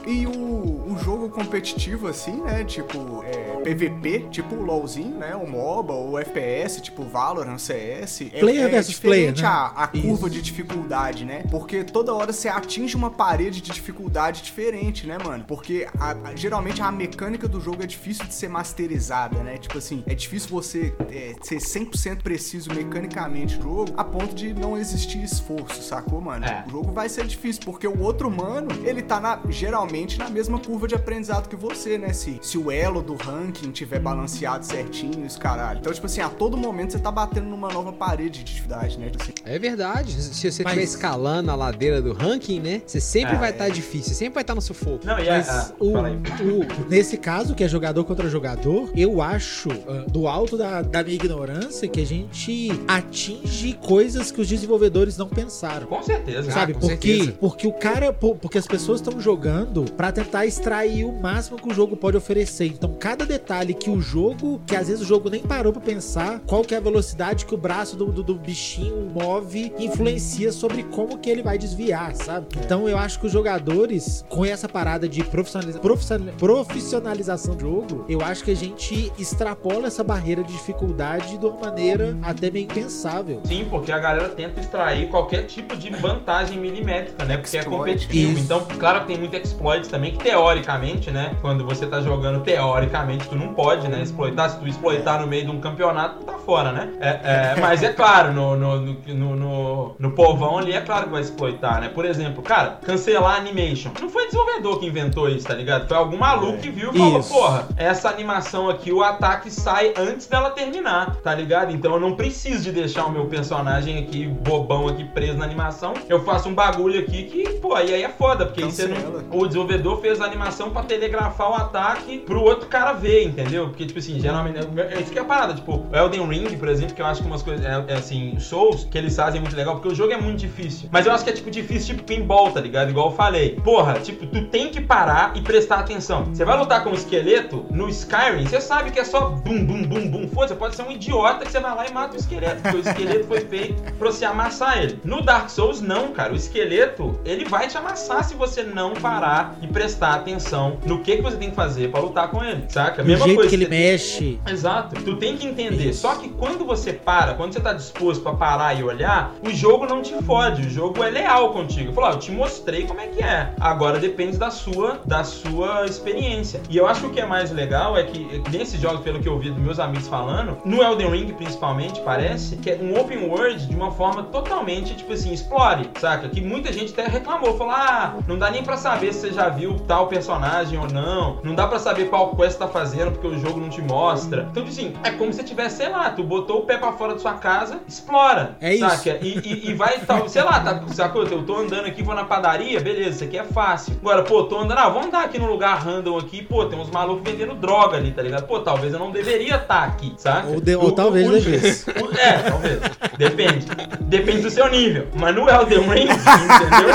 E 0.07 0.25
o, 0.27 0.31
o 0.31 0.97
jogo 1.03 1.29
competitivo, 1.29 2.07
assim, 2.07 2.41
né? 2.41 2.63
Tipo, 2.63 3.23
é, 3.23 3.61
PVP, 3.63 4.27
tipo 4.31 4.55
o 4.55 4.63
LoLzinho, 4.63 5.17
né? 5.17 5.35
O 5.35 5.47
MOBA, 5.49 5.93
o 5.93 6.17
FPS, 6.19 6.81
tipo 6.81 7.03
Valorant, 7.03 7.57
CS. 7.57 8.21
É, 8.33 8.39
Player 8.39 8.65
é 8.65 8.69
versus 8.69 8.93
diferente 8.95 9.41
player, 9.41 9.53
né? 9.53 9.71
a, 9.75 9.83
a 9.83 9.87
curva 9.87 10.29
de 10.29 10.41
dificuldade, 10.41 11.25
né? 11.25 11.43
Porque 11.49 11.83
toda 11.83 12.13
hora 12.13 12.31
você 12.33 12.47
atinge 12.49 12.95
uma 12.95 13.09
parede 13.11 13.61
de 13.61 13.71
dificuldade 13.71 14.41
diferente, 14.41 15.05
né, 15.07 15.17
mano? 15.23 15.43
Porque 15.47 15.87
a- 15.99 16.15
a- 16.29 16.35
geralmente 16.35 16.81
a 16.81 16.91
mecânica 16.91 17.47
do 17.47 17.59
jogo 17.59 17.83
é 17.83 17.87
difícil 17.87 18.25
de 18.25 18.33
ser 18.33 18.47
masterizada, 18.49 19.39
né? 19.43 19.57
Tipo 19.57 19.77
assim, 19.77 20.03
é 20.07 20.13
difícil 20.15 20.49
você 20.49 20.93
é, 21.09 21.33
ser 21.41 21.57
100% 21.57 22.21
preciso 22.21 22.73
mecanicamente 22.73 23.57
no 23.57 23.63
jogo 23.63 23.93
a 23.97 24.03
ponto 24.03 24.33
de 24.35 24.53
não 24.53 24.77
existir 24.77 25.23
esforço, 25.23 25.81
sacou, 25.81 26.21
mano? 26.21 26.45
É. 26.45 26.63
O 26.67 26.71
jogo 26.71 26.91
vai 26.91 27.07
ser 27.09 27.25
difícil, 27.25 27.61
porque 27.65 27.87
o 27.87 27.99
outro 28.01 28.29
mano, 28.29 28.67
ele 28.83 29.01
tá 29.01 29.19
na- 29.19 29.39
geralmente 29.49 29.70
na 29.71 30.29
mesma 30.29 30.59
curva 30.59 30.87
de 30.87 30.95
aprendizado 30.95 31.47
que 31.47 31.55
você, 31.55 31.97
né? 31.97 32.11
Se, 32.13 32.37
se 32.41 32.57
o 32.57 32.69
elo 32.69 33.01
do 33.01 33.15
ranking 33.15 33.71
tiver 33.71 33.99
balanceado 33.99 34.65
certinho, 34.65 35.25
os 35.25 35.37
caralho. 35.37 35.79
Então, 35.79 35.93
tipo 35.93 36.05
assim, 36.05 36.19
a 36.21 36.27
todo 36.29 36.57
momento 36.57 36.91
você 36.91 36.99
tá 36.99 37.09
batendo 37.11 37.47
numa 37.47 37.69
nova 37.69 37.93
parede 37.93 38.39
de 38.39 38.43
dificuldade, 38.43 38.99
né? 38.99 39.09
Tipo 39.09 39.23
assim, 39.23 39.31
É 39.45 39.57
verdade. 39.57 40.11
Se 40.21 40.33
você 40.51 40.63
Mas- 40.63 40.73
estiver 40.73 40.83
escalando 40.83 41.49
a 41.51 41.55
ladeira 41.55 42.01
do 42.01 42.11
ranking, 42.13 42.59
né? 42.59 42.81
Você 42.85 42.99
sempre 42.99 43.35
É. 43.35 43.39
vai 43.39 43.51
estar 43.51 43.69
difícil, 43.69 44.13
sempre 44.13 44.35
vai 44.35 44.43
estar 44.43 44.55
no 44.55 44.61
sufoco. 44.61 45.05
Não, 45.05 45.17
e 45.19 45.27
é. 45.27 45.37
Mas 45.37 45.49
ah, 45.49 45.71
o, 45.79 45.97
o- 45.97 46.89
nesse 46.89 47.17
caso, 47.17 47.55
que 47.55 47.63
é 47.63 47.67
jogador 47.67 48.03
contra 48.03 48.29
jogador, 48.29 48.91
eu 48.95 49.21
acho, 49.21 49.69
ah, 49.87 50.05
do 50.09 50.27
alto 50.27 50.57
da, 50.57 50.81
da 50.81 51.01
minha 51.03 51.15
ignorância, 51.15 51.87
que 51.87 52.01
a 52.01 52.05
gente 52.05 52.71
atinge 52.87 53.73
coisas 53.81 54.31
que 54.31 54.41
os 54.41 54.47
desenvolvedores 54.47 55.17
não 55.17 55.27
pensaram. 55.27 55.87
Com 55.87 56.03
certeza. 56.03 56.49
Ah, 56.49 56.53
Sabe, 56.53 56.73
com 56.73 56.79
porque, 56.81 57.17
certeza. 57.17 57.37
porque 57.39 57.67
o 57.67 57.73
cara, 57.73 58.11
po- 58.13 58.35
porque 58.35 58.57
as 58.57 58.67
pessoas 58.67 58.99
estão 58.99 59.19
jogando 59.19 59.60
pra 59.97 60.11
tentar 60.11 60.45
extrair 60.45 61.05
o 61.05 61.11
máximo 61.11 61.57
que 61.57 61.69
o 61.69 61.73
jogo 61.73 61.95
pode 61.95 62.17
oferecer. 62.17 62.65
Então, 62.67 62.93
cada 62.99 63.25
detalhe 63.25 63.73
que 63.73 63.89
o 63.89 64.01
jogo, 64.01 64.61
que 64.65 64.75
às 64.75 64.87
vezes 64.87 65.01
o 65.01 65.05
jogo 65.05 65.29
nem 65.29 65.41
parou 65.41 65.71
pra 65.73 65.81
pensar, 65.81 66.39
qual 66.45 66.61
que 66.63 66.73
é 66.73 66.77
a 66.77 66.81
velocidade 66.81 67.45
que 67.45 67.53
o 67.53 67.57
braço 67.57 67.95
do, 67.95 68.05
do, 68.11 68.23
do 68.23 68.35
bichinho 68.35 69.09
move, 69.13 69.73
influencia 69.77 70.51
sobre 70.51 70.83
como 70.83 71.17
que 71.17 71.29
ele 71.29 71.43
vai 71.43 71.57
desviar, 71.57 72.15
sabe? 72.15 72.47
Então, 72.63 72.87
eu 72.87 72.97
acho 72.97 73.19
que 73.19 73.25
os 73.27 73.31
jogadores, 73.31 74.25
com 74.29 74.43
essa 74.45 74.67
parada 74.67 75.07
de 75.07 75.23
profissionaliza- 75.23 75.79
profissional- 75.79 76.33
profissionalização 76.37 77.55
do 77.55 77.61
jogo, 77.61 78.05
eu 78.07 78.21
acho 78.21 78.43
que 78.43 78.51
a 78.51 78.55
gente 78.55 79.11
extrapola 79.17 79.87
essa 79.87 80.03
barreira 80.03 80.43
de 80.43 80.51
dificuldade 80.53 81.37
de 81.37 81.45
uma 81.45 81.57
maneira 81.59 82.17
até 82.23 82.49
meio 82.49 82.65
impensável. 82.65 83.41
Sim, 83.45 83.65
porque 83.69 83.91
a 83.91 83.99
galera 83.99 84.29
tenta 84.29 84.59
extrair 84.59 85.09
qualquer 85.09 85.43
tipo 85.45 85.75
de 85.75 85.89
vantagem 85.89 86.57
milimétrica, 86.59 87.25
né? 87.25 87.37
Porque 87.37 87.57
é 87.57 87.63
competitivo. 87.63 88.31
Isso. 88.33 88.41
Então, 88.43 88.65
claro 88.79 89.01
que 89.01 89.07
tem 89.07 89.17
muito 89.17 89.35
exploit 89.51 89.87
também, 89.89 90.11
que 90.11 90.23
teoricamente, 90.23 91.11
né? 91.11 91.35
Quando 91.41 91.65
você 91.65 91.85
tá 91.85 92.01
jogando, 92.01 92.41
teoricamente, 92.43 93.27
tu 93.27 93.35
não 93.35 93.53
pode, 93.53 93.87
né? 93.87 94.01
Exploitar. 94.01 94.49
Se 94.49 94.57
tu 94.59 94.67
exploitar 94.67 95.21
no 95.21 95.27
meio 95.27 95.45
de 95.45 95.51
um 95.51 95.59
campeonato, 95.59 96.19
tu 96.19 96.25
tá 96.25 96.33
fora, 96.33 96.71
né? 96.71 96.89
É, 96.99 97.09
é, 97.09 97.55
mas 97.59 97.83
é 97.83 97.91
claro, 97.93 98.33
no, 98.33 98.55
no, 98.55 98.79
no, 98.81 99.35
no, 99.35 99.95
no- 99.99 100.11
povão 100.11 100.57
ali, 100.57 100.73
é 100.73 100.81
claro 100.81 101.05
que 101.05 101.11
vai 101.11 101.21
exploitar, 101.21 101.81
né? 101.81 101.89
Por 101.89 102.05
exemplo, 102.05 102.41
cara, 102.41 102.79
cancelar 102.83 103.35
animation. 103.35 103.91
Não 103.99 104.09
foi 104.09 104.25
desenvolvedor 104.25 104.79
que 104.79 104.85
inventou 104.87 105.29
isso, 105.29 105.47
tá 105.47 105.53
ligado? 105.53 105.87
Foi 105.87 105.97
algum 105.97 106.17
maluco 106.17 106.57
que 106.59 106.69
viu 106.69 106.91
e 106.93 106.97
falou, 106.97 107.19
Isso. 107.19 107.33
porra, 107.33 107.67
essa 107.77 108.09
animação 108.09 108.69
aqui, 108.69 108.91
o 108.91 109.03
ataque 109.03 109.49
sai 109.49 109.93
antes 109.97 110.27
dela 110.27 110.51
terminar, 110.51 111.15
tá 111.17 111.33
ligado? 111.33 111.71
Então 111.73 111.93
eu 111.93 111.99
não 111.99 112.15
preciso 112.15 112.63
de 112.63 112.71
deixar 112.71 113.05
o 113.05 113.11
meu 113.11 113.25
personagem 113.25 113.97
aqui, 113.99 114.27
bobão 114.27 114.87
aqui, 114.87 115.03
preso 115.05 115.37
na 115.37 115.45
animação. 115.45 115.93
Eu 116.09 116.23
faço 116.23 116.49
um 116.49 116.53
bagulho 116.53 116.99
aqui 116.99 117.23
que, 117.23 117.49
pô, 117.59 117.77
e 117.79 117.93
aí 117.93 118.03
é 118.03 118.09
foda, 118.09 118.45
porque 118.45 118.63
aí 118.63 118.71
você 118.71 118.87
não-. 118.87 119.23
O 119.43 119.47
desenvolvedor 119.47 120.01
fez 120.01 120.21
a 120.21 120.25
animação 120.25 120.69
pra 120.71 120.83
telegrafar 120.83 121.51
o 121.51 121.55
ataque 121.55 122.19
pro 122.19 122.41
outro 122.41 122.67
cara 122.67 122.93
ver, 122.93 123.23
entendeu? 123.23 123.67
Porque, 123.69 123.85
tipo 123.85 123.99
assim, 123.99 124.19
geralmente. 124.19 124.59
É 124.59 124.99
isso 124.99 125.11
que 125.11 125.19
é 125.19 125.21
a 125.21 125.25
parada. 125.25 125.53
Tipo, 125.53 125.87
o 125.91 125.95
Elden 125.95 126.27
Ring, 126.27 126.57
por 126.57 126.67
exemplo, 126.67 126.95
que 126.95 127.01
eu 127.01 127.05
acho 127.05 127.21
que 127.21 127.27
umas 127.27 127.41
coisas. 127.41 127.65
É, 127.65 127.85
é 127.87 127.93
assim, 127.95 128.37
Souls, 128.39 128.85
que 128.89 128.97
eles 128.97 129.15
fazem 129.15 129.41
muito 129.41 129.55
legal, 129.55 129.75
porque 129.75 129.89
o 129.89 129.95
jogo 129.95 130.13
é 130.13 130.17
muito 130.17 130.39
difícil. 130.39 130.89
Mas 130.91 131.05
eu 131.05 131.11
acho 131.11 131.23
que 131.23 131.29
é 131.29 131.33
tipo 131.33 131.49
difícil, 131.49 131.95
tipo 131.95 132.03
pinball, 132.03 132.51
tá 132.51 132.61
ligado? 132.61 132.89
Igual 132.89 133.07
eu 133.07 133.15
falei. 133.15 133.55
Porra, 133.63 133.99
tipo, 133.99 134.25
tu 134.25 134.45
tem 134.47 134.69
que 134.69 134.81
parar 134.81 135.35
e 135.35 135.41
prestar 135.41 135.79
atenção. 135.79 136.25
Você 136.25 136.45
vai 136.45 136.57
lutar 136.57 136.83
com 136.83 136.91
um 136.91 136.93
esqueleto 136.93 137.65
no 137.69 137.89
Skyrim, 137.89 138.45
você 138.45 138.61
sabe 138.61 138.91
que 138.91 138.99
é 138.99 139.03
só 139.03 139.29
bum, 139.29 139.65
bum, 139.65 139.83
bum, 139.83 140.07
bum. 140.09 140.27
Foda, 140.27 140.49
você 140.49 140.55
pode 140.55 140.75
ser 140.75 140.83
um 140.83 140.91
idiota 140.91 141.45
que 141.45 141.51
você 141.51 141.59
vai 141.59 141.75
lá 141.75 141.87
e 141.87 141.93
mata 141.93 142.15
o 142.15 142.19
esqueleto. 142.19 142.61
Porque 142.61 142.77
o 142.77 142.79
esqueleto 142.79 143.27
foi 143.27 143.41
feito 143.41 143.81
pra 143.93 144.11
você 144.11 144.25
amassar 144.25 144.81
ele. 144.81 144.99
No 145.03 145.21
Dark 145.21 145.49
Souls, 145.49 145.81
não, 145.81 146.11
cara. 146.11 146.33
O 146.33 146.35
esqueleto, 146.35 147.19
ele 147.25 147.45
vai 147.45 147.67
te 147.67 147.77
amassar 147.77 148.23
se 148.23 148.35
você 148.35 148.63
não 148.63 148.93
parar 148.93 149.30
e 149.61 149.67
prestar 149.67 150.13
atenção 150.15 150.77
no 150.85 150.99
que, 150.99 151.15
que 151.17 151.21
você 151.21 151.37
tem 151.37 151.49
que 151.49 151.55
fazer 151.55 151.89
pra 151.91 151.99
lutar 151.99 152.29
com 152.29 152.43
ele, 152.43 152.65
saca? 152.69 153.01
O 153.01 153.05
Mesma 153.05 153.25
jeito 153.25 153.37
coisa 153.37 153.49
que 153.49 153.55
ele 153.55 153.65
você- 153.65 153.69
mexe. 153.71 154.39
Exato. 154.47 155.01
Tu 155.03 155.15
tem 155.17 155.37
que 155.37 155.47
entender. 155.47 155.93
Só 155.93 156.15
que 156.15 156.29
quando 156.29 156.65
você 156.65 156.93
para, 156.93 157.33
quando 157.33 157.53
você 157.53 157.59
tá 157.59 157.73
disposto 157.73 158.21
pra 158.21 158.33
parar 158.33 158.79
e 158.79 158.83
olhar, 158.83 159.33
o 159.45 159.49
jogo 159.51 159.85
não 159.85 160.01
te 160.01 160.13
fode, 160.23 160.65
o 160.67 160.69
jogo 160.69 161.03
é 161.03 161.09
leal 161.09 161.51
contigo. 161.53 161.91
Falou, 161.93 162.09
ah, 162.09 162.13
eu 162.13 162.19
te 162.19 162.31
mostrei 162.31 162.85
como 162.85 162.99
é 162.99 163.07
que 163.07 163.23
é. 163.23 163.53
Agora 163.59 163.99
depende 163.99 164.37
da 164.37 164.51
sua, 164.51 164.99
da 165.05 165.23
sua 165.23 165.85
experiência. 165.85 166.61
E 166.69 166.77
eu 166.77 166.87
acho 166.87 167.01
que 167.01 167.07
o 167.07 167.09
que 167.11 167.19
é 167.19 167.25
mais 167.25 167.51
legal 167.51 167.97
é 167.97 168.03
que 168.03 168.41
nesses 168.51 168.79
jogos, 168.79 169.01
pelo 169.01 169.19
que 169.19 169.27
eu 169.27 169.33
ouvi 169.33 169.49
dos 169.49 169.59
meus 169.61 169.79
amigos 169.79 170.07
falando, 170.07 170.57
no 170.65 170.81
Elden 170.81 171.09
Ring 171.09 171.33
principalmente, 171.33 171.99
parece 172.01 172.55
que 172.57 172.69
é 172.69 172.79
um 172.81 172.99
open 172.99 173.29
world 173.29 173.65
de 173.67 173.75
uma 173.75 173.91
forma 173.91 174.23
totalmente, 174.23 174.95
tipo 174.95 175.13
assim, 175.13 175.31
explore, 175.33 175.89
saca? 175.99 176.29
Que 176.29 176.41
muita 176.41 176.71
gente 176.71 176.91
até 176.93 177.07
reclamou, 177.09 177.57
falou, 177.57 177.73
ah, 177.73 178.15
não 178.27 178.37
dá 178.37 178.49
nem 178.51 178.63
pra 178.63 178.77
saber 178.77 179.10
se 179.13 179.21
você 179.21 179.31
já 179.33 179.49
viu 179.49 179.75
tal 179.87 180.07
personagem 180.07 180.77
ou 180.79 180.87
não, 180.89 181.39
não 181.43 181.53
dá 181.55 181.67
pra 181.67 181.79
saber 181.79 182.05
qual 182.09 182.35
quest 182.35 182.57
tá 182.57 182.67
fazendo 182.67 183.11
porque 183.11 183.27
o 183.27 183.37
jogo 183.39 183.59
não 183.59 183.69
te 183.69 183.81
mostra. 183.81 184.47
Então, 184.51 184.63
tipo 184.63 184.69
assim, 184.69 184.93
é 185.03 185.11
como 185.11 185.31
se 185.31 185.39
você 185.39 185.43
tivesse, 185.45 185.77
sei 185.77 185.89
lá, 185.89 186.09
tu 186.09 186.23
botou 186.23 186.59
o 186.59 186.65
pé 186.65 186.77
pra 186.77 186.91
fora 186.93 187.13
da 187.13 187.19
sua 187.19 187.33
casa, 187.33 187.79
explora, 187.87 188.55
É 188.61 188.75
saca? 188.77 189.17
E, 189.21 189.37
e, 189.43 189.69
e 189.69 189.73
vai, 189.73 189.99
tal, 189.99 190.27
sei 190.29 190.43
lá, 190.43 190.59
tá, 190.59 190.81
sacou? 190.93 191.23
Eu 191.25 191.43
tô 191.43 191.55
andando 191.57 191.85
aqui, 191.85 192.03
vou 192.03 192.15
na 192.15 192.23
padaria, 192.25 192.79
beleza, 192.79 193.09
isso 193.09 193.23
aqui 193.23 193.37
é 193.37 193.43
fácil. 193.43 193.95
Agora, 194.01 194.23
pô, 194.23 194.43
tô 194.43 194.59
andando, 194.59 194.77
ah, 194.79 194.89
vamos 194.89 195.07
andar 195.07 195.23
aqui 195.25 195.37
num 195.39 195.47
lugar 195.47 195.77
random 195.79 196.17
aqui, 196.17 196.41
pô, 196.43 196.65
tem 196.65 196.79
uns 196.79 196.89
malucos 196.89 197.23
vendendo 197.29 197.53
droga 197.55 197.97
ali, 197.97 198.11
tá 198.11 198.21
ligado? 198.21 198.45
Pô, 198.47 198.59
talvez 198.59 198.93
eu 198.93 198.99
não 198.99 199.11
deveria 199.11 199.55
estar 199.55 199.83
aqui, 199.83 200.13
saca? 200.17 200.47
Ou, 200.47 200.59
de- 200.61 200.75
ou 200.75 200.87
O- 200.87 200.91
talvez 200.91 201.27
o- 201.27 201.31
devesse. 201.31 201.89
o- 201.89 202.11
É, 202.17 202.37
talvez. 202.49 202.79
Depende. 203.17 203.65
Depende 204.01 204.41
do 204.41 204.49
seu 204.49 204.69
nível. 204.69 205.07
Mas 205.15 205.33
no 205.35 205.49
Elden 205.49 205.79
Ring, 205.89 206.07
entendeu? 206.09 206.89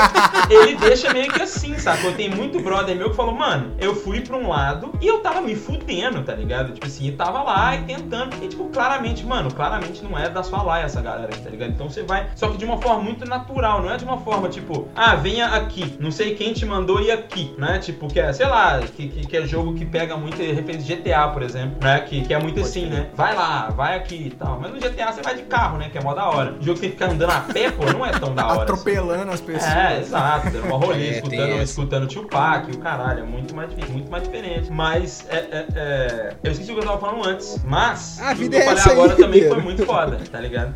Ele 0.49 0.75
deixa 0.75 1.11
meio 1.13 1.31
que 1.31 1.41
assim, 1.41 1.77
sacou? 1.77 2.06
Tem 2.13 2.29
muito 2.29 2.59
brother 2.59 2.95
meu 2.95 3.09
que 3.09 3.15
falou, 3.15 3.33
mano, 3.33 3.73
eu 3.79 3.95
fui 3.95 4.21
pra 4.21 4.35
um 4.35 4.47
lado 4.49 4.91
e 5.01 5.07
eu 5.07 5.19
tava 5.19 5.41
me 5.41 5.55
fudendo, 5.55 6.23
tá 6.23 6.33
ligado? 6.33 6.73
Tipo 6.73 6.87
assim, 6.87 7.07
e 7.07 7.11
tava 7.11 7.41
lá 7.43 7.75
e 7.75 7.83
tentando. 7.83 8.35
E 8.43 8.47
tipo, 8.47 8.65
claramente, 8.69 9.25
mano, 9.25 9.53
claramente 9.53 10.03
não 10.03 10.17
é 10.17 10.29
da 10.29 10.43
sua 10.43 10.61
laia 10.63 10.83
essa 10.85 11.01
galera 11.01 11.27
tá 11.37 11.49
ligado? 11.49 11.71
Então 11.71 11.89
você 11.89 12.03
vai. 12.03 12.27
Só 12.35 12.49
que 12.49 12.57
de 12.57 12.65
uma 12.65 12.77
forma 12.81 13.01
muito 13.03 13.25
natural, 13.25 13.81
não 13.81 13.91
é 13.91 13.97
de 13.97 14.03
uma 14.03 14.17
forma 14.17 14.49
tipo, 14.49 14.87
ah, 14.95 15.15
venha 15.15 15.47
aqui. 15.47 15.95
Não 15.99 16.11
sei 16.11 16.35
quem 16.35 16.53
te 16.53 16.65
mandou 16.65 17.01
ir 17.01 17.11
aqui, 17.11 17.53
né? 17.57 17.79
Tipo, 17.79 18.07
que 18.07 18.19
é, 18.19 18.31
sei 18.33 18.45
lá, 18.47 18.79
que, 18.79 19.07
que, 19.07 19.27
que 19.27 19.37
é 19.37 19.45
jogo 19.45 19.73
que 19.73 19.85
pega 19.85 20.17
muito 20.17 20.37
referência 20.37 20.95
GTA, 20.95 21.27
por 21.29 21.41
exemplo, 21.43 21.77
né? 21.81 21.99
Que, 22.01 22.21
que 22.21 22.33
é 22.33 22.39
muito 22.39 22.59
assim, 22.59 22.85
né? 22.87 23.09
Vai 23.15 23.35
lá, 23.35 23.69
vai 23.69 23.95
aqui 23.97 24.27
e 24.27 24.31
tal. 24.31 24.59
Mas 24.59 24.71
no 24.71 24.79
GTA 24.79 25.11
você 25.11 25.21
vai 25.21 25.35
de 25.35 25.43
carro, 25.43 25.77
né? 25.77 25.89
Que 25.89 25.97
é 25.97 26.01
mó 26.01 26.13
da 26.13 26.29
hora. 26.29 26.55
O 26.59 26.63
jogo 26.63 26.75
que 26.75 26.81
tem 26.81 26.89
que 26.91 26.95
ficar 26.97 27.11
andando 27.11 27.31
a 27.31 27.41
pé, 27.41 27.71
pô, 27.71 27.85
não 27.85 28.05
é 28.05 28.11
tão 28.11 28.33
da 28.33 28.45
hora. 28.45 28.53
assim. 28.53 28.61
Atropelando 28.63 29.31
as 29.31 29.41
pessoas. 29.41 29.73
É, 29.73 29.99
exato, 29.99 30.49
dando 30.49 30.65
uma 30.67 30.77
rolê, 30.77 31.07
É, 31.07 31.11
escutando, 31.17 31.61
escutando 31.61 31.96
o 32.05 32.07
Tupac, 32.07 32.71
o 32.71 32.77
caralho, 32.79 33.21
é 33.21 33.23
muito 33.25 33.55
mais, 33.55 33.69
difícil, 33.69 33.93
muito 33.93 34.09
mais 34.11 34.23
diferente. 34.23 34.71
Mas, 34.71 35.25
é, 35.29 35.35
é, 35.37 35.65
é, 35.75 36.33
eu 36.43 36.51
esqueci 36.51 36.71
o 36.71 36.75
que 36.75 36.81
eu 36.81 36.85
tava 36.85 36.99
falando 36.99 37.27
antes, 37.27 37.59
mas 37.65 38.19
A 38.21 38.31
o 38.31 38.35
vida 38.35 38.49
que 38.51 38.55
eu 38.57 38.61
é 38.61 38.65
falei 38.65 38.79
essa 38.79 38.89
aí, 38.91 38.95
agora 38.95 39.15
também 39.15 39.31
Ribeiro. 39.41 39.55
foi 39.55 39.63
muito 39.63 39.85
foda, 39.85 40.17
tá 40.31 40.39
ligado? 40.39 40.73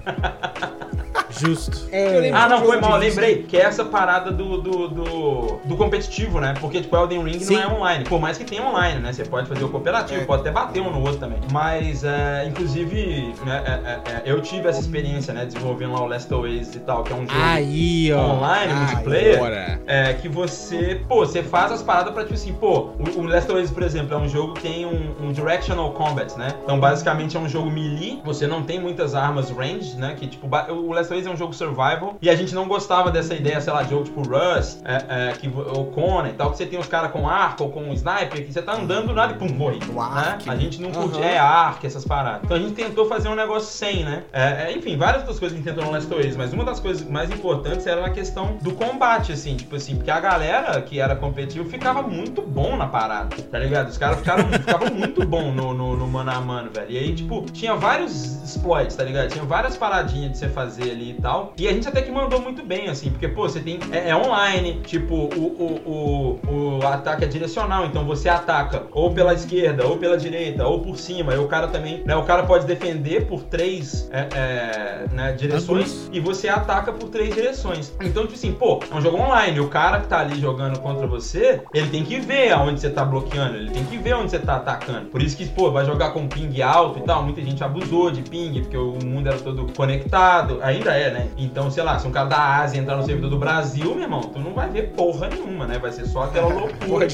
Justo. 1.29 1.87
É, 1.91 2.29
Ah, 2.33 2.47
não, 2.47 2.63
foi 2.63 2.79
mal, 2.79 2.97
lembrei, 2.97 3.43
que 3.43 3.57
é 3.57 3.61
essa 3.61 3.83
parada 3.85 4.31
do, 4.31 4.61
do, 4.61 4.87
do, 4.89 5.59
do 5.65 5.77
competitivo, 5.77 6.39
né? 6.39 6.53
Porque, 6.59 6.81
tipo, 6.81 6.95
Elden 6.95 7.23
Ring 7.23 7.39
Sim. 7.39 7.55
não 7.55 7.61
é 7.61 7.67
online, 7.67 8.03
por 8.05 8.19
mais 8.19 8.37
que 8.37 8.43
tenha 8.43 8.63
online, 8.63 8.99
né? 8.99 9.11
Você 9.13 9.23
pode 9.25 9.47
fazer 9.47 9.63
o 9.63 9.69
cooperativo, 9.69 10.21
É. 10.21 10.25
pode 10.25 10.41
até 10.41 10.51
bater 10.51 10.81
um 10.81 10.91
no 10.91 10.99
outro 11.01 11.17
também. 11.17 11.39
Mas, 11.51 12.03
é, 12.03 12.45
inclusive, 12.47 13.33
né, 13.45 13.63
é, 13.65 13.71
é, 13.71 14.13
é, 14.17 14.21
eu 14.25 14.41
tive 14.41 14.67
essa 14.67 14.79
experiência, 14.79 15.33
né? 15.33 15.45
Desenvolvendo 15.45 15.93
lá 15.93 16.01
o 16.03 16.07
Last 16.07 16.33
Oasis 16.33 16.75
e 16.75 16.79
tal, 16.79 17.03
que 17.03 17.11
é 17.11 17.15
um 17.15 17.27
jogo 17.27 17.41
Aí, 17.41 18.11
ó. 18.13 18.33
online, 18.35 18.73
multiplayer. 18.73 19.35
agora. 19.37 19.81
É 19.87 20.13
que 20.13 20.27
você, 20.29 21.01
pô, 21.11 21.25
você 21.25 21.43
faz 21.43 21.73
as 21.73 21.83
paradas 21.83 22.13
pra, 22.13 22.23
tipo 22.23 22.35
assim, 22.35 22.53
pô, 22.53 22.91
o, 22.97 23.19
o 23.19 23.23
Last 23.25 23.51
Oasis, 23.51 23.69
por 23.69 23.83
exemplo, 23.83 24.15
é 24.15 24.17
um 24.17 24.29
jogo 24.29 24.53
que 24.53 24.61
tem 24.61 24.85
um, 24.85 25.27
um 25.27 25.33
directional 25.33 25.91
combat, 25.91 26.37
né? 26.37 26.53
Então, 26.63 26.79
basicamente, 26.79 27.35
é 27.35 27.39
um 27.39 27.49
jogo 27.49 27.69
melee, 27.69 28.21
você 28.23 28.47
não 28.47 28.63
tem 28.63 28.79
muitas 28.79 29.13
armas 29.13 29.49
range, 29.49 29.97
né? 29.97 30.15
Que, 30.17 30.25
tipo, 30.25 30.47
o 30.47 30.93
Last 30.93 31.11
Oasis 31.11 31.27
é 31.27 31.29
um 31.29 31.35
jogo 31.35 31.51
survival, 31.51 32.15
e 32.21 32.29
a 32.29 32.35
gente 32.35 32.55
não 32.55 32.65
gostava 32.65 33.11
dessa 33.11 33.35
ideia, 33.35 33.59
sei 33.59 33.73
lá, 33.73 33.83
de 33.83 33.89
jogo 33.89 34.05
tipo 34.05 34.21
Rust, 34.21 34.79
é, 34.85 35.31
é, 35.31 35.33
que, 35.33 35.51
ou 35.53 35.87
Conan 35.87 36.29
e 36.29 36.33
tal, 36.33 36.49
que 36.49 36.55
você 36.55 36.65
tem 36.65 36.79
os 36.79 36.87
caras 36.87 37.11
com 37.11 37.27
arco 37.27 37.65
ou 37.65 37.69
com 37.69 37.91
sniper, 37.91 38.45
que 38.45 38.53
você 38.53 38.61
tá 38.61 38.77
andando 38.77 39.07
do 39.07 39.13
nada 39.13 39.33
e 39.33 39.35
pum, 39.35 39.53
morre. 39.53 39.79
Né? 39.79 40.37
A 40.47 40.55
gente 40.55 40.81
não 40.81 40.91
curte, 40.91 41.19
Aham. 41.19 41.27
é 41.27 41.37
arco, 41.37 41.85
essas 41.85 42.05
paradas. 42.05 42.43
Então 42.45 42.55
a 42.55 42.59
gente 42.61 42.73
tentou 42.73 43.05
fazer 43.05 43.27
um 43.27 43.35
negócio 43.35 43.67
sem, 43.67 44.05
né? 44.05 44.23
É, 44.31 44.69
é, 44.69 44.71
enfim, 44.71 44.95
várias 44.95 45.23
outras 45.23 45.39
coisas 45.39 45.57
que 45.57 45.61
a 45.61 45.65
gente 45.65 45.75
tentou 45.75 45.83
no 45.83 45.91
Last 45.91 46.13
Oasis, 46.13 46.37
mas 46.37 46.53
uma 46.53 46.63
das 46.63 46.79
coisas 46.79 47.05
mais 47.05 47.29
importantes 47.29 47.85
era 47.85 47.99
na 47.99 48.11
questão 48.11 48.57
do 48.61 48.71
combate, 48.71 49.33
assim, 49.33 49.57
tipo 49.57 49.75
assim, 49.75 49.97
porque 49.97 50.09
a 50.09 50.19
galera 50.21 50.81
que 50.81 51.00
era 51.01 51.15
competitiva 51.15 51.65
ficava 51.65 52.01
muito 52.01 52.41
bom 52.41 52.75
na 52.75 52.87
parada, 52.87 53.35
tá 53.35 53.59
ligado? 53.59 53.89
Os 53.89 53.97
caras 53.97 54.19
ficaram, 54.19 54.47
ficavam 54.51 54.93
muito 54.93 55.25
bom 55.25 55.51
no, 55.51 55.73
no, 55.73 55.95
no 55.95 56.07
mano 56.07 56.31
a 56.31 56.41
mano, 56.41 56.69
velho. 56.73 56.91
E 56.91 56.97
aí, 56.97 57.15
tipo, 57.15 57.45
tinha 57.51 57.75
vários 57.75 58.43
exploits, 58.43 58.95
tá 58.95 59.03
ligado? 59.03 59.29
Tinha 59.29 59.45
várias 59.45 59.77
paradinhas 59.77 60.31
de 60.31 60.37
você 60.37 60.49
fazer 60.49 60.91
ali 60.91 61.11
e 61.11 61.21
tal. 61.21 61.53
E 61.57 61.67
a 61.67 61.73
gente 61.73 61.87
até 61.87 62.01
que 62.01 62.11
mandou 62.11 62.41
muito 62.41 62.63
bem, 62.63 62.89
assim, 62.89 63.09
porque, 63.09 63.27
pô, 63.27 63.47
você 63.47 63.59
tem. 63.59 63.79
É, 63.91 64.09
é 64.09 64.15
online, 64.15 64.81
tipo, 64.85 65.15
o, 65.15 65.79
o, 65.85 66.39
o, 66.47 66.79
o 66.79 66.87
ataque 66.87 67.23
é 67.23 67.27
direcional, 67.27 67.85
então 67.85 68.05
você 68.05 68.29
ataca 68.29 68.83
ou 68.91 69.13
pela 69.13 69.33
esquerda, 69.33 69.85
ou 69.85 69.97
pela 69.97 70.17
direita, 70.17 70.65
ou 70.65 70.81
por 70.81 70.97
cima. 70.97 71.33
E 71.33 71.37
o 71.37 71.47
cara 71.47 71.67
também, 71.67 72.03
né? 72.05 72.15
O 72.15 72.23
cara 72.23 72.43
pode 72.43 72.65
defender 72.65 73.25
por 73.25 73.43
três 73.43 74.09
é, 74.11 74.27
é, 74.35 75.05
né, 75.11 75.31
direções 75.33 76.09
e 76.11 76.19
você 76.19 76.49
ataca 76.49 76.91
por 76.91 77.09
três 77.09 77.33
direções. 77.33 77.93
Então, 78.01 78.23
tipo 78.23 78.35
assim, 78.35 78.51
pô, 78.51 78.79
é 78.89 78.95
um 78.95 79.01
jogo 79.01 79.17
online. 79.17 79.59
O 79.59 79.67
cara 79.67 79.99
que 79.99 80.07
tá 80.07 80.19
ali 80.19 80.39
jogando 80.39 80.79
contra 80.91 81.07
você, 81.07 81.61
ele 81.73 81.89
tem 81.89 82.03
que 82.03 82.19
ver 82.19 82.51
aonde 82.51 82.79
você 82.79 82.89
tá 82.89 83.03
bloqueando, 83.03 83.55
ele 83.55 83.71
tem 83.71 83.83
que 83.85 83.97
ver 83.97 84.15
onde 84.15 84.31
você 84.31 84.39
tá 84.39 84.57
atacando. 84.57 85.07
Por 85.07 85.21
isso 85.21 85.35
que, 85.37 85.45
pô, 85.47 85.71
vai 85.71 85.85
jogar 85.85 86.11
com 86.11 86.27
ping 86.27 86.61
alto 86.61 86.99
e 86.99 87.01
tal. 87.03 87.23
Muita 87.23 87.41
gente 87.41 87.63
abusou 87.63 88.11
de 88.11 88.21
ping, 88.21 88.61
porque 88.61 88.77
o 88.77 88.97
mundo 89.03 89.27
era 89.27 89.37
todo 89.37 89.71
conectado. 89.73 90.59
Ainda 90.61 90.91
é, 90.91 91.11
né? 91.11 91.27
Então, 91.37 91.71
sei 91.71 91.83
lá, 91.83 91.97
se 91.99 92.07
um 92.07 92.11
cara 92.11 92.27
da 92.27 92.57
Ásia 92.59 92.79
entrar 92.79 92.95
no 92.95 93.03
servidor 93.03 93.29
do 93.29 93.37
Brasil, 93.37 93.93
meu 93.93 94.03
irmão, 94.03 94.21
tu 94.21 94.39
não 94.39 94.53
vai 94.53 94.69
ver 94.69 94.89
porra 94.91 95.29
nenhuma, 95.29 95.65
né? 95.65 95.77
Vai 95.79 95.91
ser 95.91 96.05
só 96.05 96.23
aquela 96.23 96.47
loucura 96.53 97.07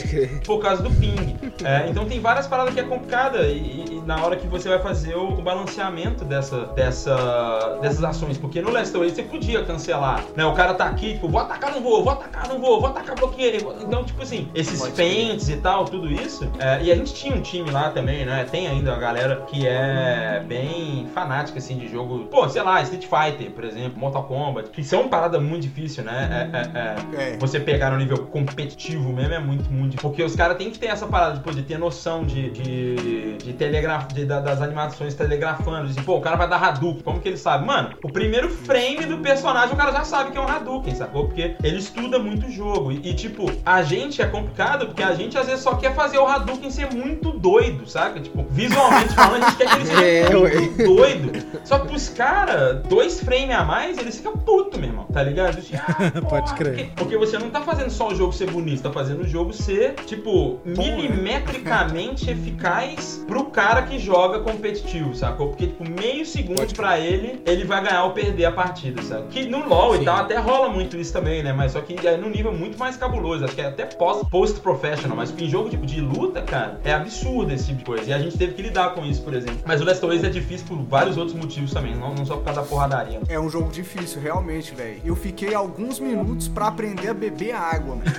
por 0.46 0.60
causa 0.60 0.82
do 0.82 0.90
ping. 0.92 1.38
É, 1.64 1.90
então 1.90 2.06
tem 2.06 2.20
várias 2.20 2.48
paradas 2.48 2.74
que 2.74 2.80
é 2.80 2.84
complicada 2.84 3.44
e, 3.48 3.86
e 3.92 4.02
na 4.06 4.24
hora 4.24 4.36
que 4.36 4.48
você 4.48 4.70
vai 4.70 4.80
fazer 4.80 5.16
o, 5.16 5.30
o 5.30 5.42
balanceamento 5.42 6.24
dessa, 6.24 6.66
dessa, 6.68 7.78
dessas 7.82 8.04
ações, 8.04 8.38
porque 8.38 8.62
no 8.62 8.72
Last 8.72 8.96
Oasis 8.96 9.16
você 9.16 9.24
podia 9.24 9.64
cancelar, 9.64 10.24
né? 10.36 10.46
O 10.46 10.54
cara 10.54 10.74
tá 10.74 10.86
aqui, 10.86 11.14
tipo, 11.14 11.28
vou 11.28 11.42
atacar, 11.42 11.72
não 11.72 11.82
vou, 11.82 12.04
vou 12.04 12.14
atacar, 12.14 12.48
não 12.48 12.60
vou, 12.60 12.80
vou 12.80 12.90
atacar, 12.90 13.16
bloqueei. 13.16 13.60
Vou- 13.74 13.82
Então, 13.88 14.04
tipo 14.04 14.22
assim, 14.22 14.50
esses 14.56 14.80
Pode 14.80 14.94
feints 14.94 15.50
e 15.50 15.58
tal, 15.58 15.86
tudo 15.86 16.12
isso. 16.12 16.50
é, 16.60 16.82
e 16.84 16.92
a 16.92 16.96
gente 16.96 17.14
tinha 17.14 17.34
um 17.36 17.42
time 17.42 17.70
lá 17.72 17.90
também, 17.90 18.26
né? 18.26 18.46
Tem 18.50 18.68
ainda 18.68 18.92
uma 18.92 19.00
galera 19.00 19.36
que 19.48 19.66
é 19.68 20.44
bem 20.48 21.08
fanática, 21.14 21.60
assim, 21.60 21.78
de 21.78 21.88
jogo. 21.88 22.26
Pô, 22.26 22.48
sei 22.50 22.62
lá, 22.62 22.82
Street 22.82 23.06
Fighter, 23.06 23.52
por 23.52 23.64
exemplo, 23.64 24.00
Mortal 24.00 24.24
Kombat, 24.24 24.70
que 24.70 24.84
são 24.84 25.08
parada 25.08 25.40
muito 25.40 25.64
difícil, 25.64 26.04
né? 26.04 26.50
É, 26.54 26.58
é, 26.58 27.22
é, 27.24 27.34
É. 27.34 27.38
você 27.38 27.60
pegar 27.60 27.92
no 27.92 27.98
nível 27.98 28.26
competitivo 28.28 29.12
mesmo 29.14 29.34
é 29.34 29.40
muito, 29.40 29.70
muito 29.72 29.92
difícil. 29.92 30.10
Porque 30.10 30.24
os 30.24 30.36
caras 30.36 30.58
têm 30.58 30.70
que 30.72 30.80
ter 30.80 30.88
essa 30.88 31.06
parada 31.08 31.36
de 31.36 31.42
poder 31.44 31.64
ter 31.64 31.78
noção 31.78 32.24
de, 32.24 32.50
de, 32.52 33.38
de 33.38 33.54
telegraf, 33.54 34.08
de- 34.14 34.26
da- 34.26 34.40
das 34.40 34.62
animações 34.62 35.14
telegrafando. 35.14 35.88
De, 35.88 36.02
pô, 36.04 36.18
o 36.18 36.22
cara 36.22 36.36
vai 36.36 36.48
dar 36.48 36.62
Hadouken. 36.64 37.02
Como 37.04 37.20
que 37.20 37.28
ele 37.30 37.38
sabe? 37.38 37.66
Mano, 37.66 37.90
o 38.04 38.12
primeiro 38.12 38.50
frame 38.50 39.06
do 39.06 39.18
personagem 39.20 39.74
o 39.74 39.78
cara 39.78 39.92
já 39.92 40.04
sabe 40.04 40.32
que 40.32 40.38
é 40.38 40.42
um 40.42 40.48
Hadouken, 40.48 40.94
sacou? 40.96 41.26
Porque 41.26 41.56
ele 41.64 41.78
estuda 41.78 42.20
muito 42.20 42.48
o 42.48 42.52
jogo. 42.52 42.92
E, 42.92 43.14
tipo, 43.14 43.46
a 43.66 43.82
gente 43.82 44.22
é 44.22 44.26
complicado 44.26 44.88
porque 44.88 45.02
a 45.02 45.14
gente 45.14 45.38
às 45.38 45.48
vezes 45.48 45.62
só 45.62 45.76
quer 45.76 45.96
fazer 45.96 46.18
o 46.18 46.26
Hadouken 46.26 46.70
ser 46.70 46.94
muito 46.94 47.32
doido, 47.32 47.88
saca? 47.88 48.20
Tipo, 48.20 48.46
visualmente 48.50 49.14
falando, 49.14 49.44
a 49.44 49.50
gente 49.50 49.58
quer 49.58 49.70
que 49.70 49.76
ele 49.76 49.86
seja 49.86 49.98
É, 50.08 50.30
muito 50.30 50.84
doido. 50.84 51.32
Só 51.64 51.80
que 51.80 51.88
pros 51.88 52.10
caras, 52.10 52.82
dois 52.84 53.20
frames 53.20 53.56
a 53.56 53.64
mais, 53.64 53.98
eles 53.98 54.18
ficam 54.18 54.34
putos, 54.34 54.80
meu 54.80 54.90
irmão, 54.90 55.06
tá 55.06 55.24
ligado? 55.24 55.62
Tipo, 55.62 55.78
ah, 55.88 56.22
Pode 56.30 56.54
crer. 56.54 56.76
Porque, 56.76 56.92
porque 56.96 57.18
você 57.18 57.38
não 57.38 57.50
tá 57.50 57.62
fazendo 57.62 57.90
só 57.90 58.10
o 58.10 58.16
jogo 58.16 58.34
ser 58.34 58.50
bonito, 58.50 58.84
tá 58.84 58.92
fazendo 58.92 59.22
o 59.22 59.28
jogo 59.28 59.54
ser, 59.54 59.96
tipo, 60.06 60.60
milimetricamente 60.66 62.30
eficaz 62.32 63.24
pro 63.28 63.46
cara 63.46 63.84
que 63.84 63.98
joga 64.00 64.40
competitivo, 64.40 65.16
sacou? 65.16 65.50
Porque, 65.50 65.68
tipo, 65.68 65.84
meio 65.90 66.26
segundo 66.26 66.58
Pode 66.58 66.74
pra 66.74 67.00
ele, 67.00 67.40
ele 67.46 67.66
vai 67.66 67.84
ganhar 67.84 68.04
ou 68.06 68.12
perder 68.12 68.46
a 68.46 68.52
partida, 68.52 69.00
sabe? 69.04 69.28
Que 69.28 69.46
no 69.46 69.68
LoL 69.68 69.96
Sim. 69.96 70.02
e 70.02 70.06
tal 70.06 70.18
até 70.18 70.38
rola 70.38 70.70
muito 70.70 70.98
isso 70.98 71.14
também, 71.14 71.44
né? 71.44 71.54
Mas 71.54 71.74
só 71.74 71.82
que 71.82 72.08
é 72.08 72.18
num 72.18 72.30
nível 72.30 72.52
muito 72.52 72.80
mais 72.80 72.98
cabuloso, 72.98 73.46
acho 73.48 73.56
que 73.56 73.62
é 73.62 73.68
até 73.68 73.86
post- 73.86 74.26
post-professional, 74.30 75.16
mas 75.18 75.34
em 75.38 75.50
jogo 75.50 75.70
tipo, 75.70 75.86
de 75.86 76.00
luta, 76.02 76.42
cara, 76.42 76.80
é 76.84 76.94
absurdo 76.94 77.52
esse 77.54 77.66
tipo 77.68 77.80
de 77.80 77.86
coisa. 77.86 78.10
E 78.10 78.14
a 78.14 78.20
gente 78.20 78.38
teve 78.38 78.54
que 78.54 78.62
lidar 78.62 78.92
com 78.94 79.06
isso, 79.06 79.22
por 79.24 79.34
exemplo. 79.34 79.60
Mas 79.66 79.82
o 79.82 79.86
Last 79.86 80.06
of 80.06 80.16
Us 80.16 80.24
é 80.24 80.30
difícil 80.30 80.66
por 80.68 80.78
vários 80.84 81.18
outros 81.18 81.36
motivos 81.36 81.72
também, 81.74 81.96
não, 81.96 82.14
não 82.14 82.26
só 82.26 82.36
por 82.36 82.44
causa 82.46 82.62
da 82.62 82.68
porradaria. 82.68 83.20
É 83.28 83.40
um 83.40 83.50
jogo 83.50 83.72
difícil, 83.72 84.22
realmente, 84.22 84.74
velho. 84.76 85.02
Eu 85.04 85.16
fiquei 85.16 85.54
alguns 85.54 86.00
minutos 86.00 86.48
pra 86.48 86.68
aprender 86.68 87.10
a 87.10 87.14
beber 87.14 87.54
água, 87.54 87.96
mano. 87.96 88.12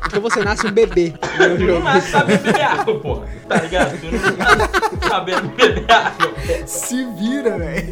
Porque 0.00 0.18
você 0.20 0.42
nasce 0.44 0.66
um 0.66 0.72
bebê. 0.72 1.12
no 1.38 1.56
Tu 1.56 1.64
não 1.64 1.80
nasce 1.80 2.10
sabendo 2.10 2.42
beber 2.42 2.62
água, 2.62 3.00
porra. 3.00 3.26
Tá 3.48 3.56
ligado? 3.56 4.00
Tu 4.00 4.06
não 4.06 4.36
nasce 4.36 5.08
sabendo 5.08 5.48
beber 5.56 5.90
água. 5.90 6.32
Se 6.66 7.04
vira, 7.18 7.58
velho. 7.58 7.88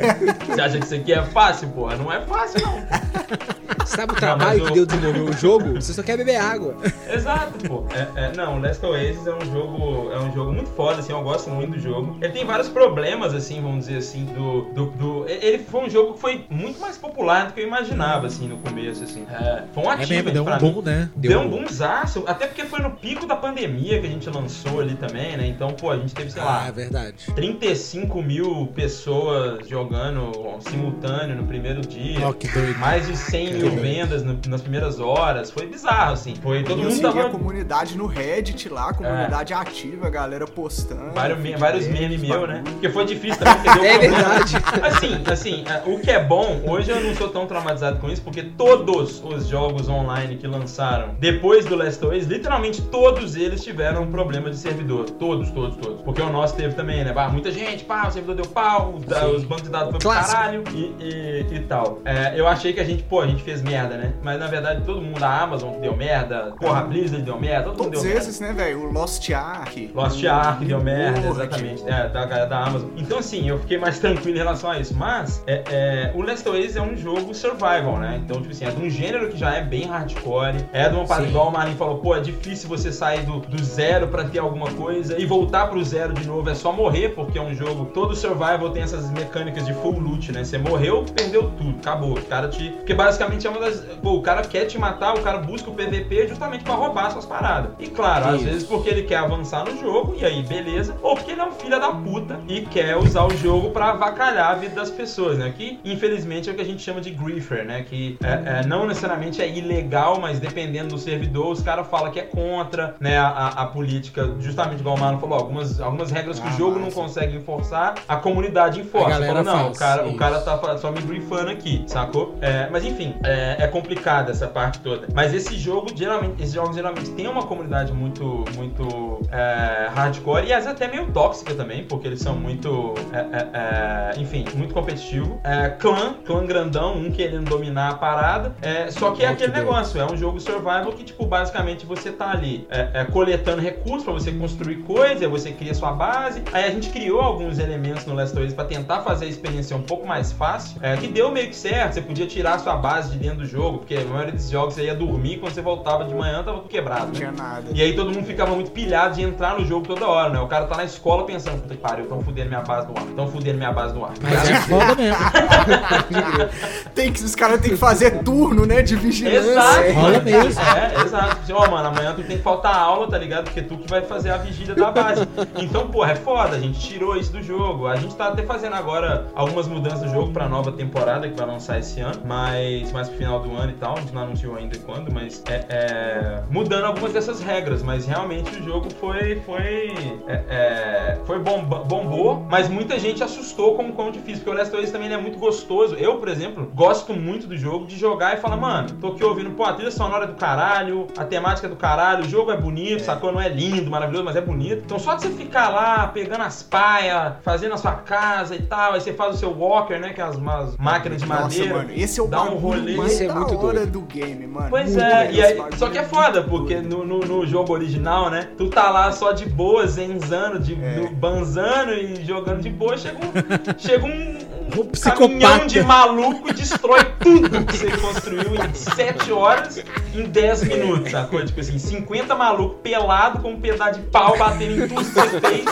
Você 0.46 0.60
acha 0.60 0.78
que 0.78 0.84
isso 0.84 0.94
aqui 0.94 1.12
é 1.12 1.22
fácil, 1.22 1.68
porra? 1.68 1.96
Não 1.96 2.12
é 2.12 2.20
fácil, 2.22 2.60
não. 2.62 3.86
Sabe 3.86 4.12
o 4.12 4.16
trabalho 4.16 4.64
deu 4.70 4.86
desenvolver 4.86 5.20
o 5.20 5.32
jogo? 5.32 5.74
Você 5.80 5.92
só 5.92 6.02
quer 6.02 6.16
beber 6.16 6.36
água. 6.36 6.76
Exato, 7.12 7.52
pô. 7.68 7.84
É, 7.94 8.24
é, 8.26 8.32
não, 8.36 8.60
Last 8.60 8.84
Oasis 8.84 9.26
é 9.26 9.34
um 9.34 9.52
jogo 9.52 10.10
é 10.12 10.18
um 10.18 10.32
jogo 10.34 10.52
muito 10.52 10.70
foda, 10.70 11.00
assim, 11.00 11.12
eu 11.12 11.22
gosto 11.22 11.50
muito 11.50 11.72
do 11.72 11.78
jogo. 11.80 12.16
Ele 12.20 12.32
tem 12.32 12.44
vários 12.44 12.68
problemas, 12.68 13.34
assim, 13.34 13.60
vamos 13.60 13.86
dizer 13.86 13.98
assim, 13.98 14.24
do, 14.26 14.62
do, 14.72 14.86
do- 14.90 15.28
Ele 15.28 15.58
foi 15.58 15.82
um 15.86 15.90
jogo 15.90 16.14
que 16.14 16.20
foi 16.20 16.44
muito 16.50 16.80
mais 16.80 16.96
popular 16.96 17.46
do 17.48 17.52
que 17.54 17.60
eu 17.60 17.66
imaginava, 17.66 18.26
assim, 18.26 18.48
no 18.48 18.58
começo, 18.58 19.02
assim. 19.04 19.24
É, 19.30 19.62
foi 19.74 19.84
um 19.84 19.90
É 19.90 19.94
ativo 19.94 20.10
mesmo, 20.10 20.30
deu 20.32 20.42
um 20.44 20.50
mim. 20.50 20.58
boom, 20.58 20.82
né? 20.82 21.08
Deu 21.16 21.40
um 21.40 21.48
boomzaço, 21.48 22.24
até 22.26 22.46
porque 22.46 22.64
foi 22.64 22.80
no 22.80 22.90
pico 22.92 23.26
da 23.26 23.36
pandemia 23.36 24.00
que 24.00 24.06
a 24.06 24.10
gente 24.10 24.28
lançou 24.30 24.80
ali 24.80 24.94
também, 24.94 25.36
né? 25.36 25.46
Então, 25.46 25.70
pô, 25.72 25.90
a 25.90 25.96
gente 25.96 26.14
teve, 26.14 26.30
sei 26.30 26.42
lá, 26.42 26.64
Ah, 26.64 26.68
é 26.68 26.72
verdade. 26.72 27.16
35 27.34 28.22
mil 28.22 28.66
pessoas 28.74 29.68
jogando 29.68 30.32
simultâneo 30.60 31.36
no 31.36 31.44
primeiro 31.44 31.80
dia. 31.80 32.26
Ó, 32.26 32.32
que 32.32 32.48
doido. 32.48 32.78
Mais 32.78 33.06
de 33.06 33.16
100 33.16 33.54
mil 33.54 33.70
vendas 33.76 34.22
no- 34.22 34.38
nas 34.60 34.62
primeiras 34.62 35.00
horas. 35.00 35.50
Foi 35.50 35.66
bizarro, 35.66 36.12
assim. 36.12 36.34
Foi 36.36 36.62
todo 36.62 36.78
eu 36.80 36.84
mundo 36.84 36.92
segui 36.94 37.06
a 37.08 37.12
tava. 37.12 37.30
comunidade 37.30 37.96
no 37.96 38.06
Reddit 38.06 38.68
lá, 38.68 38.92
comunidade 38.92 39.52
ativa, 39.52 40.06
a 40.06 40.10
galera 40.10 40.46
postando. 40.46 41.12
Vários, 41.14 41.38
me- 41.38 41.56
vários 41.56 41.86
memes 41.86 42.20
meu, 42.20 42.46
né? 42.46 42.62
Porque 42.64 42.88
foi 42.90 43.04
difícil 43.06 43.38
também, 43.42 43.86
É 43.90 43.98
verdade. 43.98 44.56
Assim, 44.82 45.22
assim, 45.30 45.64
é, 45.66 45.82
o 45.88 45.98
que 45.98 46.10
é 46.10 46.22
bom, 46.22 46.60
hoje 46.66 46.90
eu 46.90 47.00
não 47.00 47.14
sou 47.14 47.28
tão 47.28 47.46
traumatizado 47.46 47.98
com 47.98 48.08
isso, 48.10 48.22
porque 48.22 48.42
todos 48.42 49.22
os 49.24 49.46
jogos 49.48 49.88
online 49.88 50.36
que 50.36 50.46
lançaram 50.46 51.14
depois 51.18 51.64
do 51.64 51.74
Last 51.76 52.04
of 52.04 52.16
Us, 52.16 52.26
literalmente 52.26 52.82
todos 52.82 53.36
eles 53.36 53.62
tiveram 53.64 54.02
um 54.02 54.10
problema 54.10 54.50
de 54.50 54.56
servidor. 54.56 55.08
Todos, 55.10 55.50
todos, 55.50 55.76
todos. 55.76 56.02
Porque 56.02 56.20
o 56.20 56.30
nosso 56.30 56.54
teve 56.54 56.74
também, 56.74 57.02
né? 57.04 57.14
Muita 57.32 57.50
gente, 57.50 57.84
pá, 57.84 58.06
o 58.08 58.10
servidor 58.10 58.36
deu 58.36 58.46
pau, 58.46 58.98
Sim. 59.00 59.36
os 59.36 59.44
bancos 59.44 59.64
de 59.64 59.70
dados 59.70 59.86
foram 59.88 59.98
pro 59.98 60.08
Clássico. 60.10 60.36
caralho 60.36 60.64
e, 60.74 60.94
e, 61.00 61.54
e 61.56 61.60
tal. 61.60 62.00
É, 62.04 62.38
eu 62.38 62.46
achei 62.46 62.72
que 62.72 62.80
a 62.80 62.84
gente, 62.84 63.02
pô, 63.02 63.20
a 63.20 63.26
gente 63.26 63.42
fez 63.42 63.62
merda, 63.62 63.96
né? 63.96 64.12
Mas 64.22 64.38
na 64.38 64.46
verdade 64.50 64.82
todo 64.84 65.00
mundo, 65.00 65.22
a 65.22 65.40
Amazon 65.42 65.80
deu 65.80 65.96
merda, 65.96 66.52
porra, 66.58 66.80
a 66.80 66.82
Blizzard 66.82 67.22
deu 67.22 67.38
merda, 67.38 67.64
todo 67.70 67.78
mundo 67.78 67.84
Todos 67.84 68.02
deu 68.02 68.10
merda. 68.10 68.28
esses, 68.28 68.40
né, 68.40 68.52
velho? 68.52 68.88
O 68.88 68.92
Lost 68.92 69.30
Ark. 69.30 69.90
Lost 69.94 70.24
Ark 70.24 70.64
deu 70.64 70.80
merda, 70.80 71.28
exatamente. 71.28 71.82
É, 71.86 72.08
da 72.08 72.24
galera 72.24 72.46
da 72.46 72.58
Amazon. 72.64 72.90
Então, 72.96 73.18
assim, 73.18 73.48
eu 73.48 73.58
fiquei 73.60 73.78
mais 73.78 73.98
tranquilo 74.00 74.36
em 74.36 74.38
relação 74.40 74.70
a 74.70 74.78
isso. 74.78 74.94
Mas, 74.96 75.42
é, 75.46 75.62
é, 75.70 76.12
o 76.14 76.22
Last 76.22 76.48
of 76.48 76.58
Us 76.58 76.76
é 76.76 76.82
um 76.82 76.96
jogo 76.96 77.34
survival, 77.34 77.98
né? 77.98 78.20
Então, 78.24 78.40
tipo 78.40 78.52
assim, 78.52 78.64
é 78.64 78.70
de 78.70 78.82
um 78.82 78.90
gênero 78.90 79.28
que 79.30 79.38
já 79.38 79.54
é 79.54 79.62
bem 79.62 79.86
hardcore. 79.86 80.56
É 80.72 80.88
de 80.88 80.94
uma 80.94 81.06
parte, 81.06 81.28
igual 81.28 81.48
o 81.48 81.52
Marinho 81.52 81.76
falou, 81.76 81.98
pô, 81.98 82.14
é 82.14 82.20
difícil 82.20 82.68
você 82.68 82.92
sair 82.92 83.22
do, 83.22 83.40
do 83.40 83.62
zero 83.62 84.08
pra 84.08 84.24
ter 84.24 84.38
alguma 84.38 84.70
coisa 84.72 85.18
e 85.18 85.24
voltar 85.26 85.68
pro 85.68 85.82
zero 85.84 86.12
de 86.12 86.26
novo. 86.26 86.48
É 86.48 86.54
só 86.54 86.72
morrer, 86.72 87.10
porque 87.10 87.38
é 87.38 87.42
um 87.42 87.54
jogo. 87.54 87.86
Todo 87.86 88.14
survival 88.14 88.70
tem 88.70 88.82
essas 88.82 89.10
mecânicas 89.10 89.64
de 89.66 89.74
full 89.74 89.98
loot, 89.98 90.32
né? 90.32 90.44
Você 90.44 90.58
morreu, 90.58 91.04
perdeu 91.14 91.50
tudo, 91.56 91.76
acabou. 91.78 92.12
O 92.14 92.22
cara 92.22 92.48
te. 92.48 92.70
Porque 92.70 92.94
basicamente 92.94 93.46
é 93.46 93.50
uma 93.50 93.60
das. 93.60 93.80
Pô, 94.02 94.14
o 94.14 94.22
cara 94.22 94.39
quer 94.42 94.64
te 94.66 94.78
matar, 94.78 95.14
o 95.14 95.20
cara 95.22 95.38
busca 95.38 95.70
o 95.70 95.74
PVP 95.74 96.28
justamente 96.28 96.64
pra 96.64 96.74
roubar 96.74 97.10
suas 97.10 97.26
paradas. 97.26 97.72
E 97.78 97.88
claro, 97.88 98.28
às 98.30 98.34
Isso. 98.36 98.44
vezes 98.44 98.64
porque 98.64 98.88
ele 98.88 99.02
quer 99.02 99.16
avançar 99.16 99.64
no 99.64 99.78
jogo, 99.80 100.14
e 100.18 100.24
aí 100.24 100.42
beleza, 100.42 100.96
ou 101.02 101.14
porque 101.14 101.32
ele 101.32 101.40
é 101.40 101.44
um 101.46 101.52
filho 101.52 101.78
da 101.80 101.90
puta 101.92 102.40
e 102.48 102.62
quer 102.62 102.96
usar 102.96 103.24
o 103.24 103.36
jogo 103.36 103.70
pra 103.70 103.90
avacalhar 103.90 104.50
a 104.50 104.54
vida 104.54 104.74
das 104.74 104.90
pessoas, 104.90 105.38
né? 105.38 105.52
Que 105.56 105.78
infelizmente 105.84 106.48
é 106.48 106.52
o 106.52 106.54
que 106.56 106.62
a 106.62 106.64
gente 106.64 106.82
chama 106.82 107.00
de 107.00 107.10
griefer, 107.10 107.64
né? 107.64 107.82
Que 107.88 108.16
é, 108.22 108.60
é, 108.60 108.66
não 108.66 108.86
necessariamente 108.86 109.40
é 109.42 109.48
ilegal, 109.48 110.18
mas 110.20 110.38
dependendo 110.40 110.88
do 110.90 110.98
servidor, 110.98 111.50
os 111.50 111.62
caras 111.62 111.86
falam 111.88 112.10
que 112.10 112.18
é 112.18 112.22
contra 112.22 112.94
né, 113.00 113.18
a, 113.18 113.48
a- 113.48 113.66
política, 113.70 114.28
justamente 114.40 114.80
igual 114.80 114.96
o 114.96 114.98
Mano 115.00 115.18
falou, 115.18 115.38
algumas, 115.38 115.80
algumas 115.80 116.10
regras 116.10 116.40
que 116.40 116.46
Ah, 116.48 116.50
o 116.50 116.56
jogo 116.56 116.74
não 116.78 116.86
massa. 116.86 116.96
consegue 117.00 117.36
enforçar, 117.36 117.94
a 118.08 118.16
comunidade 118.16 118.80
enforça. 118.80 119.24
Fala, 119.24 119.42
não, 119.42 119.52
faz, 119.64 119.76
o 119.76 119.78
cara, 119.78 120.08
o 120.08 120.16
cara 120.16 120.40
tá 120.40 120.78
só 120.78 120.90
me 120.90 121.00
briefando 121.00 121.50
aqui, 121.50 121.84
sacou? 121.86 122.36
É, 122.40 122.68
mas 122.70 122.84
enfim, 122.84 123.14
é, 123.24 123.56
é 123.60 123.66
complicado 123.68 124.29
essa 124.30 124.48
parte 124.48 124.80
toda. 124.80 125.08
Mas 125.14 125.34
esse 125.34 125.56
jogo, 125.56 125.88
geralmente, 125.94 126.42
esses 126.42 126.54
jogos 126.54 126.76
geralmente 126.76 127.10
tem 127.12 127.26
uma 127.26 127.46
comunidade 127.46 127.92
muito, 127.92 128.44
muito 128.56 129.09
é, 129.30 129.88
hardcore 129.94 130.46
e 130.46 130.52
às 130.52 130.64
vezes 130.64 130.80
até 130.80 130.88
meio 130.88 131.10
tóxica 131.12 131.54
também, 131.54 131.84
porque 131.84 132.06
eles 132.06 132.20
são 132.20 132.34
muito, 132.34 132.94
é, 133.12 133.18
é, 133.18 133.48
é, 133.52 134.20
enfim, 134.20 134.44
muito 134.54 134.74
competitivo. 134.74 135.40
É, 135.44 135.68
clã, 135.70 136.14
clã 136.24 136.44
grandão, 136.44 136.96
um 136.96 137.10
querendo 137.10 137.48
dominar 137.48 137.90
a 137.90 137.94
parada. 137.94 138.54
É, 138.62 138.90
só 138.90 139.10
que 139.12 139.24
é 139.24 139.28
aquele 139.28 139.52
negócio, 139.52 140.00
é 140.00 140.04
um 140.04 140.16
jogo 140.16 140.40
survival 140.40 140.92
que, 140.92 141.04
tipo, 141.04 141.26
basicamente 141.26 141.86
você 141.86 142.10
tá 142.10 142.30
ali 142.30 142.66
coletando 143.12 143.60
recursos 143.60 144.04
pra 144.04 144.12
você 144.12 144.32
construir 144.32 144.76
coisa, 144.82 145.24
aí 145.24 145.30
você 145.30 145.52
cria 145.52 145.74
sua 145.74 145.92
base. 145.92 146.42
Aí 146.52 146.64
a 146.64 146.70
gente 146.70 146.90
criou 146.90 147.20
alguns 147.20 147.58
elementos 147.58 148.06
no 148.06 148.14
Last 148.14 148.36
of 148.36 148.46
Us 148.46 148.54
pra 148.54 148.64
tentar 148.64 149.02
fazer 149.02 149.26
a 149.26 149.28
experiência 149.28 149.76
um 149.76 149.82
pouco 149.82 150.06
mais 150.06 150.32
fácil, 150.32 150.80
que 151.00 151.06
deu 151.06 151.30
meio 151.30 151.48
que 151.48 151.56
certo. 151.56 151.94
Você 151.94 152.02
podia 152.02 152.26
tirar 152.26 152.58
sua 152.58 152.76
base 152.76 153.10
de 153.10 153.18
dentro 153.18 153.38
do 153.38 153.46
jogo, 153.46 153.78
porque 153.78 153.96
a 153.96 154.04
maioria 154.04 154.32
desses 154.32 154.50
jogos 154.50 154.74
você 154.74 154.84
ia 154.84 154.94
dormir, 154.94 155.38
quando 155.38 155.52
você 155.52 155.62
voltava 155.62 156.04
de 156.04 156.14
manhã 156.14 156.42
tava 156.42 156.58
tudo 156.58 156.68
quebrado. 156.68 157.06
Não 157.06 157.12
né? 157.12 157.18
tinha 157.18 157.32
nada. 157.32 157.70
E 157.74 157.82
aí 157.82 157.94
todo 157.94 158.10
mundo 158.10 158.24
ficava 158.24 158.54
muito 158.54 158.70
pilhado 158.70 159.09
de 159.10 159.22
entrar 159.22 159.58
no 159.58 159.64
jogo 159.64 159.86
toda 159.86 160.06
hora, 160.06 160.30
né? 160.30 160.40
O 160.40 160.46
cara 160.46 160.66
tá 160.66 160.76
na 160.76 160.84
escola 160.84 161.24
pensando, 161.24 161.60
puta 161.62 161.74
que 161.74 161.80
pariu, 161.80 162.06
tão 162.06 162.20
fudendo 162.20 162.48
minha 162.48 162.62
base 162.62 162.88
no 162.88 162.96
ar, 162.96 163.04
tão 163.16 163.28
fudendo 163.28 163.58
minha 163.58 163.72
base 163.72 163.94
no 163.94 164.04
ar. 164.04 164.12
Mas 164.22 164.50
é 164.50 164.54
foda 164.62 164.94
mesmo. 164.94 165.20
Tem 166.94 167.12
que, 167.12 167.22
os 167.22 167.34
caras 167.34 167.60
têm 167.60 167.70
que 167.70 167.76
fazer 167.76 168.22
turno, 168.22 168.66
né, 168.66 168.82
de 168.82 168.96
vigilância. 168.96 169.50
Exato, 169.50 169.92
Rola 169.92 170.10
mano. 170.12 170.24
mesmo. 170.24 170.60
É, 170.60 171.02
exato. 171.04 171.38
Assim, 171.42 171.52
Ó, 171.52 171.70
mano, 171.70 171.88
amanhã 171.88 172.12
tu 172.14 172.22
tem 172.22 172.36
que 172.36 172.42
faltar 172.42 172.74
aula, 172.74 173.08
tá 173.08 173.18
ligado? 173.18 173.44
Porque 173.44 173.62
tu 173.62 173.76
que 173.78 173.88
vai 173.88 174.02
fazer 174.02 174.30
a 174.30 174.36
vigília 174.36 174.74
da 174.74 174.90
base. 174.90 175.26
Então, 175.56 175.88
porra, 175.88 176.12
é 176.12 176.14
foda, 176.16 176.56
a 176.56 176.60
gente 176.60 176.78
tirou 176.78 177.16
isso 177.16 177.32
do 177.32 177.42
jogo. 177.42 177.86
A 177.86 177.96
gente 177.96 178.14
tá 178.14 178.28
até 178.28 178.42
fazendo 178.42 178.74
agora 178.74 179.26
algumas 179.34 179.66
mudanças 179.66 180.02
no 180.02 180.08
jogo 180.12 180.32
pra 180.32 180.48
nova 180.48 180.72
temporada 180.72 181.28
que 181.28 181.36
vai 181.36 181.46
lançar 181.46 181.78
esse 181.78 182.00
ano, 182.00 182.20
mas 182.24 182.90
mais 182.92 183.08
pro 183.08 183.18
final 183.18 183.40
do 183.40 183.54
ano 183.56 183.70
e 183.70 183.74
tal. 183.74 183.96
A 183.96 184.00
gente 184.00 184.14
não 184.14 184.22
anunciou 184.22 184.56
ainda 184.56 184.78
quando, 184.78 185.12
mas 185.12 185.42
é, 185.48 185.64
é, 185.68 186.42
mudando 186.50 186.84
algumas 186.84 187.12
dessas 187.12 187.40
regras. 187.40 187.82
Mas 187.82 188.06
realmente 188.06 188.56
o 188.56 188.64
jogo 188.64 188.92
foi. 189.00 189.40
Foi. 189.46 189.92
é, 190.28 190.44
é, 190.48 191.18
foi 191.24 191.38
bomba, 191.38 191.78
bombou, 191.78 192.46
mas 192.48 192.68
muita 192.68 192.98
gente 192.98 193.22
assustou 193.24 193.74
com 193.74 193.88
o 193.88 193.92
quão 193.92 194.10
difícil. 194.10 194.44
Porque 194.44 194.50
o 194.50 194.54
Last 194.54 194.74
of 194.74 194.84
Us 194.84 194.90
também 194.90 195.06
ele 195.06 195.14
é 195.14 195.20
muito 195.20 195.38
gostoso. 195.38 195.94
Eu, 195.96 196.18
por 196.18 196.28
exemplo, 196.28 196.70
gosto 196.74 197.12
muito 197.14 197.46
do 197.46 197.56
jogo 197.56 197.86
de 197.86 197.96
jogar 197.96 198.36
e 198.36 198.40
falar, 198.40 198.56
mano, 198.56 198.90
tô 199.00 199.08
aqui 199.08 199.24
ouvindo, 199.24 199.50
pô, 199.50 199.64
a 199.64 199.72
trilha 199.72 199.90
sonora 199.90 200.24
é 200.24 200.28
do 200.28 200.34
caralho, 200.34 201.06
a 201.16 201.24
temática 201.24 201.66
é 201.66 201.70
do 201.70 201.76
caralho, 201.76 202.24
o 202.24 202.28
jogo 202.28 202.50
é 202.50 202.56
bonito, 202.56 203.02
sacou? 203.02 203.32
Não 203.32 203.40
é 203.40 203.48
lindo, 203.48 203.90
maravilhoso, 203.90 204.24
mas 204.24 204.36
é 204.36 204.40
bonito. 204.40 204.82
Então 204.84 204.98
só 204.98 205.14
de 205.14 205.22
você 205.22 205.30
ficar 205.30 205.70
lá 205.70 206.06
pegando 206.08 206.42
as 206.42 206.62
paias, 206.62 207.34
fazendo 207.42 207.74
a 207.74 207.78
sua 207.78 207.92
casa 207.92 208.54
e 208.54 208.62
tal, 208.62 208.92
aí 208.92 209.00
você 209.00 209.12
faz 209.12 209.36
o 209.36 209.38
seu 209.38 209.50
walker, 209.50 209.98
né? 209.98 210.12
Que 210.12 210.20
é 210.20 210.24
as, 210.24 210.36
umas 210.36 210.76
máquinas 210.76 211.22
de 211.22 211.28
Nossa, 211.28 211.42
madeira. 211.42 211.74
mano, 211.74 211.90
esse 211.94 212.20
é 212.20 212.22
o 212.22 212.26
dá 212.26 212.42
um 212.42 212.56
rolê. 212.56 212.92
Isso 212.92 213.22
é 213.22 213.26
da 213.26 213.34
muito 213.34 213.56
hora 213.58 213.78
doido. 213.78 213.92
do 213.92 214.00
game, 214.02 214.46
mano. 214.46 214.68
Pois 214.70 214.94
Muito 214.94 215.04
é, 215.04 215.32
e 215.32 215.42
aí, 215.42 215.58
só 215.76 215.88
que 215.88 215.98
é 215.98 216.04
foda, 216.04 216.42
porque 216.42 216.76
no, 216.76 217.04
no, 217.04 217.20
no 217.20 217.46
jogo 217.46 217.72
original, 217.72 218.30
né? 218.30 218.48
Tu 218.56 218.68
tá 218.68 218.89
lá 218.90 219.10
só 219.12 219.32
de 219.32 219.46
boa, 219.46 219.86
zenzando, 219.86 220.58
de, 220.58 220.74
É. 220.82 220.94
do- 221.00 221.10
banzando 221.10 221.92
e 221.94 222.24
jogando 222.24 222.60
de 222.62 222.70
boa, 222.70 222.96
chega 222.98 223.18
um, 223.18 223.30
chega 223.78 224.04
um, 224.06 224.38
Um 224.76 225.16
caminhão 225.16 225.66
de 225.66 225.82
maluco 225.82 226.48
e 226.48 226.52
destrói 226.52 227.04
tudo 227.18 227.64
que 227.64 227.76
você 227.76 227.90
construiu 227.96 228.54
em 228.54 228.72
7 228.74 229.32
horas 229.32 229.82
em 230.14 230.22
10 230.24 230.62
minutos, 230.64 231.10
sacou? 231.10 231.44
Tipo 231.44 231.60
assim, 231.60 231.76
50 231.78 232.34
malucos 232.36 232.78
pelado 232.82 233.40
com 233.40 233.50
um 233.52 233.60
pedaço 233.60 233.98
de 234.00 234.06
pau 234.06 234.36
batendo 234.38 234.84
em 234.84 234.88
tudo 234.88 235.04
que 235.04 235.10
você 235.10 235.40
fez. 235.40 235.64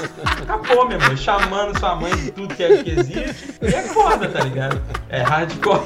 Acabou, 0.42 0.88
meu 0.88 0.98
irmão. 0.98 1.16
Chamando 1.16 1.78
sua 1.78 1.94
mãe 1.94 2.10
de 2.16 2.30
tudo 2.32 2.52
que, 2.54 2.62
é, 2.64 2.82
que 2.82 2.90
existe. 2.90 3.54
E 3.62 3.66
é 3.66 3.82
foda, 3.82 4.28
tá 4.28 4.40
ligado? 4.40 4.80
É 5.08 5.22
hardcore. 5.22 5.80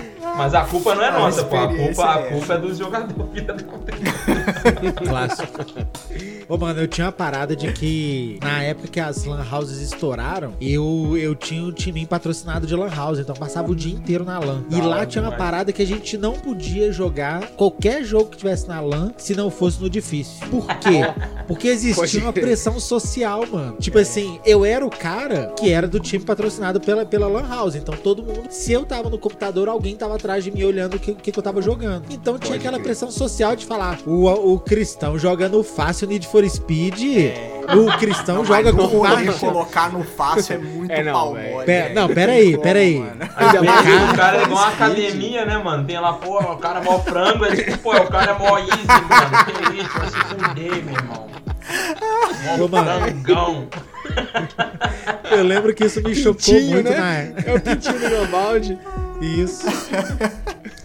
Mas 0.36 0.54
a 0.54 0.64
culpa 0.64 0.94
não 0.94 1.02
é 1.02 1.08
A 1.08 1.12
nossa, 1.12 1.44
pô. 1.44 1.56
A 1.56 1.68
culpa, 1.68 2.14
a 2.14 2.20
é 2.20 2.22
culpa 2.30 2.54
é 2.54 2.58
dos 2.58 2.78
jogadores. 2.78 3.44
Clássico. 4.96 5.64
Ô, 6.48 6.56
mano, 6.56 6.80
eu 6.80 6.88
tinha 6.88 7.06
uma 7.06 7.12
parada 7.12 7.54
de 7.54 7.72
que 7.72 8.38
na 8.42 8.62
época 8.62 8.88
que 8.88 9.00
as 9.00 9.24
lan 9.24 9.44
houses 9.50 9.80
estouraram, 9.80 10.52
eu, 10.60 11.16
eu 11.16 11.34
tinha 11.34 11.62
um 11.62 11.72
time 11.72 12.04
patrocinado 12.06 12.66
de 12.66 12.74
lan 12.74 12.88
house, 12.88 13.18
então 13.18 13.34
eu 13.34 13.38
passava 13.38 13.70
o 13.70 13.76
dia 13.76 13.94
inteiro 13.94 14.24
na 14.24 14.38
lan. 14.38 14.64
E 14.70 14.80
lá 14.80 15.06
tinha 15.06 15.22
uma 15.22 15.36
parada 15.36 15.72
que 15.72 15.82
a 15.82 15.86
gente 15.86 16.18
não 16.18 16.34
podia 16.34 16.92
jogar 16.92 17.50
qualquer 17.52 18.02
jogo 18.04 18.30
que 18.30 18.38
tivesse 18.38 18.66
na 18.68 18.80
lan 18.80 19.12
se 19.16 19.34
não 19.34 19.50
fosse 19.50 19.80
no 19.80 19.88
difícil. 19.88 20.46
Por 20.48 20.66
quê? 20.78 21.00
Porque 21.46 21.68
existia 21.68 22.22
uma 22.22 22.32
pressão 22.32 22.78
social, 22.78 23.46
mano. 23.46 23.76
Tipo 23.78 23.98
assim, 23.98 24.40
eu 24.44 24.64
era 24.64 24.84
o 24.84 24.90
cara 24.90 25.52
que 25.58 25.70
era 25.70 25.88
do 25.88 25.98
time 25.98 26.24
patrocinado 26.24 26.80
pela, 26.80 27.04
pela 27.04 27.26
lan 27.28 27.48
house, 27.48 27.74
então 27.74 27.94
todo 27.96 28.22
mundo, 28.22 28.44
se 28.50 28.72
eu 28.72 28.84
tava 28.84 29.10
no 29.10 29.18
computador, 29.18 29.68
alguém 29.68 29.96
tava 29.96 30.16
atrás 30.16 30.44
de 30.44 30.50
mim 30.50 30.62
olhando 30.62 30.94
o 30.94 30.98
que, 30.98 31.14
que 31.14 31.32
que 31.32 31.38
eu 31.38 31.42
tava 31.42 31.60
jogando. 31.62 32.04
Então 32.10 32.38
tinha 32.38 32.56
aquela 32.56 32.78
pressão 32.78 33.10
social 33.10 33.54
de 33.56 33.66
falar, 33.66 33.98
o, 34.06 34.26
o 34.26 34.49
cristão 34.58 35.18
jogando 35.18 35.62
fácil 35.62 36.08
Need 36.08 36.26
for 36.26 36.48
Speed, 36.48 37.00
o 37.76 37.98
cristão 37.98 38.36
Não, 38.36 38.44
joga 38.44 38.72
no 38.72 38.78
com 38.78 38.86
rolê 38.86 39.24
marcha. 39.24 39.46
colocar 39.46 39.92
no 39.92 40.02
fácil 40.02 40.54
é 40.54 40.58
muito 40.58 40.90
É, 40.92 41.02
não, 41.04 41.12
pau 41.12 41.34
mole, 41.34 41.66
Pera- 41.66 41.94
não, 41.94 42.08
pera 42.08 42.32
Tem 42.32 42.40
aí, 42.40 42.50
como, 42.52 42.62
pera 42.62 42.78
aí. 42.78 42.98
mano. 42.98 43.30
Ainda 43.36 43.62
mais 43.62 44.10
o 44.10 44.16
cara 44.16 44.36
é 44.38 44.42
igual 44.42 44.58
uma 44.62 44.68
academia, 44.68 45.44
né, 45.46 45.58
mano? 45.58 45.84
Tem 45.86 46.00
lá, 46.00 46.12
pô, 46.14 46.38
o 46.38 46.56
cara 46.56 46.80
é 46.80 46.82
mó 46.84 46.98
frango, 46.98 47.44
é 47.44 47.54
tipo, 47.56 47.78
pô, 47.78 47.94
o 47.96 48.06
cara 48.08 48.32
é 48.32 48.38
mó 48.38 48.58
easy, 48.58 48.72
mano. 48.86 49.44
Que 49.44 49.80
isso, 49.80 49.98
vai 49.98 50.08
se 50.08 50.16
fuder, 50.16 50.84
meu 50.84 50.94
irmão. 50.94 51.26
Mó 52.58 52.68
frangão. 52.68 53.68
Eu 55.30 55.44
lembro 55.44 55.72
que 55.72 55.84
isso 55.84 56.02
me 56.02 56.14
chocou 56.14 56.34
Pintinho, 56.42 56.72
muito 56.72 56.90
né? 56.90 56.98
na. 56.98 57.50
É 57.52 57.54
o 57.54 57.60
pintinho 57.60 57.98
do 58.00 58.08
meu 58.08 58.26
balde. 58.26 58.78
Isso. 59.20 59.66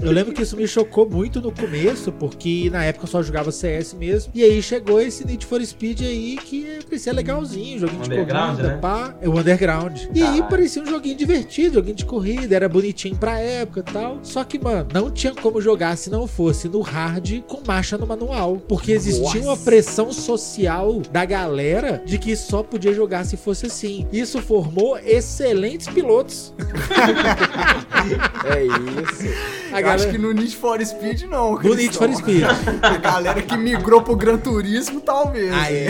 Eu 0.06 0.12
lembro 0.12 0.34
que 0.34 0.43
isso 0.43 0.56
me 0.56 0.68
chocou 0.68 1.10
muito 1.10 1.41
no 1.41 1.51
começo, 1.51 2.12
porque 2.12 2.70
na 2.70 2.84
época 2.84 3.06
eu 3.06 3.10
só 3.10 3.24
jogava 3.24 3.51
CS 3.51 3.93
mesmo. 3.95 4.32
E 4.36 4.43
aí 4.43 4.62
chegou 4.62 5.01
esse 5.01 5.26
Need 5.26 5.43
for 5.45 5.64
Speed 5.66 6.01
aí 6.01 6.38
que 6.38 6.80
parecia 6.88 7.12
legalzinho, 7.12 7.80
joguinho 7.80 8.03
de 8.03 8.10
corrida, 8.10 8.64
né? 8.64 8.78
pá. 8.80 9.16
É 9.20 9.28
o 9.28 9.36
Underground. 9.36 10.01
E 10.14 10.22
aí 10.22 10.43
parecia 10.43 10.84
um 10.84 10.86
joguinho 10.86 11.18
divertido, 11.18 11.76
joguinho 11.76 11.95
de 11.95 12.06
corrida, 12.06 12.56
era 12.56 12.70
bonitinho 12.70 13.16
pra 13.16 13.39
época 13.39 13.80
e 13.80 13.93
tal. 13.93 14.20
Só 14.22 14.43
que, 14.43 14.60
mano, 14.60 14.88
não 14.93 15.10
tinha 15.10 15.34
como 15.34 15.60
jogar 15.60 15.97
se 15.97 16.12
não 16.12 16.28
fosse 16.28 16.70
no 16.70 16.82
hard 16.82 17.41
com 17.47 17.62
marcha 17.66 17.97
no 17.97 18.06
manual. 18.06 18.58
Porque 18.68 18.91
existia 18.91 19.41
uma 19.41 19.51
Nossa. 19.51 19.64
pressão 19.64 20.12
social 20.14 21.01
da 21.12 21.26
galera 21.26 22.03
de 22.06 22.20
que 22.20 22.36
só 22.36 22.62
podia 22.62 22.93
jogar 22.93 23.26
se 23.26 23.38
fosse 23.38 23.66
assim. 23.66 24.06
Isso 24.14 24.39
formou 24.39 24.99
excelentes 24.99 25.88
pilotos. 25.88 26.53
É 28.45 28.64
isso. 28.64 29.34
A 29.74 29.82
Eu 29.82 29.89
acho 29.96 30.10
que 30.10 30.18
no 30.18 30.32
Need 30.32 30.56
for 30.56 30.84
Speed 30.86 31.24
não. 31.24 31.56
No 31.56 31.76
Need 31.76 31.98
for 31.98 32.14
Speed. 32.14 32.43
A 32.82 32.98
galera 32.98 33.41
que 33.41 33.58
migrou 33.58 34.02
pro 34.02 34.16
Gran 34.16 34.38
Turismo, 34.38 35.02
talvez. 35.02 35.52
Aí, 35.52 35.86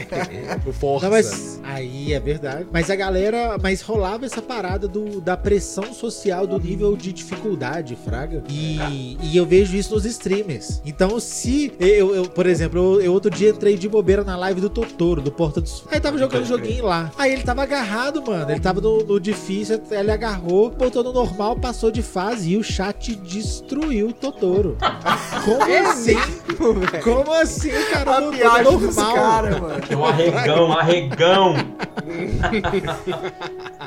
O 0.66 0.72
Forza. 0.72 1.06
Não, 1.06 1.12
mas 1.12 1.60
aí 1.62 2.12
é 2.12 2.20
verdade. 2.20 2.66
Mas 2.72 2.90
a 2.90 2.96
galera, 2.96 3.56
mas 3.60 3.80
rolava 3.80 4.26
essa 4.26 4.42
parada 4.42 4.86
do, 4.86 5.20
da 5.20 5.36
pressão 5.36 5.92
social 5.92 6.46
do 6.46 6.58
nível 6.58 6.96
de 6.96 7.12
dificuldade, 7.12 7.96
fraga. 7.96 8.42
E, 8.48 9.16
e 9.22 9.36
eu 9.36 9.46
vejo 9.46 9.76
isso 9.76 9.94
nos 9.94 10.04
streamers. 10.04 10.80
Então, 10.84 11.18
se 11.18 11.72
eu, 11.78 12.14
eu, 12.14 12.24
por 12.24 12.46
exemplo, 12.46 12.78
eu, 12.78 13.00
eu 13.00 13.12
outro 13.12 13.30
dia 13.30 13.50
entrei 13.50 13.76
de 13.76 13.88
bobeira 13.88 14.24
na 14.24 14.36
live 14.36 14.60
do 14.60 14.70
Totoro, 14.70 15.20
do 15.20 15.32
Porta 15.32 15.60
dos. 15.60 15.84
Aí 15.90 16.00
tava 16.00 16.18
jogando 16.18 16.42
um 16.42 16.46
joguinho 16.46 16.84
lá. 16.84 17.10
Aí 17.16 17.32
ele 17.32 17.42
tava 17.42 17.62
agarrado, 17.62 18.22
mano. 18.22 18.50
Ele 18.50 18.60
tava 18.60 18.80
no, 18.80 19.04
no 19.04 19.20
difícil, 19.20 19.80
ele 19.90 20.10
agarrou, 20.10 20.70
botou 20.70 21.02
no 21.02 21.12
normal, 21.12 21.56
passou 21.56 21.90
de 21.90 22.02
fase 22.02 22.50
e 22.50 22.56
o 22.56 22.62
chat 22.62 23.14
destruiu 23.22 24.08
o 24.08 24.12
Totoro. 24.12 24.76
Como 25.44 25.62
assim? 25.90 26.14
velho. 26.14 27.02
Como 27.04 27.32
assim, 27.32 27.70
cara? 27.92 28.16
A 28.18 28.30
viagem 28.30 28.78
dos 28.78 28.96
normal. 28.96 29.14
caras, 29.14 29.60
mano. 29.60 29.74
Um 29.98 30.04
arregão, 30.04 30.68
um 30.68 30.72
arregão. 30.72 31.54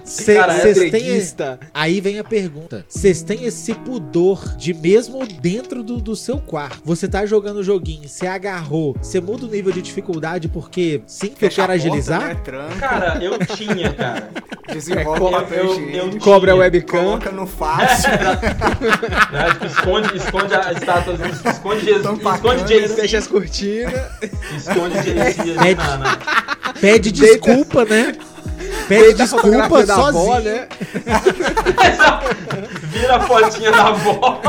Cê- 0.04 0.36
Cara, 0.36 0.58
é 0.58 0.72
Entreguista. 0.72 1.60
Aí 1.74 2.02
vem 2.02 2.20
a 2.20 2.24
pergunta: 2.24 2.86
vocês 2.88 3.22
têm 3.22 3.46
esse 3.46 3.74
pudor 3.74 4.56
de 4.58 4.74
mesmo 4.74 5.26
dentro 5.26 5.84
do, 5.84 5.98
do 5.98 6.16
seu 6.16 6.38
quarto? 6.40 6.82
Você 6.84 7.08
tá 7.08 7.26
jogando 7.26 7.58
o 7.58 7.64
joguinho, 7.64 8.08
você 8.08 8.28
agarrou, 8.28 8.96
você 9.02 9.22
muda 9.22 9.46
o 9.46 9.50
nível 9.50 9.72
de 9.72 9.82
dificuldade 9.82 10.48
porque 10.48 11.02
sim 11.06 11.28
que 11.30 11.46
eu 11.46 11.50
quero 11.50 11.62
a 11.64 11.68
porta, 11.68 11.74
agilizar? 11.74 12.22
Né? 12.28 12.36
Cara, 12.80 13.24
eu 13.24 13.38
tinha, 13.46 13.94
cara. 13.94 14.30
desenrola 14.72 15.18
É, 15.18 15.22
o 15.22 15.32
papel 15.32 15.66
eu- 15.66 15.72
higiênico, 15.80 16.16
eu- 16.18 16.20
Cobra 16.22 16.52
a 16.52 16.56
tinha. 16.56 16.64
webcam. 16.66 17.00
coloca 17.04 17.32
no 17.32 17.46
fácil. 17.48 18.10
Né? 19.32 19.50
Tipo, 19.52 19.66
esconde, 19.66 20.18
esconde 20.18 20.54
a 20.56 20.72
estátua, 20.74 21.16
esconde 21.50 21.86
Jesus, 21.86 22.20
esconde. 22.20 22.64
JC, 22.66 22.96
Fecha 22.96 23.18
as 23.18 23.28
cortinas. 23.28 23.94
esconde 24.56 24.98
ali 24.98 25.14
Pede. 25.56 25.76
na, 25.76 25.98
na, 25.98 26.18
Pede 26.80 27.12
desculpa, 27.12 27.86
né? 27.86 28.16
Pede 28.88 29.22
a 29.22 29.26
desculpa 29.26 29.86
da 29.86 29.96
sozinho. 29.96 30.32
avó, 30.34 30.40
né? 30.40 30.68
Vira 32.90 33.16
a 33.18 33.22
fotinha 33.22 33.72
da 33.72 33.88
avó. 33.88 34.40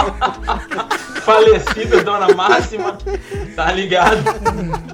Falecida 1.23 2.03
Dona 2.05 2.35
Máxima. 2.35 2.99
Tá 3.57 3.73
ligado? 3.73 4.19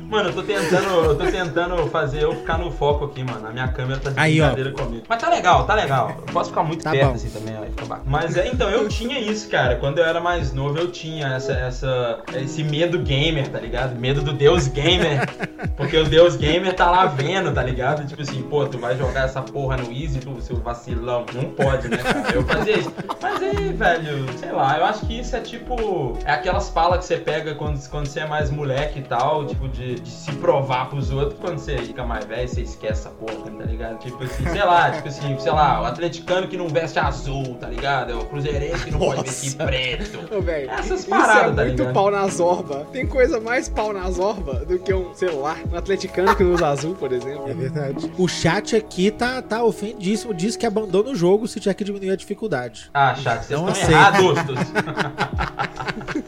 Mano, 0.09 0.29
eu 0.29 0.33
tô 0.35 0.43
tentando, 0.43 0.89
eu 1.05 1.15
tô 1.17 1.25
tentando 1.27 1.87
fazer 1.89 2.23
eu 2.23 2.35
ficar 2.37 2.59
no 2.59 2.71
foco 2.71 3.07
aqui, 3.07 3.25
mano. 3.25 3.49
A 3.49 3.51
minha 3.51 3.67
câmera 3.69 3.99
tá 3.99 4.11
de 4.11 4.21
Aí, 4.21 4.41
ó. 4.41 4.45
brincadeira 4.51 4.73
comigo. 4.73 5.03
Mas 5.09 5.21
tá 5.21 5.29
legal, 5.29 5.65
tá 5.65 5.75
legal. 5.75 6.17
Eu 6.27 6.33
posso 6.33 6.51
ficar 6.51 6.63
muito 6.63 6.85
Tá 6.85 6.91
perto 6.93 7.09
bom. 7.09 7.15
assim 7.15 7.31
também, 7.31 7.57
ó, 7.59 7.63
fica 7.65 7.85
bacana. 7.85 8.07
Mas 8.07 8.37
é, 8.37 8.47
então, 8.49 8.69
eu 8.71 8.89
tinha 8.89 9.19
isso, 9.19 9.49
cara. 9.49 9.77
Quando 9.77 9.99
eu 9.99 10.05
era 10.05 10.21
mais 10.21 10.53
novo, 10.53 10.79
eu 10.79 10.89
tinha 10.91 11.29
essa, 11.35 11.53
essa, 11.53 12.21
esse 12.37 12.63
medo 12.63 12.99
gamer, 13.01 13.49
tá 13.49 13.59
ligado? 13.59 13.97
Medo 13.99 14.23
do 14.23 14.33
Deus 14.33 14.69
gamer. 14.69 15.29
Porque 15.77 15.97
o 15.97 16.05
Deus 16.05 16.37
gamer 16.37 16.75
tá 16.75 16.89
lá 16.91 17.07
vendo, 17.07 17.53
tá 17.53 17.63
ligado? 17.63 18.07
Tipo 18.07 18.23
assim, 18.23 18.43
pô, 18.43 18.67
tu 18.67 18.79
vai 18.79 18.97
jogar 18.97 19.25
essa 19.25 19.40
porra 19.43 19.77
no 19.77 19.93
Easy, 19.93 20.19
tu, 20.21 20.41
seu 20.41 20.57
vacilão. 20.57 21.25
Não 21.35 21.51
pode, 21.51 21.89
né, 21.89 21.97
cara? 21.99 22.31
Eu 22.35 22.45
fazia 22.45 22.79
isso. 22.79 22.93
Mas 23.21 23.43
aí, 23.43 23.73
velho, 23.73 24.27
sei 24.39 24.53
lá, 24.53 24.79
eu 24.79 24.85
acho 24.85 25.07
que 25.07 25.19
isso 25.19 25.35
é 25.37 25.41
tipo. 25.41 26.19
É 26.25 26.33
aquelas 26.33 26.69
falas 26.71 26.99
que 27.01 27.05
você 27.07 27.17
pega 27.17 27.55
quando, 27.55 27.89
quando 27.89 28.07
você 28.07 28.21
é 28.21 28.27
mais 28.27 28.51
moleque 28.51 28.99
e 29.01 29.03
tal, 29.03 29.47
tipo, 29.47 29.69
de, 29.69 29.97
de 29.97 30.09
se 30.11 30.33
provar 30.33 30.89
pros 30.89 31.11
outros. 31.11 31.39
Quando 31.41 31.59
você 31.59 31.79
fica 31.79 32.05
mais 32.05 32.25
velho, 32.25 32.49
você 32.49 32.63
esquece 32.63 33.01
essa 33.01 33.11
porra, 33.11 33.51
tá 33.51 33.65
ligado? 33.65 33.99
Tipo 33.99 34.23
assim, 34.25 34.45
sei 34.49 34.65
lá, 34.65 34.91
tipo 34.91 35.09
assim, 35.09 35.39
sei 35.39 35.53
lá, 35.53 35.81
o 35.83 35.85
atleticano 35.85 36.47
que 36.49 36.57
não 36.57 36.69
veste 36.69 36.99
azul, 36.99 37.57
tá 37.61 37.69
ligado? 37.69 38.13
É 38.13 38.15
o 38.15 38.25
cruzeirense 38.25 38.85
que 38.85 38.91
não 38.91 38.99
pode 39.01 39.23
vestir 39.23 39.57
preto. 39.57 40.35
Ô, 40.35 40.41
velho, 40.41 40.71
Essas 40.71 41.01
isso 41.01 41.09
paradas, 41.09 41.53
é 41.53 41.55
tá 41.57 41.65
muito 41.65 41.79
ligado? 41.79 41.95
pau 41.95 42.11
na 42.11 42.27
zorba. 42.29 42.87
Tem 42.93 43.07
coisa 43.07 43.41
mais 43.41 43.69
pau 43.69 43.93
na 43.93 44.11
zorba 44.11 44.65
do 44.65 44.79
que 44.79 44.93
um 44.93 45.15
celular. 45.15 45.59
Um 45.73 45.77
atleticano 45.77 46.35
que 46.37 46.43
não 46.43 46.55
usa 46.55 46.69
azul, 46.69 46.95
por 46.95 47.13
exemplo. 47.13 47.49
É 47.49 47.55
verdade. 47.55 48.11
O 48.19 48.29
chat 48.29 48.77
aqui 48.77 49.11
tá, 49.21 49.43
tá 49.43 49.63
ofendidíssimo, 49.63 50.33
diz 50.33 50.57
que 50.57 50.65
abandona 50.65 51.11
o 51.11 51.15
jogo 51.15 51.47
se 51.47 51.61
tiver 51.61 51.75
que 51.75 51.85
diminuir 51.85 52.13
a 52.13 52.17
dificuldade. 52.17 52.91
Ah, 52.95 53.15
chat, 53.15 53.45
vocês 53.45 53.61
Não 53.61 53.69
estão 53.69 53.91
errados. 53.91 54.39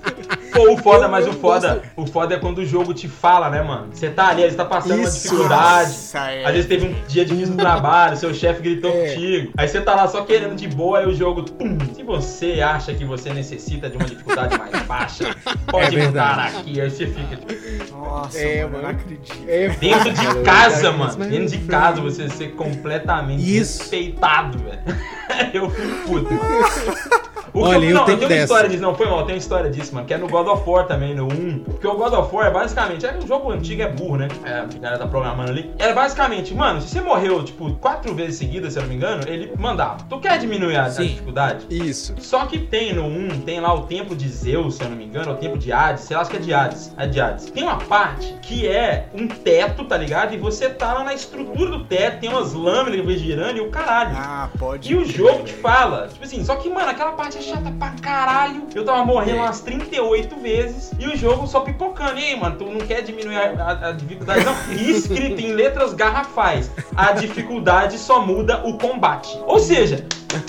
Pô, 0.53 0.72
o 0.72 0.76
foda, 0.76 1.09
mas 1.09 1.26
o 1.26 1.32
foda, 1.32 1.82
o 1.96 2.07
foda 2.07 2.34
é 2.34 2.38
quando 2.38 2.59
o 2.59 2.66
jogo 2.66 2.92
te 2.92 3.09
fala, 3.09 3.48
né, 3.48 3.62
mano? 3.62 3.88
Você 3.92 4.11
tá 4.11 4.28
ali, 4.28 4.42
você 4.42 4.57
tá 4.57 4.64
passando 4.64 4.98
uma 4.98 5.09
Isso. 5.09 5.22
dificuldade. 5.22 5.88
Nossa, 5.88 6.30
é. 6.30 6.44
Às 6.44 6.53
vezes 6.53 6.66
teve 6.68 6.86
um 6.86 6.94
dia 7.09 7.24
difícil 7.24 7.55
no 7.55 7.57
trabalho, 7.57 8.16
seu 8.16 8.34
chefe 8.34 8.61
gritou 8.62 8.90
É. 8.90 9.14
contigo. 9.14 9.53
Aí 9.57 9.66
você 9.68 9.80
tá 9.80 9.94
lá 9.94 10.07
só 10.09 10.22
querendo 10.24 10.55
de 10.55 10.68
boa, 10.68 10.98
aí 10.98 11.07
o 11.07 11.14
jogo. 11.14 11.44
Pum, 11.44 11.78
se 11.94 12.03
você 12.03 12.61
acha 12.61 12.92
que 12.92 13.05
você 13.05 13.32
necessita 13.32 13.88
de 13.88 13.96
uma 13.96 14.05
dificuldade 14.05 14.59
mais 14.59 14.82
baixa, 14.86 15.34
pode 15.66 15.98
É 15.98 16.07
mudar 16.07 16.38
aqui. 16.38 16.80
Aí 16.80 16.90
você 16.90 17.07
fica 17.07 17.36
tipo, 17.36 17.92
Nossa, 17.94 18.38
É, 18.38 18.64
mano, 18.64 18.76
eu 18.76 18.82
não 18.82 18.90
acredito. 18.90 19.44
É, 19.48 19.68
dentro 19.68 20.12
de 20.12 20.42
casa, 20.44 20.92
mano. 20.92 21.16
Dentro 21.24 21.46
de 21.48 21.59
casa 21.66 22.00
você 22.00 22.28
ser 22.28 22.53
completamente 22.53 23.42
Isso. 23.42 23.80
respeitado, 23.80 24.59
velho. 24.59 24.80
Eu 25.55 25.70
fico 25.70 26.07
puto, 26.07 26.34
mano. 26.34 27.22
O 27.55 27.62
que 27.62 27.68
Olha, 27.68 27.84
eu 27.84 27.94
não, 27.94 28.05
tenho 28.07 28.18
tem 28.18 28.26
uma 28.26 28.34
dessa. 28.34 28.42
história 28.44 28.68
disso, 28.70 28.82
não 28.82 28.94
foi 28.94 29.07
mal, 29.07 29.24
tem 29.26 29.34
uma 29.34 29.38
história 29.38 29.70
disso, 29.70 29.94
mano, 29.94 30.07
que 30.07 30.14
é 30.14 30.18
no 30.18 30.26
God 30.26 30.46
of 30.48 30.68
War 30.68 30.86
também, 30.86 31.14
no 31.14 31.26
1. 31.26 31.59
Porque 31.64 31.86
o 31.86 31.94
God 31.94 32.12
of 32.14 32.34
War 32.34 32.46
é 32.46 32.50
basicamente, 32.50 33.05
é 33.05 33.14
um 33.14 33.26
jogo 33.26 33.50
antigo, 33.50 33.82
é 33.82 33.88
burro, 33.88 34.16
né? 34.16 34.28
É, 34.44 34.61
a 34.61 34.64
galera 34.64 34.98
tá 34.98 35.07
programando 35.07 35.50
ali. 35.50 35.70
Era 35.78 35.92
basicamente, 35.92 36.55
mano, 36.55 36.80
se 36.80 36.88
você 36.88 37.00
morreu, 37.03 37.44
tipo, 37.44 37.70
quatro 37.74 38.14
vezes 38.14 38.36
seguidas, 38.36 38.72
se 38.72 38.78
eu 38.78 38.82
não 38.82 38.88
me 38.88 38.96
engano, 38.96 39.22
ele 39.26 39.53
mandava. 39.59 40.03
Tu 40.09 40.18
quer 40.18 40.38
diminuir 40.38 40.76
a, 40.76 40.86
a 40.86 40.88
dificuldade? 40.88 41.66
Isso. 41.68 42.14
Só 42.18 42.46
que 42.46 42.59
tem 42.59 42.94
no 42.94 43.05
1, 43.05 43.40
tem 43.42 43.61
lá 43.61 43.74
o 43.74 43.82
tempo 43.82 44.16
de 44.16 44.28
Zeus, 44.28 44.76
se 44.76 44.82
eu 44.82 44.88
não 44.88 44.96
me 44.96 45.05
engano, 45.05 45.28
ou 45.30 45.34
o 45.34 45.38
tempo 45.38 45.59
de 45.59 45.70
Hades, 45.72 46.05
sei 46.05 46.16
lá, 46.16 46.22
acho 46.22 46.30
que 46.30 46.36
é 46.38 46.40
de 46.40 46.55
Hades. 46.55 46.94
É 46.96 47.07
de 47.07 47.20
Hades. 47.20 47.50
Tem 47.50 47.62
uma 47.62 47.76
parte 47.76 48.34
que 48.40 48.66
é 48.66 49.09
um 49.14 49.28
teto, 49.28 49.84
tá 49.84 49.98
ligado? 49.98 50.32
E 50.34 50.38
você 50.38 50.70
tá 50.70 50.94
lá 50.94 51.05
na 51.05 51.12
estrutura 51.12 51.70
do 51.70 51.84
teto, 51.84 52.20
tem 52.20 52.30
umas 52.30 52.55
lâminas 52.55 53.00
que 53.00 53.07
vai 53.07 53.16
girando 53.16 53.59
e 53.59 53.61
o 53.61 53.68
caralho. 53.70 54.16
Ah, 54.16 54.48
pode. 54.59 54.90
E 54.90 54.96
o 54.96 55.05
jogo 55.05 55.44
te 55.44 55.53
fala. 55.53 56.09
Tipo 56.09 56.24
assim, 56.24 56.42
só 56.42 56.57
que, 56.57 56.70
mano, 56.70 56.88
aquela 56.88 57.12
parte 57.12 57.36
é 57.38 57.41
chata 57.43 57.70
pra 57.78 57.90
caralho. 58.01 58.62
Eu 58.74 58.84
tava 58.84 59.05
morrendo 59.05 59.38
umas 59.38 59.61
38 59.61 60.36
vezes 60.36 60.93
e 60.99 61.07
o 61.07 61.16
jogo 61.16 61.47
só 61.47 61.61
pipocando. 61.61 62.18
E 62.18 62.24
aí, 62.24 62.36
mano, 62.40 62.57
tu 62.57 62.64
não 62.66 62.80
quer 62.80 63.03
diminuir 63.03 63.36
a, 63.36 63.62
a- 63.64 63.88
a 63.88 63.93
dificuldade, 63.93 64.45
não? 64.45 64.55
E 64.76 64.90
escrito 64.90 65.40
em 65.40 65.53
letras 65.53 65.93
garrafais: 65.93 66.70
a 66.97 67.12
dificuldade 67.12 67.99
só 67.99 68.24
muda 68.24 68.66
o 68.66 68.78
combate. 68.78 69.36
Ou 69.47 69.59
seja, 69.59 70.07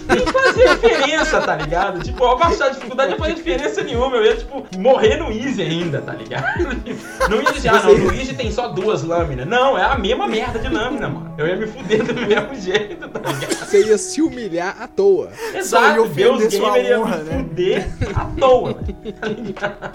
nem 0.08 0.26
fazia 0.26 0.76
diferença, 0.76 1.42
tá 1.42 1.56
ligado? 1.56 2.04
Tipo, 2.04 2.24
ao 2.24 2.38
baixar 2.38 2.68
a 2.68 2.70
dificuldade 2.70 3.12
não 3.12 3.18
fazia 3.18 3.36
diferença 3.36 3.84
nenhuma. 3.84 4.18
Eu 4.18 4.26
ia, 4.26 4.36
tipo, 4.38 4.66
morrer 4.78 5.18
no 5.18 5.32
Easy 5.32 5.62
ainda, 5.62 6.02
tá 6.02 6.14
ligado? 6.14 6.44
Não 7.30 7.42
ia 7.42 7.72
ah, 7.72 7.84
não, 7.84 7.98
no 7.98 8.14
Easy 8.14 8.34
tem 8.34 8.52
só 8.52 8.68
duas 8.68 9.04
lâminas. 9.04 9.48
Não, 9.48 9.78
é 9.78 9.84
a 9.84 9.98
mesma 9.98 10.28
merda 10.28 10.60
de 10.60 10.68
lâmina, 10.68 11.08
mano. 11.08 11.34
Eu 11.38 11.48
ia 11.48 11.56
me 11.56 11.68
fuder 11.68 12.04
do 12.04 12.14
mesmo 12.14 12.56
jeito, 12.56 13.08
tá 13.08 13.20
ligado? 13.20 13.54
Você 13.54 13.86
ia 13.86 13.98
se 13.98 14.22
humilhar 14.22 14.82
à 14.82 14.88
toa. 14.88 15.32
Exato, 15.54 16.08
Deus 16.10 16.54
sua 16.54 16.74
Gamer 16.74 16.86
ia 16.86 17.00
honra, 17.00 17.18
me 17.18 17.24
né? 17.24 17.44
fuder 17.44 17.88
à 18.16 18.26
toa. 18.40 18.74
Tá 19.20 19.28
ligado? 19.28 19.94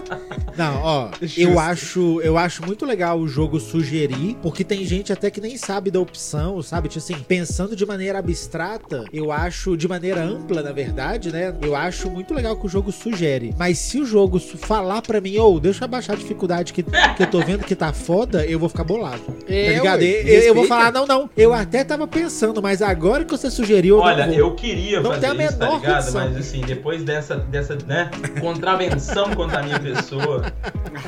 Não, 0.57 0.81
ó, 0.83 1.09
Justo. 1.21 1.39
eu 1.39 1.59
acho, 1.59 2.21
eu 2.21 2.37
acho 2.37 2.65
muito 2.65 2.85
legal 2.85 3.19
o 3.19 3.27
jogo 3.27 3.59
sugerir, 3.59 4.37
porque 4.41 4.63
tem 4.63 4.83
gente 4.85 5.13
até 5.13 5.29
que 5.31 5.39
nem 5.39 5.57
sabe 5.57 5.91
da 5.91 5.99
opção, 5.99 6.61
sabe? 6.61 6.89
Tipo 6.89 6.99
assim, 6.99 7.23
pensando 7.23 7.75
de 7.75 7.85
maneira 7.85 8.19
abstrata, 8.19 9.05
eu 9.13 9.31
acho, 9.31 9.77
de 9.79 9.87
maneira 9.87 10.21
ampla, 10.21 10.61
na 10.61 10.71
verdade, 10.71 11.31
né? 11.31 11.55
Eu 11.61 11.75
acho 11.75 12.09
muito 12.11 12.33
legal 12.33 12.55
que 12.57 12.65
o 12.65 12.69
jogo 12.69 12.91
sugere. 12.91 13.55
Mas 13.57 13.77
se 13.79 13.99
o 13.99 14.05
jogo 14.05 14.39
falar 14.39 15.01
pra 15.01 15.21
mim, 15.21 15.37
ou 15.37 15.59
deixa 15.59 15.83
eu 15.83 15.85
abaixar 15.85 16.15
a 16.15 16.19
dificuldade 16.19 16.73
que, 16.73 16.83
que 16.83 17.23
eu 17.23 17.27
tô 17.27 17.39
vendo 17.39 17.63
que 17.63 17.75
tá 17.75 17.93
foda, 17.93 18.45
eu 18.45 18.59
vou 18.59 18.67
ficar 18.67 18.83
bolado. 18.83 19.21
É, 19.47 19.65
tá 19.67 19.71
ligado? 19.77 20.01
ué, 20.01 20.21
eu, 20.25 20.41
eu 20.41 20.55
vou 20.55 20.67
falar, 20.67 20.91
não, 20.91 21.07
não. 21.07 21.29
Eu 21.35 21.53
até 21.53 21.83
tava 21.83 22.05
pensando, 22.07 22.61
mas 22.61 22.81
agora 22.81 23.23
que 23.23 23.31
você 23.31 23.49
sugeriu, 23.49 23.95
eu 23.97 24.01
Olha, 24.01 24.29
eu 24.33 24.53
queria 24.53 24.99
Não 25.01 25.11
fazer 25.11 25.29
tem 25.33 25.39
a 25.39 25.45
isso, 25.45 25.57
tá 25.57 25.65
menor 25.65 25.79
ligado? 25.79 25.95
condição. 26.03 26.21
Mas 26.21 26.37
assim, 26.37 26.61
depois 26.61 27.03
dessa, 27.03 27.35
dessa, 27.37 27.77
né, 27.87 28.11
contravenção 28.41 29.33
contra 29.33 29.59
a 29.59 29.63
minha 29.63 29.79
pessoa, 29.79 30.51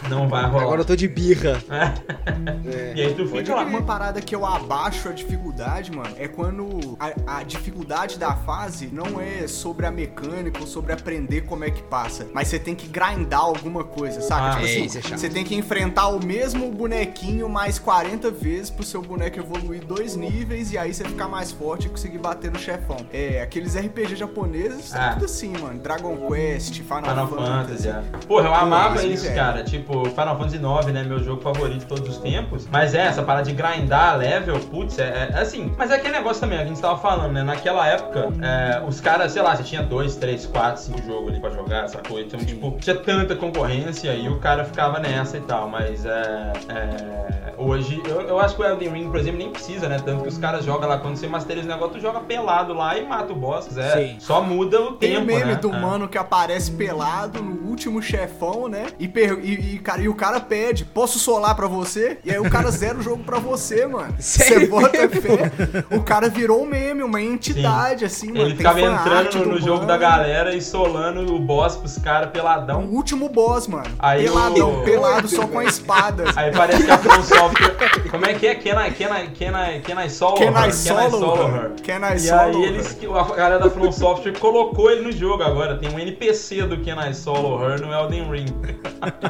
não 0.09 0.29
vai 0.29 0.45
rolar. 0.45 0.63
Agora 0.63 0.81
eu 0.81 0.85
tô 0.85 0.95
de 0.95 1.07
birra. 1.07 1.61
É. 1.69 2.21
É. 2.71 2.93
E 2.95 3.01
aí 3.01 3.13
tu 3.13 3.27
fica 3.27 3.55
lá. 3.55 3.63
Uma 3.63 3.81
parada 3.81 4.21
que 4.21 4.35
eu 4.35 4.45
abaixo 4.45 5.09
a 5.09 5.11
dificuldade, 5.11 5.91
mano, 5.91 6.11
é 6.17 6.27
quando 6.27 6.97
a, 6.99 7.39
a 7.39 7.43
dificuldade 7.43 8.17
da 8.17 8.35
fase 8.35 8.60
fase 8.61 8.89
não 8.91 9.19
é 9.19 9.47
sobre 9.47 9.85
a 9.87 9.91
mecânica 9.91 10.59
ou 10.59 10.67
sobre 10.67 10.93
aprender 10.93 11.41
como 11.41 11.63
é 11.63 11.71
que 11.71 11.81
passa, 11.81 12.27
mas 12.33 12.47
você 12.47 12.59
tem 12.59 12.75
que 12.75 12.87
grindar 12.87 13.39
alguma 13.41 13.83
coisa, 13.83 14.21
saca? 14.21 14.41
Ah, 14.41 14.51
tipo 14.51 14.61
é, 14.61 14.69
assim, 14.69 14.85
isso 14.85 14.97
é 14.99 15.17
você 15.17 15.29
tem 15.29 15.43
que 15.43 15.55
enfrentar 15.55 16.07
o 16.09 16.23
mesmo 16.23 16.69
bonequinho 16.71 17.49
mais 17.49 17.79
40 17.79 18.29
vezes 18.29 18.69
pro 18.69 18.83
seu 18.83 19.01
boneco 19.01 19.39
evoluir 19.39 19.83
dois 19.83 20.15
níveis 20.15 20.71
e 20.71 20.77
aí 20.77 20.93
você 20.93 21.03
ficar 21.03 21.27
mais 21.27 21.51
forte 21.51 21.87
e 21.87 21.89
conseguir 21.89 22.19
bater 22.19 22.51
no 22.51 22.59
chefão. 22.59 22.97
É, 23.11 23.41
aqueles 23.41 23.75
RPG 23.75 24.15
japoneses, 24.15 24.93
Ah. 24.93 25.07
é 25.07 25.13
tudo 25.13 25.25
assim, 25.25 25.53
mano. 25.57 25.79
Dragon 25.79 26.15
Quest, 26.27 26.81
Final, 26.81 27.03
Final 27.03 27.27
Fantasy. 27.27 27.87
Fantasy, 27.87 27.89
é. 27.89 28.03
Porra, 28.27 28.47
eu 28.47 28.53
amava 28.53 29.03
isso, 29.03 29.23
velho. 29.23 29.35
cara. 29.35 29.63
Tipo, 29.63 30.05
Final 30.05 30.37
Fantasy 30.37 30.57
IX, 30.57 30.93
né? 30.93 31.03
Meu 31.03 31.23
jogo 31.23 31.41
favorito 31.41 31.79
de 31.79 31.85
todos 31.85 32.07
os 32.07 32.17
tempos. 32.17 32.67
Mas 32.71 32.93
é, 32.93 33.07
essa 33.07 33.23
parada 33.23 33.45
de 33.45 33.53
grindar 33.53 34.17
level, 34.17 34.59
putz, 34.59 34.99
é, 34.99 35.29
é 35.33 35.39
assim. 35.39 35.73
Mas 35.77 35.89
é 35.89 35.95
aquele 35.95 36.13
negócio 36.13 36.41
também, 36.41 36.59
a 36.59 36.65
gente 36.65 36.79
tava 36.79 36.99
falando, 36.99 37.33
né? 37.33 37.43
Naquela 37.43 37.87
época, 37.87 38.29
é, 38.41 38.81
os 38.87 38.99
caras, 38.99 39.31
sei 39.31 39.41
lá, 39.41 39.55
você 39.55 39.63
tinha 39.63 39.83
dois, 39.83 40.15
três, 40.15 40.45
quatro, 40.45 40.81
cinco 40.81 41.01
jogos 41.05 41.29
ali 41.29 41.39
pra 41.39 41.49
jogar, 41.51 41.87
sacou? 41.87 42.19
Então, 42.19 42.39
tipo, 42.39 42.71
tinha 42.79 42.95
tanta 42.95 43.35
concorrência 43.35 44.13
e 44.13 44.27
o 44.29 44.39
cara 44.39 44.65
ficava 44.65 44.99
nessa 44.99 45.37
e 45.37 45.41
tal. 45.41 45.67
Mas 45.69 46.05
é. 46.05 46.53
é, 46.69 47.53
hoje, 47.57 48.01
eu, 48.07 48.21
eu 48.21 48.39
acho 48.39 48.55
que 48.55 48.61
o 48.61 48.65
Elden 48.65 48.89
Ring, 48.89 49.07
por 49.09 49.19
exemplo, 49.19 49.37
nem 49.39 49.49
precisa, 49.51 49.87
né? 49.87 49.99
Tanto 50.03 50.23
que 50.23 50.29
os 50.29 50.37
caras 50.37 50.65
jogam 50.65 50.87
lá, 50.89 50.97
quando 50.97 51.15
você 51.17 51.27
masteriza 51.27 51.67
o 51.67 51.69
negócio, 51.71 51.95
tu 51.95 51.99
joga 52.01 52.19
pelado 52.21 52.73
lá 52.73 52.97
e 52.97 53.05
mata 53.05 53.31
o 53.33 53.35
boss, 53.35 53.67
quiser. 53.67 53.97
Sim. 53.97 54.15
Só 54.19 54.41
muda 54.41 54.79
o 54.81 54.93
Tem 54.93 55.11
o 55.13 55.19
tempo, 55.19 55.25
meme 55.27 55.45
né? 55.53 55.55
do 55.55 55.71
É. 55.73 55.79
mano 55.79 56.07
que 56.07 56.17
aparece 56.17 56.71
pelado 56.71 57.41
no 57.41 57.69
último 57.69 58.01
chefão, 58.01 58.67
né? 58.67 58.87
E, 58.99 59.07
per- 59.07 59.39
e, 59.43 59.75
e, 59.75 59.79
cara, 59.79 60.01
e 60.01 60.09
o 60.09 60.15
cara 60.15 60.39
pede, 60.39 60.83
posso 60.85 61.19
solar 61.19 61.55
pra 61.55 61.67
você? 61.67 62.17
E 62.23 62.31
aí 62.31 62.39
o 62.39 62.49
cara 62.49 62.69
zera 62.71 62.97
o 62.97 63.01
jogo 63.01 63.23
pra 63.23 63.39
você, 63.39 63.85
mano. 63.85 64.15
Você 64.19 64.65
bota 64.67 65.07
fé. 65.09 65.51
O 65.95 66.01
cara 66.01 66.29
virou 66.29 66.61
um 66.63 66.65
meme, 66.65 67.03
uma 67.03 67.21
entidade, 67.21 68.05
assim, 68.05 68.30
mano. 68.31 68.45
Ele 68.45 68.55
ficava 68.55 68.81
entrando 68.81 69.35
no, 69.39 69.45
no 69.53 69.61
jogo 69.61 69.85
da 69.85 69.97
galera 69.97 70.55
e 70.55 70.61
solando 70.61 71.35
o 71.35 71.39
boss 71.39 71.75
pros 71.75 71.97
caras 71.97 72.29
O 72.29 72.31
peladão. 72.31 72.81
último 72.85 73.29
boss, 73.29 73.67
mano. 73.67 73.85
Aí 73.99 74.23
Peladão, 74.23 74.81
o- 74.81 74.83
pelado 74.83 75.27
só 75.27 75.47
com 75.47 75.59
a 75.59 75.63
espada. 75.65 76.25
Aí 76.35 76.51
parece 76.51 76.83
que 76.85 76.91
a 76.91 76.97
From 76.97 77.21
Software. 77.23 77.75
Como 78.09 78.25
é 78.25 78.33
que 78.33 78.47
é? 78.47 78.55
Can 78.55 78.85
I, 78.85 78.91
can 78.91 79.15
I, 79.17 79.27
can 79.29 79.57
I, 79.57 79.79
can 79.81 80.03
I 80.05 80.09
solo 80.09 80.35
Can 80.37 80.45
her? 80.53 80.67
I 80.69 80.71
solo 80.73 81.35
her? 81.47 81.53
her? 81.53 81.71
Can 81.83 82.01
I 82.03 82.15
E 82.15 82.19
solo 82.19 82.41
aí 82.41 82.55
her? 82.55 82.63
eles, 82.67 82.97
a 83.13 83.35
galera 83.35 83.59
da 83.59 83.69
From 83.69 83.91
Software 83.91 84.37
colocou 84.39 84.89
ele 84.91 85.01
no 85.01 85.11
jogo 85.11 85.43
agora. 85.43 85.77
Tem 85.77 85.89
um 85.93 85.99
NPC 85.99 86.63
do 86.63 86.77
Can 86.83 86.99
I 87.09 87.13
Solo 87.13 87.61
Her 87.63 87.79
no 87.81 87.93
Elden 87.93 88.29
Ring. 88.29 88.45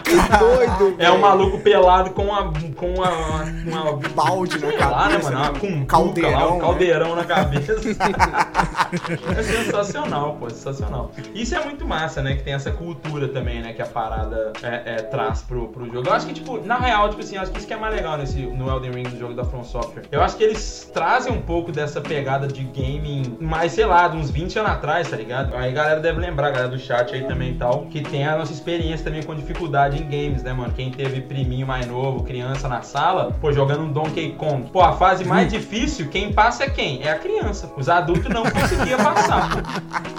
Que 0.04 0.38
doido, 0.38 0.96
É 1.00 1.10
um 1.12 1.20
maluco 1.20 1.60
pelado 1.60 2.10
com 2.12 2.24
uma. 2.26 2.52
com 2.76 2.94
uma. 2.94 3.44
uma 3.66 3.94
balde 4.16 4.60
na 4.60 4.68
sei 4.70 4.78
lá, 4.78 5.06
né, 5.08 5.12
cabeça, 5.12 5.32
mano? 5.32 5.40
né? 5.42 5.50
Uma 5.50 5.60
cumbuca 5.60 5.86
Caldeirão, 5.88 6.40
lá, 6.40 6.48
um 6.52 6.54
né? 6.56 6.60
caldeirão 6.62 7.16
na 7.16 7.24
cabeça. 7.24 7.76
é 9.38 9.44
sensacional, 9.44 10.36
pô, 10.40 10.50
sensacional. 10.50 11.12
Isso 11.34 11.56
é 11.56 11.64
muito 11.64 11.88
massa, 11.88 12.22
né? 12.22 12.36
Que 12.36 12.44
tem 12.44 12.54
essa 12.54 12.72
cultura 12.72 13.28
também, 13.28 13.62
né? 13.62 13.74
Que 13.74 13.82
a 13.82 13.86
parada 13.86 14.54
é, 14.62 14.94
é, 14.94 14.96
traz 14.98 15.42
pro, 15.42 15.68
pro 15.70 15.86
jogo. 15.86 16.08
Eu 16.08 16.14
acho 16.14 16.28
que, 16.28 16.34
tipo, 16.34 16.60
na 16.66 16.78
real, 16.78 17.10
tipo 17.10 17.22
assim, 17.22 17.36
eu 17.36 17.42
acho 17.42 17.52
que 17.52 17.58
isso 17.58 17.68
que 17.68 17.74
é 17.74 17.78
mais 17.78 17.96
legal 17.96 18.18
nesse, 18.18 18.40
no 18.40 18.70
Elden 18.70 18.92
Ring, 18.92 19.04
no 19.04 19.18
jogo 19.18 19.34
da 19.34 19.44
From 19.44 19.64
Software. 19.64 20.04
Eu 20.12 20.22
acho 20.22 20.36
que 20.36 20.44
eles 20.44 20.90
trazem 20.94 21.32
um 21.32 21.42
pouco 21.42 21.72
dessa 21.72 22.02
pegada 22.02 22.48
de 22.48 22.64
gaming 22.64 23.38
mais, 23.40 23.72
sei 23.72 23.86
lá, 23.86 24.08
de 24.08 24.18
uns 24.18 24.30
20 24.30 24.60
anos 24.60 24.72
atrás, 24.72 25.10
tá 25.10 25.16
ligado? 25.16 25.56
Aí 25.56 25.70
a 25.70 25.74
galera 25.74 26.00
deve 26.00 26.20
lembrar, 26.20 26.48
a 26.48 26.52
galera 26.52 26.70
do 26.70 26.80
chat 26.80 27.14
aí 27.14 27.24
também 27.24 27.52
e 27.52 27.56
tal, 27.56 27.86
que 27.86 28.02
tem 28.02 28.26
a 28.26 28.38
nossa 28.38 28.52
experiência 28.52 29.06
também 29.06 29.24
com 29.24 29.36
dificuldade 29.36 29.98
em 29.98 30.04
games, 30.04 30.44
né, 30.44 30.54
mano? 30.54 30.74
Quem 30.74 30.92
teve 30.92 31.22
priminho 31.22 31.66
mais 31.66 31.86
novo, 31.88 32.24
criança 32.24 32.68
na 32.68 32.82
sala, 32.82 33.36
pô, 33.40 33.52
jogando 33.52 33.84
um 33.84 33.92
Donkey 33.92 34.34
Kong. 34.34 34.70
Pô, 34.72 34.82
a 34.82 34.94
fase 34.94 35.24
mais 35.24 35.52
difícil, 35.52 36.10
quem 36.10 36.32
passa 36.34 36.64
é 36.64 36.70
quem? 36.70 37.04
É 37.04 37.12
a 37.12 37.20
criança. 37.20 37.72
Os 37.78 37.90
adultos 37.90 38.30
não 38.30 38.44
conseguiam 38.82 39.14
passar. 39.14 39.50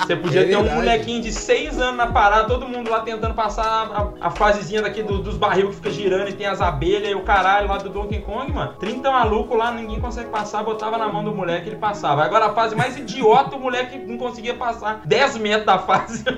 Você 0.07 0.17
podia 0.17 0.41
É 0.41 0.45
ter 0.45 0.57
um 0.57 0.75
molequinho 0.75 1.23
de 1.23 1.33
6 1.33 1.79
anos 1.81 1.97
na 1.97 2.07
parada, 2.07 2.49
todo 2.49 2.67
mundo 2.69 2.91
lá 2.91 3.01
tentando 3.01 3.35
passar 3.35 3.65
a, 4.21 4.27
a 4.27 4.31
fasezinha 4.31 4.83
daqui 4.83 5.03
do- 5.03 5.19
dos 5.23 5.37
barril 5.37 5.69
que 5.69 5.77
fica 5.77 5.91
girando 5.91 6.29
e 6.29 6.33
tem 6.33 6.47
as 6.47 6.61
abelhas 6.61 7.11
e 7.11 7.15
o 7.15 7.23
caralho 7.23 7.69
lá 7.69 7.79
do 7.79 7.89
Donkey 7.89 8.21
Kong, 8.21 8.53
mano. 8.53 8.75
30 8.79 9.11
maluco 9.11 9.55
lá, 9.55 9.71
ninguém 9.73 10.01
consegue 10.01 10.29
passar, 10.31 10.63
botava 10.65 10.99
na 10.99 11.09
mão 11.09 11.25
do 11.25 11.33
moleque 11.35 11.69
ele 11.69 11.77
passava. 11.77 12.23
Agora 12.25 12.47
a 12.47 12.55
fase 12.55 12.75
mais 12.75 12.97
idiota, 12.97 13.57
o 13.57 13.61
moleque 13.61 13.99
não 13.99 14.17
conseguia 14.19 14.55
passar 14.55 15.01
10 15.05 15.39
metros 15.39 15.67
da 15.67 15.79
fase. 15.79 16.25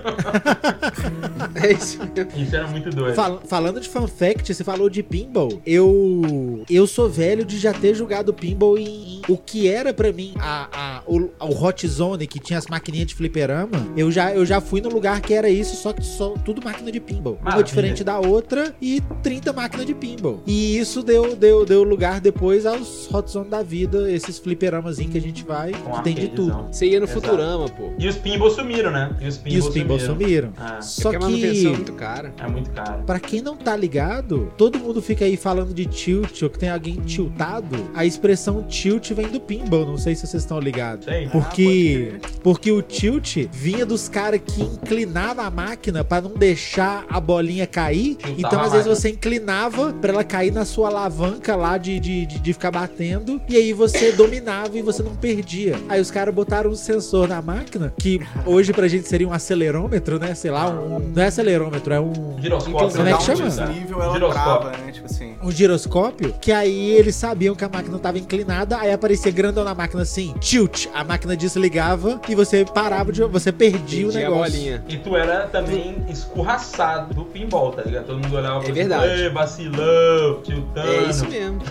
É 1.62 1.72
isso 1.72 1.98
mesmo. 2.14 2.30
Isso 2.36 2.56
era 2.56 2.66
muito 2.66 2.90
doido. 2.90 3.14
Fal- 3.14 3.40
falando 3.46 3.80
de 3.80 3.88
fun 3.88 4.06
fact, 4.06 4.52
você 4.52 4.64
falou 4.64 4.88
de 4.90 5.02
pinball. 5.02 5.60
Eu 5.64 6.64
eu 6.68 6.86
sou 6.86 7.08
velho 7.08 7.44
de 7.44 7.58
já 7.58 7.72
ter 7.72 7.94
jogado 7.94 8.32
pinball 8.34 8.76
em, 8.76 9.16
em- 9.16 9.22
o 9.28 9.36
que 9.38 9.68
era 9.68 9.92
pra 9.94 10.12
mim 10.12 10.34
a, 10.38 10.66
a- 10.72 11.02
o, 11.06 11.30
o 11.40 11.64
Hot 11.64 11.86
Zone 11.86 12.13
que 12.26 12.38
tinha 12.38 12.58
as 12.58 12.66
maquininhas 12.66 13.08
de 13.08 13.14
fliperama. 13.14 13.86
Eu 13.96 14.10
já 14.10 14.32
eu 14.34 14.44
já 14.46 14.60
fui 14.60 14.80
no 14.80 14.88
lugar 14.88 15.20
que 15.20 15.34
era 15.34 15.48
isso, 15.48 15.76
só 15.76 15.92
que 15.92 16.04
só 16.04 16.30
tudo 16.44 16.62
máquina 16.64 16.90
de 16.90 17.00
pinball. 17.00 17.34
Uma 17.34 17.44
Maravilha. 17.44 17.64
diferente 17.64 18.04
da 18.04 18.18
outra 18.18 18.74
e 18.80 19.02
30 19.22 19.52
máquinas 19.52 19.86
de 19.86 19.94
pinball. 19.94 20.42
E 20.46 20.78
isso 20.78 21.02
deu 21.02 21.34
deu 21.36 21.64
deu 21.64 21.82
lugar 21.82 22.20
depois 22.20 22.66
aos 22.66 23.12
Hot 23.12 23.30
Zone 23.30 23.48
da 23.50 23.62
vida, 23.62 24.10
esses 24.10 24.38
fliperamazinhos 24.38 25.12
que 25.12 25.18
a 25.18 25.20
gente 25.20 25.44
vai, 25.44 25.72
Com 25.72 25.92
que 25.92 26.04
tem 26.04 26.14
de 26.14 26.28
tudo. 26.28 26.68
Você 26.72 26.86
ia 26.86 26.98
no 27.00 27.06
Exato. 27.06 27.20
Futurama, 27.20 27.68
pô. 27.68 27.90
E 27.98 28.08
os 28.08 28.16
pinball 28.16 28.50
sumiram, 28.50 28.90
né? 28.90 29.16
E 29.20 29.28
os 29.28 29.36
E 29.36 29.38
pinball, 29.40 29.58
os 29.68 29.74
pinball 29.74 29.98
sumiram. 30.00 30.52
Ah, 30.56 30.80
Só 30.82 31.02
Porque 31.10 31.16
a 31.16 31.20
manutenção 31.20 31.52
é 31.52 31.72
que 31.72 31.76
muito 31.78 31.92
cara. 31.94 32.34
é 32.38 32.48
muito 32.48 32.70
caro. 32.70 33.02
Pra 33.04 33.20
quem 33.20 33.40
não 33.42 33.56
tá 33.56 33.76
ligado, 33.76 34.52
todo 34.56 34.78
mundo 34.78 35.00
fica 35.02 35.24
aí 35.24 35.36
falando 35.36 35.72
de 35.74 35.86
tilt 35.86 36.42
ou 36.42 36.50
que 36.50 36.58
tem 36.58 36.68
alguém 36.70 36.96
tiltado. 36.96 37.76
A 37.94 38.04
expressão 38.04 38.62
tilt 38.64 39.10
vem 39.12 39.28
do 39.28 39.40
pinball, 39.40 39.86
não 39.86 39.96
sei 39.96 40.14
se 40.14 40.26
vocês 40.26 40.42
estão 40.42 40.58
ligados. 40.58 41.04
Sei. 41.04 41.28
Porque, 41.28 42.03
Ah, 42.03 42.03
pode 42.11 42.34
porque 42.55 42.70
o 42.70 42.80
tilt 42.80 43.46
vinha 43.52 43.84
dos 43.84 44.09
caras 44.09 44.40
que 44.44 44.62
inclinavam 44.62 45.44
a 45.44 45.50
máquina 45.50 46.05
pra 46.05 46.20
não 46.20 46.30
deixar 46.30 47.05
a 47.11 47.20
bolinha 47.20 47.66
cair. 47.66 48.16
Então, 48.38 48.61
às 48.61 48.72
vezes, 48.72 48.86
você 48.86 49.11
inclinava 49.11 49.92
pra 49.92 50.12
ela 50.12 50.24
cair 50.24 50.50
na 50.50 50.64
sua 50.64 50.88
alavanca 50.88 51.57
lá 51.57 51.76
de, 51.76 52.00
de, 52.00 52.26
de, 52.26 52.38
de 52.38 52.52
ficar 52.52 52.70
batendo. 52.70 53.40
E 53.48 53.57
aí 53.57 53.72
você 53.72 54.12
dominava 54.16 54.78
e 54.78 54.82
você 54.82 55.02
não 55.02 55.14
perdia. 55.14 55.76
Aí 55.88 56.00
os 56.00 56.11
caras 56.11 56.34
botaram 56.34 56.70
um 56.70 56.74
sensor 56.74 57.28
na 57.28 57.42
máquina, 57.42 57.92
que 57.98 58.20
hoje 58.46 58.72
pra 58.72 58.88
gente 58.88 59.09
seria 59.09 59.28
um 59.28 59.32
acelerômetro, 59.32 60.18
né? 60.18 60.34
Sei 60.34 60.50
lá, 60.50 60.68
um. 60.70 60.98
Não 60.98 61.22
é 61.22 61.26
acelerômetro, 61.26 61.92
é 61.92 62.00
um. 62.00 62.40
Giroscópio. 62.40 62.96
Como 62.96 63.09
é 63.09 63.16
que 63.16 63.22
chama? 63.22 63.44
um 63.44 63.48
desnível, 63.48 64.02
ela 64.02 64.12
Giroscópio. 64.14 64.70
trava, 64.70 64.76
né? 64.78 64.92
Tipo 64.92 65.07
assim. 65.07 65.34
um 65.42 65.50
giroscópio, 65.50 66.34
que 66.40 66.52
aí 66.52 66.90
eles 66.92 67.14
sabiam 67.14 67.55
que 67.55 67.64
a 67.64 67.68
máquina 67.68 67.98
tava 67.98 68.18
inclinada, 68.18 68.78
aí 68.78 68.92
aparecia 68.92 69.30
grandão 69.30 69.64
na 69.64 69.74
máquina 69.74 70.02
assim, 70.02 70.34
tilt, 70.40 70.86
a 70.94 71.05
máquina 71.05 71.36
desligava 71.36 71.93
e 72.28 72.34
você 72.34 72.64
parava 72.64 73.12
de. 73.12 73.22
você 73.24 73.51
perdia 73.53 74.07
o 74.09 74.12
Perdi 74.12 74.18
a 74.26 74.30
negócio. 74.30 74.53
bolinha. 74.53 74.84
E 74.88 74.97
tu 74.99 75.16
era 75.16 75.47
também 75.47 76.05
escorraçado 76.09 77.14
do 77.14 77.24
pinball, 77.24 77.72
tá 77.72 77.82
ligado? 77.82 78.07
Todo 78.07 78.18
mundo 78.20 78.36
olhava 78.36 78.61
pra 78.61 78.68
É 78.68 78.72
você, 78.72 78.72
verdade. 78.72 79.22
"Ei, 79.22 79.28
vacilão, 79.30 80.40
tiltando. 80.42 80.88
É 80.88 81.03
isso 81.11 81.26
mesmo. 81.28 81.62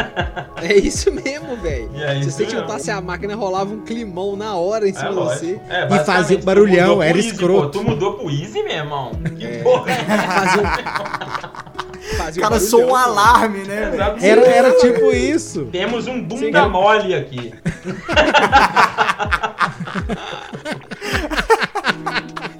é 0.62 0.74
isso 0.74 1.12
mesmo, 1.12 1.56
velho. 1.56 1.90
É 1.96 2.22
Se 2.22 2.30
você 2.32 2.46
tiltasse 2.46 2.90
a 2.90 3.00
máquina, 3.00 3.34
rolava 3.34 3.72
um 3.72 3.80
climão 3.84 4.36
na 4.36 4.54
hora 4.56 4.88
em 4.88 4.92
cima 4.92 5.08
É, 5.08 5.10
de 5.10 5.14
você. 5.16 5.60
É, 5.68 5.86
E 5.94 5.98
fazia 6.04 6.38
barulhão, 6.38 7.02
era 7.02 7.16
Easy, 7.16 7.30
escroto. 7.30 7.78
Pô, 7.78 7.84
tu 7.84 7.84
mudou 7.84 8.14
pro 8.14 8.30
Easy, 8.30 8.62
meu 8.62 8.72
irmão? 8.72 9.12
Que 9.36 9.44
É. 9.46 9.58
porra 9.62 9.90
é 9.92 9.98
Fazia 12.16 12.42
um. 12.42 12.48
Cara 12.48 12.58
soa 12.60 12.86
um 12.86 12.94
alarme, 12.96 13.58
né? 13.64 13.90
Exato. 13.94 14.24
Era, 14.24 14.40
era 14.46 14.72
tipo 14.78 15.10
isso. 15.12 15.66
Temos 15.66 16.06
um 16.06 16.22
bunda 16.22 16.62
Sim. 16.64 16.68
mole 16.70 17.14
aqui. 17.14 17.52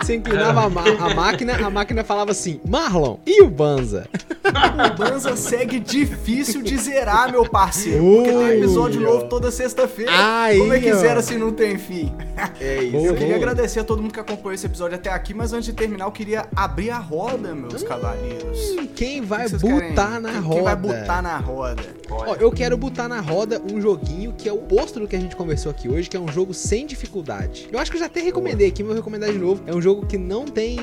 Você 0.00 0.16
inclinava 0.16 0.62
a, 0.62 0.64
a 0.64 1.14
máquina, 1.14 1.66
a 1.66 1.70
máquina 1.70 2.02
falava 2.02 2.30
assim: 2.30 2.60
Marlon, 2.66 3.18
e 3.26 3.42
o 3.42 3.50
Banza? 3.50 4.08
O 4.78 4.96
Banza 4.96 5.36
segue 5.36 5.80
difícil 5.80 6.62
de 6.62 6.76
zerar, 6.76 7.30
meu 7.30 7.48
parceiro. 7.48 8.02
Porque 8.02 8.30
tem 8.30 8.58
episódio 8.58 9.00
novo 9.00 9.24
toda 9.28 9.50
sexta-feira. 9.50 10.12
Como 10.58 10.72
é 10.72 10.80
que 10.80 10.94
zera 10.94 11.20
se 11.22 11.36
não 11.36 11.52
tem 11.52 11.78
fim? 11.78 12.12
É 12.60 12.84
isso. 12.84 12.96
Eu 12.96 13.14
queria 13.14 13.36
agradecer 13.36 13.80
a 13.80 13.84
todo 13.84 14.00
mundo 14.00 14.12
que 14.14 14.20
acompanhou 14.20 14.54
esse 14.54 14.66
episódio 14.66 14.94
até 14.96 15.10
aqui, 15.10 15.34
mas 15.34 15.52
antes 15.52 15.66
de 15.66 15.72
terminar, 15.72 16.04
eu 16.06 16.12
queria 16.12 16.46
abrir 16.54 16.90
a 16.90 16.98
roda, 16.98 17.54
meus 17.54 17.82
cavaleiros. 17.82 18.58
Quem 18.94 19.20
vai 19.22 19.48
que 19.48 19.56
botar 19.56 20.20
na 20.20 20.32
Quem 20.32 20.40
roda? 20.40 20.62
vai 20.62 20.76
botar 20.76 21.22
na 21.22 21.36
roda? 21.38 21.82
Ó, 22.10 22.34
eu 22.36 22.50
quero 22.50 22.76
botar 22.76 23.08
na 23.08 23.20
roda 23.20 23.60
um 23.72 23.80
joguinho 23.80 24.32
que 24.36 24.48
é 24.48 24.52
o 24.52 24.56
oposto 24.56 25.00
do 25.00 25.08
que 25.08 25.16
a 25.16 25.20
gente 25.20 25.34
conversou 25.34 25.70
aqui 25.70 25.88
hoje, 25.88 26.08
que 26.08 26.16
é 26.16 26.20
um 26.20 26.28
jogo 26.28 26.54
sem 26.54 26.86
dificuldade. 26.86 27.68
Eu 27.72 27.78
acho 27.78 27.90
que 27.90 27.96
eu 27.96 28.00
já 28.00 28.06
até 28.06 28.20
recomendei 28.20 28.68
aqui, 28.68 28.82
mas 28.82 28.88
vou 28.88 28.96
recomendar 28.96 29.32
de 29.32 29.38
novo. 29.38 29.62
É 29.66 29.74
um 29.74 29.80
jogo 29.80 30.06
que 30.06 30.16
não 30.16 30.44
tem. 30.44 30.76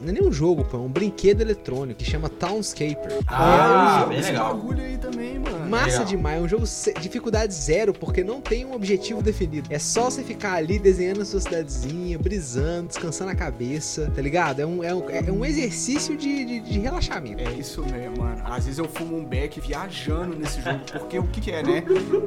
Não 0.00 0.08
é 0.08 0.12
nem 0.12 0.22
um 0.22 0.32
jogo, 0.32 0.64
pô, 0.64 0.76
é 0.76 0.80
um 0.80 0.88
brinquedo 0.88 1.40
eletrônico 1.40 1.98
que 1.98 2.10
chama 2.10 2.28
Townscape. 2.28 2.95
Ah, 3.26 4.00
é 4.02 4.04
um 4.04 4.08
bem 4.08 4.18
esse 4.18 4.30
legal. 4.30 4.54
bagulho 4.54 4.82
aí 4.82 4.96
também, 4.98 5.38
mano. 5.38 5.66
Massa 5.68 5.90
legal. 5.90 6.04
demais, 6.04 6.38
é 6.38 6.44
um 6.44 6.48
jogo 6.48 6.64
dificuldade 7.00 7.54
zero, 7.54 7.92
porque 7.92 8.22
não 8.22 8.40
tem 8.40 8.64
um 8.64 8.74
objetivo 8.74 9.22
definido. 9.22 9.68
É 9.70 9.78
só 9.78 10.10
você 10.10 10.22
ficar 10.22 10.54
ali 10.54 10.78
desenhando 10.78 11.22
a 11.22 11.24
sua 11.24 11.40
cidadezinha, 11.40 12.18
brisando, 12.18 12.88
descansando 12.88 13.30
a 13.30 13.34
cabeça, 13.34 14.10
tá 14.14 14.22
ligado? 14.22 14.60
É 14.60 14.66
um, 14.66 14.82
é 14.82 14.94
um, 14.94 15.10
é 15.10 15.32
um 15.32 15.44
exercício 15.44 16.16
de, 16.16 16.44
de, 16.44 16.60
de 16.60 16.78
relaxamento. 16.78 17.42
É 17.42 17.52
isso 17.52 17.84
mesmo, 17.84 18.18
mano. 18.18 18.42
Às 18.44 18.64
vezes 18.64 18.78
eu 18.78 18.88
fumo 18.88 19.16
um 19.16 19.24
beck 19.24 19.60
viajando 19.60 20.36
nesse 20.36 20.60
jogo, 20.60 20.80
porque 20.92 21.18
o 21.18 21.24
que, 21.24 21.40
que 21.40 21.50
é, 21.50 21.62
né? 21.62 21.82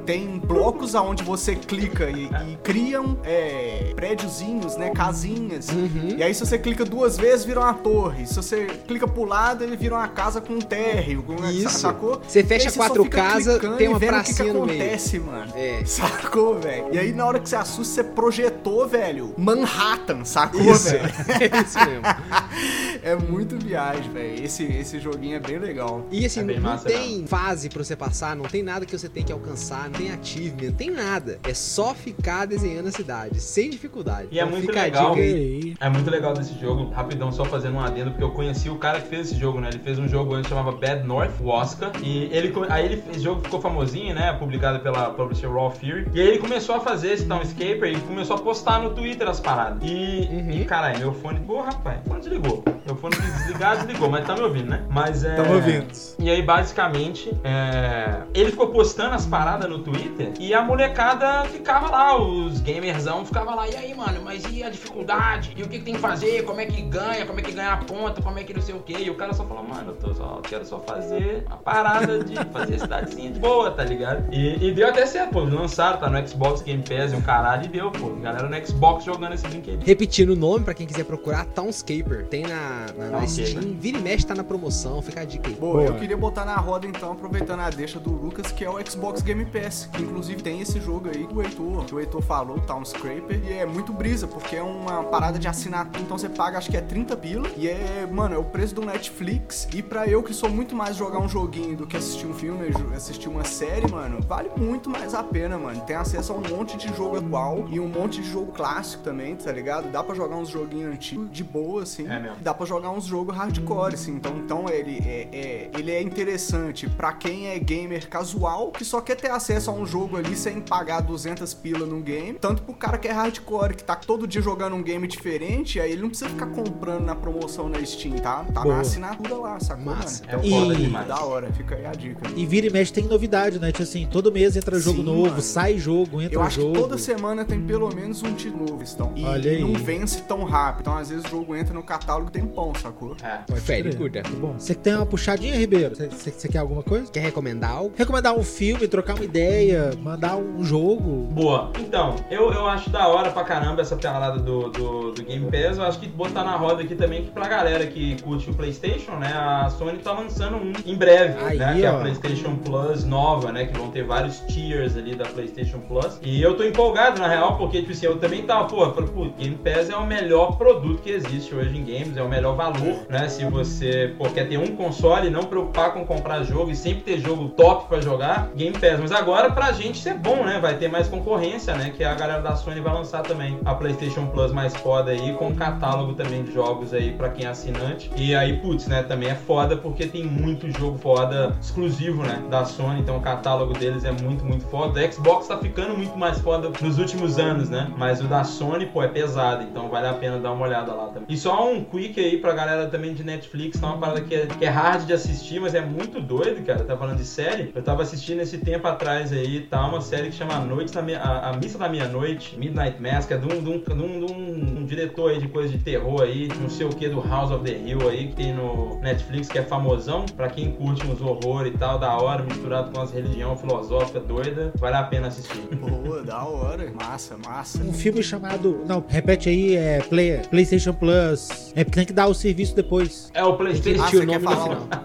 Tem 0.05 0.39
blocos 0.39 0.95
aonde 0.95 1.23
você 1.23 1.55
clica 1.55 2.09
e, 2.09 2.25
e 2.25 2.57
criam 2.63 3.17
é, 3.23 3.93
prédiozinhos, 3.95 4.75
né? 4.77 4.91
Casinhas. 4.91 5.69
Uhum. 5.69 6.15
E 6.17 6.23
aí, 6.23 6.33
se 6.33 6.45
você 6.45 6.57
clica 6.57 6.83
duas 6.85 7.17
vezes, 7.17 7.45
vira 7.45 7.59
uma 7.59 7.73
torre. 7.73 8.25
Se 8.25 8.35
você 8.35 8.65
clica 8.87 9.07
pro 9.07 9.23
lado, 9.23 9.63
ele 9.63 9.77
vira 9.77 9.95
uma 9.95 10.07
casa 10.07 10.41
com 10.41 10.58
um 10.59 10.61
térreo. 10.67 11.23
Com, 11.23 11.35
Isso. 11.49 11.79
Sacou? 11.79 12.21
Você 12.27 12.43
fecha 12.43 12.71
quatro 12.71 13.07
casas, 13.09 13.59
tem 13.77 13.87
uma 13.87 13.99
pracinha 13.99 14.35
o 14.35 14.45
que, 14.47 14.53
que 14.53 14.59
no 14.59 14.65
meio. 14.65 14.81
acontece, 14.81 15.19
mano. 15.19 15.51
É. 15.55 15.83
Sacou, 15.85 16.59
velho? 16.59 16.87
E 16.93 16.99
aí, 16.99 17.11
na 17.11 17.25
hora 17.25 17.39
que 17.39 17.47
você 17.49 17.55
assusta, 17.55 17.95
você 17.95 18.03
projetou, 18.03 18.87
velho, 18.87 19.33
Manhattan, 19.37 20.23
sacou, 20.25 20.61
velho? 20.75 20.99
é 21.39 21.61
isso 21.61 21.77
mesmo. 21.79 22.03
É 23.01 23.15
muito 23.15 23.55
viagem, 23.57 24.11
velho. 24.11 24.43
Esse, 24.43 24.63
esse 24.63 24.99
joguinho 24.99 25.37
é 25.37 25.39
bem 25.39 25.57
legal. 25.57 26.05
E 26.11 26.25
assim, 26.25 26.41
É 26.41 26.43
não 26.43 26.59
massa 26.61 26.85
tem 26.89 27.25
fase 27.25 27.69
pra 27.69 27.81
você 27.83 27.95
passar, 27.95 28.35
não 28.35 28.43
tem 28.43 28.61
nada 28.61 28.85
que 28.85 28.97
você 28.97 29.07
tem 29.07 29.23
que 29.23 29.31
alcançar, 29.31 29.85
não 29.85 29.91
tem 29.91 30.11
achievement, 30.11 30.67
não 30.69 30.73
tem 30.73 30.91
nada. 30.91 31.39
É 31.43 31.53
só 31.53 31.93
ficar 31.95 32.45
desenhando 32.45 32.87
a 32.87 32.91
cidade, 32.91 33.39
sem 33.39 33.69
dificuldade. 33.69 34.27
E 34.31 34.39
é 34.39 34.41
Então 34.41 34.51
muito 34.51 34.65
fica 34.67 34.81
a 34.81 34.83
legal. 34.83 35.09
dica 35.11 35.21
aí. 35.23 35.33
aí. 35.33 35.73
É 35.79 35.89
muito 35.89 36.09
legal 36.09 36.33
desse 36.33 36.59
jogo, 36.59 36.89
rapidão, 36.89 37.31
só 37.31 37.45
fazendo 37.45 37.75
um 37.75 37.79
adendo, 37.79 38.11
porque 38.11 38.23
eu 38.23 38.31
conheci 38.31 38.69
o 38.69 38.75
cara 38.75 38.99
que 38.99 39.07
fez 39.07 39.27
esse 39.31 39.39
jogo, 39.39 39.61
né? 39.61 39.69
Ele 39.69 39.79
fez 39.79 39.97
um 39.97 40.07
jogo 40.07 40.33
antes 40.33 40.47
que 40.48 40.48
chamava 40.49 40.71
Bad 40.71 41.03
North, 41.07 41.31
o 41.39 41.47
Oscar, 41.49 41.91
e 42.03 42.23
ele, 42.31 42.53
aí 42.69 42.85
ele, 42.85 43.03
esse 43.11 43.19
jogo 43.21 43.41
ficou 43.41 43.61
famosinho, 43.61 44.13
né? 44.15 44.33
Publicado 44.33 44.79
pela 44.79 45.11
publisher 45.11 45.47
Raw 45.51 45.71
Fury, 45.71 46.07
e 46.13 46.19
aí 46.19 46.27
ele 46.27 46.37
começou 46.39 46.75
a 46.75 46.79
fazer 46.79 47.13
esse 47.13 47.25
Townscaper 47.25 47.85
e 47.93 47.99
começou 48.01 48.35
a 48.35 48.39
postar 48.39 48.79
no 48.79 48.91
Twitter 48.91 49.27
as 49.27 49.39
paradas. 49.39 49.79
E, 49.83 50.27
Uhum. 50.29 50.51
e 50.51 50.65
caralho, 50.65 50.99
meu 50.99 51.13
fone, 51.13 51.39
pô, 51.41 51.61
rapaz, 51.61 51.99
o 52.05 52.09
fone 52.09 52.19
desligou. 52.21 52.63
Meu 52.85 52.95
fone 52.95 53.15
desligar, 53.15 53.77
desligou, 53.77 54.09
mas 54.09 54.25
tá 54.25 54.33
me 54.35 54.41
ouvindo, 54.41 54.69
né? 54.69 54.83
Mas 54.89 55.23
é. 55.23 55.35
Tamo 55.35 55.53
ouvindo. 55.55 55.87
E 56.17 56.29
aí, 56.29 56.41
basicamente, 56.41 57.31
é, 57.43 58.21
ele 58.33 58.51
ficou 58.51 58.67
postando 58.67 59.15
as 59.15 59.25
paradas 59.25 59.69
no 59.69 59.79
Twitter 59.79 60.33
e 60.39 60.53
a 60.53 60.61
molecada 60.61 61.43
ficava 61.45 61.89
lá, 61.89 62.17
os 62.19 62.59
gamerzão 62.61 63.25
ficava 63.25 63.53
lá, 63.55 63.67
e 63.67 63.75
aí, 63.75 63.93
mano, 63.93 64.21
mas 64.23 64.43
e 64.51 64.63
a 64.63 64.69
dificuldade? 64.69 65.53
E 65.55 65.63
o 65.63 65.67
que, 65.67 65.79
que 65.79 65.85
tem 65.85 65.93
que 65.95 65.99
fazer? 65.99 66.43
Como 66.43 66.59
é 66.61 66.65
que 66.65 66.81
ganha? 66.81 67.25
Como 67.25 67.39
é 67.39 67.43
que 67.43 67.51
ganha 67.51 67.73
a 67.73 67.77
ponta? 67.77 68.21
Como 68.21 68.37
é 68.39 68.43
que 68.43 68.53
não 68.53 68.61
sei 68.61 68.75
o 68.75 68.79
quê? 68.79 68.95
E 68.99 69.09
o 69.09 69.15
cara 69.15 69.33
só 69.33 69.43
falou, 69.45 69.63
mano, 69.63 69.91
eu 69.91 69.95
tô 69.95 70.13
só, 70.13 70.38
quero 70.41 70.65
só 70.65 70.79
fazer 70.79 71.45
a 71.49 71.55
parada 71.55 72.23
de 72.23 72.35
fazer 72.51 72.75
a 72.75 72.79
cidadezinha 72.79 73.31
de 73.31 73.39
boa, 73.39 73.71
tá 73.71 73.83
ligado? 73.83 74.33
E, 74.33 74.67
e 74.67 74.73
deu 74.73 74.87
até 74.87 75.05
certo, 75.05 75.31
pô, 75.31 75.41
lançaram, 75.41 75.99
tá 75.99 76.09
no 76.09 76.27
Xbox 76.27 76.61
Game 76.61 76.83
Pass 76.83 77.13
e 77.13 77.15
o 77.15 77.21
caralho, 77.21 77.65
e 77.65 77.67
deu, 77.67 77.91
pô. 77.91 78.09
Galera 78.15 78.47
no 78.47 78.65
Xbox 78.65 79.03
jogando 79.03 79.33
esse 79.33 79.47
brinquedo. 79.47 79.83
Repetindo 79.83 80.31
o 80.31 80.35
nome 80.35 80.65
pra 80.65 80.73
quem 80.73 80.85
quiser 80.85 81.03
procurar, 81.05 81.45
Townscaper. 81.45 82.27
Tem 82.27 82.43
na, 82.43 82.85
na, 82.97 83.09
na. 83.09 83.27
Steam, 83.27 83.75
vira 83.79 83.97
e 83.97 84.01
mexe, 84.01 84.25
tá 84.25 84.35
na 84.35 84.43
promoção, 84.43 85.01
fica 85.01 85.21
a 85.21 85.25
dica 85.25 85.49
aí. 85.49 85.55
Boa, 85.55 85.73
Boa. 85.73 85.85
eu 85.85 85.95
queria 85.95 86.17
botar 86.17 86.45
na 86.45 86.55
roda 86.55 86.87
então, 86.87 87.11
aproveitando 87.11 87.59
a 87.59 87.69
deixa 87.69 87.99
do 87.99 88.11
Lucas, 88.11 88.51
que 88.51 88.63
é 88.63 88.69
o 88.69 88.79
Xbox 88.85 89.21
Game 89.21 89.45
Pass, 89.45 89.89
que 89.91 90.01
inclusive 90.01 90.41
tem 90.41 90.61
esse 90.61 90.79
jogo 90.79 91.09
aí 91.09 91.25
que 91.25 91.33
o 91.33 91.41
Heitor, 91.41 91.85
que 91.85 91.95
o 91.95 91.99
Heitor 91.99 92.21
falou, 92.21 92.59
Townscraper, 92.59 93.39
e 93.43 93.53
é 93.53 93.65
muito 93.65 93.93
brisa, 93.93 94.27
porque 94.27 94.55
é 94.55 94.63
uma 94.63 95.03
parada 95.03 95.37
de 95.37 95.47
assinatura, 95.47 96.03
então 96.03 96.17
você 96.17 96.29
paga 96.29 96.57
acho 96.57 96.69
que 96.69 96.77
é 96.77 96.81
30 96.81 97.15
pila, 97.17 97.47
e 97.55 97.67
é, 97.67 98.07
mano, 98.11 98.35
é 98.35 98.37
o 98.37 98.43
preço 98.43 98.75
do 98.75 98.81
Netflix, 98.85 99.67
e 99.73 99.81
pra 99.81 100.07
eu 100.07 100.23
que 100.29 100.33
sou 100.35 100.47
muito 100.47 100.75
mais 100.75 100.95
jogar 100.95 101.17
um 101.17 101.27
joguinho 101.27 101.75
do 101.75 101.87
que 101.87 101.97
assistir 101.97 102.27
um 102.27 102.35
filme, 102.35 102.67
assistir 102.95 103.27
uma 103.27 103.43
série, 103.43 103.89
mano, 103.91 104.19
vale 104.21 104.51
muito 104.55 104.87
mais 104.87 105.15
a 105.15 105.23
pena, 105.23 105.57
mano. 105.57 105.81
Tem 105.81 105.95
acesso 105.95 106.31
a 106.31 106.35
um 106.35 106.41
monte 106.55 106.77
de 106.77 106.95
jogo 106.95 107.17
atual 107.17 107.65
e 107.71 107.79
um 107.79 107.87
monte 107.87 108.21
de 108.21 108.29
jogo 108.29 108.51
clássico 108.51 109.01
também, 109.01 109.35
tá 109.35 109.51
ligado? 109.51 109.91
Dá 109.91 110.03
pra 110.03 110.13
jogar 110.13 110.35
uns 110.35 110.49
joguinhos 110.49 110.93
antigos 110.93 111.31
de 111.31 111.43
boa, 111.43 111.81
assim. 111.81 112.07
É 112.07 112.19
mesmo. 112.19 112.37
Dá 112.41 112.53
pra 112.53 112.63
jogar 112.67 112.91
uns 112.91 113.05
jogos 113.05 113.35
hardcore, 113.35 113.95
assim. 113.95 114.13
Então, 114.17 114.37
então 114.37 114.69
ele, 114.69 114.99
é, 115.03 115.29
é- 115.31 115.71
ele 115.75 115.89
é 115.89 115.99
interessante 115.99 116.87
pra 116.87 117.11
quem 117.11 117.47
é 117.47 117.57
gamer 117.57 118.07
casual, 118.07 118.71
que 118.71 118.85
só 118.85 119.01
quer 119.01 119.15
ter 119.15 119.31
acesso 119.31 119.71
a 119.71 119.73
um 119.73 119.83
jogo 119.83 120.15
ali 120.15 120.35
sem 120.35 120.61
pagar 120.61 121.01
200 121.01 121.55
pila 121.55 121.87
num 121.87 122.03
game. 122.03 122.37
Tanto 122.37 122.61
pro 122.61 122.75
cara 122.75 122.99
que 122.99 123.07
é 123.07 123.11
hardcore, 123.11 123.73
que 123.75 123.83
tá 123.83 123.95
todo 123.95 124.27
dia 124.27 124.43
jogando 124.43 124.75
um 124.75 124.83
game 124.83 125.07
diferente, 125.07 125.79
aí 125.79 125.91
ele 125.91 126.03
não 126.03 126.09
precisa 126.09 126.29
ficar 126.29 126.51
comprando 126.51 127.03
na 127.03 127.15
promoção 127.15 127.67
na 127.67 127.83
Steam, 127.83 128.15
tá? 128.17 128.43
Tá 128.53 128.61
Boa. 128.61 128.75
na 128.75 128.81
assinatura 128.81 129.35
lá, 129.35 129.59
sacou, 129.59 129.85
Massa. 129.85 130.18
É 130.27 130.37
E- 130.45 130.49
foda 130.49 130.75
demais. 130.75 131.07
Da 131.07 131.23
hora, 131.23 131.51
fica 131.53 131.75
aí 131.75 131.85
a 131.85 131.91
dica. 131.91 132.21
E 132.35 132.45
vira 132.45 132.67
e 132.67 132.69
mexe 132.69 132.91
tem 132.93 133.05
novidade, 133.05 133.59
né? 133.59 133.71
Tipo 133.71 133.83
assim, 133.83 134.07
todo 134.09 134.31
mês 134.31 134.55
entra 134.55 134.79
jogo 134.79 134.97
Sim, 134.99 135.03
novo, 135.03 135.29
mano. 135.29 135.41
sai 135.41 135.77
jogo, 135.77 136.21
entra 136.21 136.35
Eu 136.35 136.41
acho 136.41 136.61
jogo. 136.61 136.73
que 136.73 136.79
toda 136.79 136.97
semana 136.97 137.45
tem 137.45 137.61
pelo 137.61 137.93
menos 137.93 138.21
um 138.23 138.33
título 138.33 138.65
novo, 138.65 138.83
então. 138.83 139.11
E 139.15 139.23
Olha 139.25 139.51
aí. 139.51 139.61
não 139.61 139.73
vence 139.73 140.21
tão 140.23 140.43
rápido. 140.43 140.81
Então, 140.81 140.97
às 140.97 141.09
vezes, 141.09 141.25
o 141.25 141.29
jogo 141.29 141.55
entra 141.55 141.73
no 141.73 141.83
catálogo 141.83 142.29
tem 142.31 142.45
pão, 142.45 142.73
sacou? 142.75 143.15
É. 143.23 143.39
Pode. 143.47 143.95
Tá 144.23 144.29
Bom, 144.39 144.53
você 144.57 144.73
tem 144.75 144.95
uma 144.95 145.05
puxadinha, 145.05 145.55
Ribeiro? 145.55 145.95
Você- 145.95 146.47
quer 146.47 146.59
alguma 146.59 146.81
coisa? 146.83 147.11
Quer 147.11 147.19
recomendar 147.21 147.71
algo? 147.71 147.93
Recomendar 147.95 148.35
um 148.37 148.43
filme, 148.43 148.87
trocar 148.87 149.15
uma 149.15 149.23
ideia, 149.23 149.91
mandar 150.01 150.35
um 150.37 150.63
jogo. 150.63 151.27
Boa. 151.31 151.71
Então, 151.79 152.15
eu, 152.29 152.51
eu 152.51 152.67
acho 152.67 152.89
da 152.89 153.07
hora 153.07 153.31
pra 153.31 153.43
caramba 153.43 153.81
essa 153.81 153.95
parada 153.95 154.39
do, 154.39 154.69
do, 154.69 155.11
do 155.11 155.23
Game 155.23 155.45
Pass. 155.51 155.77
Eu 155.77 155.83
acho 155.83 155.99
que 155.99 156.07
botar 156.07 156.43
na 156.43 156.55
roda 156.55 156.81
aqui 156.83 156.95
também 156.95 157.23
que 157.25 157.31
pra 157.31 157.47
galera 157.47 157.85
que 157.87 158.21
curte 158.21 158.49
o 158.49 158.53
PlayStation, 158.53 159.11
né? 159.13 159.31
A 159.33 159.69
Sony 159.69 159.97
tá 159.99 160.08
lançando 160.13 160.57
um 160.57 160.73
em 160.85 160.95
breve, 160.95 161.43
Aí, 161.43 161.57
né? 161.57 161.75
Que 161.75 161.85
é 161.85 161.87
a. 161.87 161.99
PlayStation 161.99 162.55
Plus 162.55 163.03
nova, 163.03 163.51
né? 163.51 163.65
Que 163.65 163.77
vão 163.77 163.89
ter 163.91 164.03
vários 164.03 164.39
tiers 164.41 164.97
ali 164.97 165.15
da 165.15 165.25
PlayStation 165.25 165.79
Plus. 165.79 166.19
E 166.21 166.41
eu 166.41 166.55
tô 166.55 166.63
empolgado, 166.63 167.19
na 167.19 167.27
real, 167.27 167.57
porque, 167.57 167.79
tipo 167.79 167.91
assim, 167.91 168.05
eu 168.05 168.17
também 168.17 168.43
tava, 168.43 168.65
pô, 168.65 168.83
eu 168.83 168.93
falei, 168.93 169.09
pô, 169.09 169.25
Game 169.37 169.55
Pass 169.55 169.89
é 169.89 169.95
o 169.95 170.05
melhor 170.05 170.57
produto 170.57 171.01
que 171.01 171.11
existe 171.11 171.53
hoje 171.53 171.77
em 171.77 171.83
games, 171.83 172.17
é 172.17 172.23
o 172.23 172.29
melhor 172.29 172.55
valor, 172.55 173.05
né? 173.09 173.27
Se 173.27 173.45
você, 173.45 174.13
pô, 174.17 174.25
quer 174.29 174.47
ter 174.47 174.57
um 174.57 174.75
console 174.75 175.27
e 175.27 175.29
não 175.29 175.43
preocupar 175.43 175.93
com 175.93 176.05
comprar 176.05 176.43
jogo 176.43 176.71
e 176.71 176.75
sempre 176.75 177.01
ter 177.01 177.19
jogo 177.19 177.49
top 177.49 177.87
pra 177.87 178.01
jogar, 178.01 178.51
Game 178.55 178.77
Pass. 178.77 178.99
Mas 178.99 179.11
agora, 179.11 179.51
pra 179.51 179.71
gente, 179.71 179.95
isso 179.95 180.09
é 180.09 180.13
bom, 180.13 180.43
né? 180.43 180.59
Vai 180.59 180.77
ter 180.77 180.87
mais 180.87 181.07
concorrência, 181.07 181.75
né? 181.75 181.91
Que 181.95 182.03
a 182.03 182.13
galera 182.13 182.41
da 182.41 182.55
Sony 182.55 182.79
vai 182.79 182.93
lançar 182.93 183.21
também 183.23 183.59
a 183.65 183.73
PlayStation 183.73 184.27
Plus 184.27 184.51
mais 184.51 184.75
foda 184.75 185.11
aí, 185.11 185.33
com 185.33 185.47
um 185.47 185.55
catálogo 185.55 186.13
também 186.13 186.43
de 186.43 186.53
jogos 186.53 186.93
aí 186.93 187.11
pra 187.11 187.29
quem 187.29 187.45
é 187.45 187.49
assinante. 187.49 188.11
E 188.15 188.35
aí, 188.35 188.57
putz, 188.57 188.87
né? 188.87 189.03
Também 189.03 189.29
é 189.29 189.35
foda 189.35 189.77
porque 189.77 189.98
tem 190.07 190.23
muito 190.25 190.69
jogo 190.77 190.97
foda 190.97 191.55
exclusivo, 191.61 192.23
né? 192.23 192.41
Da 192.49 192.65
Sony, 192.65 193.01
então 193.01 193.17
o 193.17 193.21
catálogo 193.21 193.73
deles 193.73 194.03
é 194.03 194.11
muito, 194.11 194.43
muito 194.45 194.65
foda. 194.65 194.99
O 195.05 195.11
Xbox 195.11 195.47
tá 195.47 195.57
ficando 195.57 195.95
muito 195.97 196.17
mais 196.17 196.39
foda 196.39 196.71
nos 196.81 196.97
últimos 196.97 197.37
anos, 197.39 197.69
né? 197.69 197.91
Mas 197.97 198.21
o 198.21 198.25
da 198.25 198.43
Sony, 198.43 198.85
pô, 198.85 199.03
é 199.03 199.07
pesado, 199.07 199.63
então 199.63 199.89
vale 199.89 200.07
a 200.07 200.13
pena 200.13 200.39
dar 200.39 200.51
uma 200.51 200.65
olhada 200.65 200.93
lá 200.93 201.05
também. 201.07 201.25
E 201.29 201.37
só 201.37 201.71
um 201.71 201.83
quick 201.83 202.19
aí 202.19 202.37
pra 202.37 202.53
galera 202.53 202.87
também 202.87 203.13
de 203.13 203.23
Netflix, 203.23 203.79
tá 203.79 203.87
uma 203.87 203.97
parada 203.97 204.21
que 204.21 204.33
é, 204.35 204.45
que 204.45 204.65
é 204.65 204.69
hard 204.69 205.05
de 205.05 205.13
assistir, 205.13 205.59
mas 205.59 205.73
é 205.75 205.81
muito 205.81 206.19
doido, 206.21 206.65
cara. 206.65 206.83
Tá 206.83 206.95
falando 206.97 207.17
de 207.17 207.25
série. 207.25 207.71
Eu 207.75 207.81
tava 207.83 208.03
assistindo 208.03 208.41
esse 208.41 208.57
tempo 208.57 208.87
atrás 208.87 209.31
aí, 209.33 209.61
tá? 209.61 209.85
Uma 209.85 210.01
série 210.01 210.29
que 210.29 210.35
chama 210.35 210.55
A 210.55 210.59
Noite 210.59 210.93
da 210.93 211.01
Meia- 211.01 211.19
a, 211.19 211.49
a 211.49 211.53
Missa 211.53 211.77
da 211.77 211.89
Meia-Noite, 211.89 212.57
Midnight 212.57 213.01
Mass, 213.01 213.25
que 213.25 213.33
é 213.33 213.37
de 213.37 213.45
um, 213.45 213.61
de 213.63 213.69
um, 213.69 213.79
de 213.79 213.91
um, 214.03 214.25
de 214.25 214.33
um- 214.33 214.79
um 214.79 214.85
diretor 214.85 215.31
aí 215.31 215.39
de 215.39 215.47
coisa 215.47 215.69
de 215.69 215.77
terror 215.77 216.21
aí, 216.21 216.47
não 216.59 216.69
sei 216.69 216.85
o 216.85 216.89
que, 216.89 217.07
do 217.09 217.21
House 217.27 217.51
of 217.51 217.63
the 217.63 217.71
Hill 217.77 218.07
aí, 218.09 218.27
que 218.29 218.35
tem 218.35 218.53
no 218.53 218.99
Netflix, 219.01 219.47
que 219.49 219.57
é 219.57 219.63
famosão. 219.79 220.25
Pra 220.35 220.49
quem 220.49 220.71
curte 220.71 221.05
uns 221.07 221.21
horror 221.21 221.65
e 221.65 221.71
tal, 221.71 221.97
da 221.97 222.15
hora, 222.17 222.43
misturado 222.43 222.91
com 222.91 223.01
as 223.01 223.11
religião 223.11 223.55
filosófica 223.55 224.19
doida, 224.19 224.71
vale 224.77 224.97
a 224.97 225.03
pena 225.03 225.27
assistir. 225.27 225.59
Boa, 225.75 226.21
da 226.21 226.43
hora. 226.43 226.91
Massa, 226.93 227.37
massa. 227.37 227.81
Um 227.81 227.93
filme 227.93 228.21
chamado. 228.21 228.83
Não, 228.85 229.03
repete 229.07 229.49
aí, 229.49 229.75
é 229.75 229.99
Play, 229.99 230.41
PlayStation 230.49 230.93
Plus. 230.93 231.71
É 231.75 231.83
porque 231.83 231.99
tem 231.99 232.05
que 232.05 232.13
dar 232.13 232.27
o 232.27 232.33
serviço 232.33 232.75
depois. 232.75 233.29
É 233.33 233.43
o 233.43 233.55
PlayStation. 233.55 234.03
Ah, 234.03 234.21
o 234.21 234.25
nome 234.25 234.45
no 234.45 234.51
final. 234.51 234.87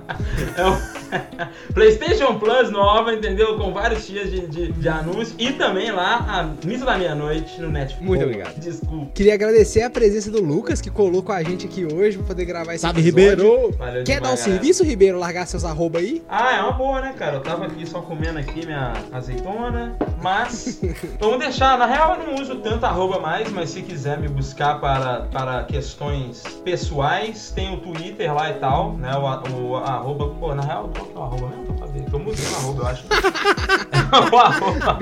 É 0.56 0.64
o 0.64 1.03
PlayStation 1.74 2.38
Plus 2.38 2.70
nova, 2.70 3.12
entendeu? 3.14 3.56
Com 3.56 3.72
vários 3.72 4.06
dias 4.06 4.30
de, 4.30 4.46
de, 4.46 4.72
de 4.72 4.88
anúncio. 4.88 5.34
E 5.38 5.52
também 5.52 5.90
lá 5.90 6.24
a 6.28 6.66
Missa 6.66 6.84
da 6.84 6.96
Meia-Noite 6.96 7.60
no 7.60 7.70
Netflix. 7.70 8.06
Muito 8.06 8.24
obrigado. 8.24 8.54
Desculpa. 8.58 9.10
Queria 9.14 9.34
agradecer 9.34 9.82
a 9.82 9.90
presença 9.90 10.30
do 10.30 10.42
Lucas, 10.42 10.80
que 10.80 10.90
colou 10.90 11.22
com 11.22 11.32
a 11.32 11.42
gente 11.42 11.66
aqui 11.66 11.84
hoje 11.84 12.18
pra 12.18 12.26
poder 12.28 12.44
gravar 12.44 12.74
esse 12.74 12.82
Sabe, 12.82 13.00
episódio. 13.00 13.30
Ribeiro? 13.30 13.70
Valeu 13.78 14.04
Quer 14.04 14.20
dar 14.20 14.28
um 14.28 14.34
demais, 14.34 14.40
galera. 14.40 14.58
serviço, 14.60 14.84
Ribeiro? 14.84 15.18
Largar 15.18 15.46
seus 15.46 15.64
arroba 15.64 15.98
aí? 15.98 16.22
Ah, 16.28 16.56
é 16.56 16.62
uma 16.62 16.72
boa, 16.72 17.00
né, 17.00 17.14
cara? 17.16 17.36
Eu 17.36 17.40
tava 17.40 17.66
aqui 17.66 17.86
só 17.86 18.00
comendo 18.00 18.38
aqui 18.38 18.64
minha 18.66 18.92
azeitona, 19.12 19.96
mas 20.22 20.80
vamos 21.18 21.38
deixar. 21.38 21.78
Na 21.78 21.86
real, 21.86 22.16
eu 22.20 22.26
não 22.26 22.42
uso 22.42 22.56
tanto 22.56 22.84
arroba 22.84 23.18
mais, 23.20 23.50
mas 23.52 23.70
se 23.70 23.82
quiser 23.82 24.18
me 24.18 24.28
buscar 24.28 24.80
para, 24.80 25.22
para 25.22 25.64
questões 25.64 26.42
pessoais, 26.64 27.50
tem 27.54 27.72
o 27.74 27.78
Twitter 27.78 28.32
lá 28.34 28.50
e 28.50 28.54
tal, 28.54 28.92
né? 28.96 29.10
O, 29.16 29.60
o 29.70 29.76
arroba, 29.76 30.28
pô, 30.40 30.54
na 30.54 30.62
real, 30.62 30.90
qual 31.12 31.12
que 31.12 31.16
é 31.16 31.20
o 31.20 31.22
arroba 31.22 31.48
mesmo? 31.48 31.64
Pra 31.74 31.86
saber. 31.86 32.04
Eu 32.12 32.18
mudei 32.18 32.44
o 32.44 32.56
arroba, 32.56 32.82
eu 32.82 32.86
acho. 32.86 33.04
o 34.32 34.38
arroba. 34.38 34.98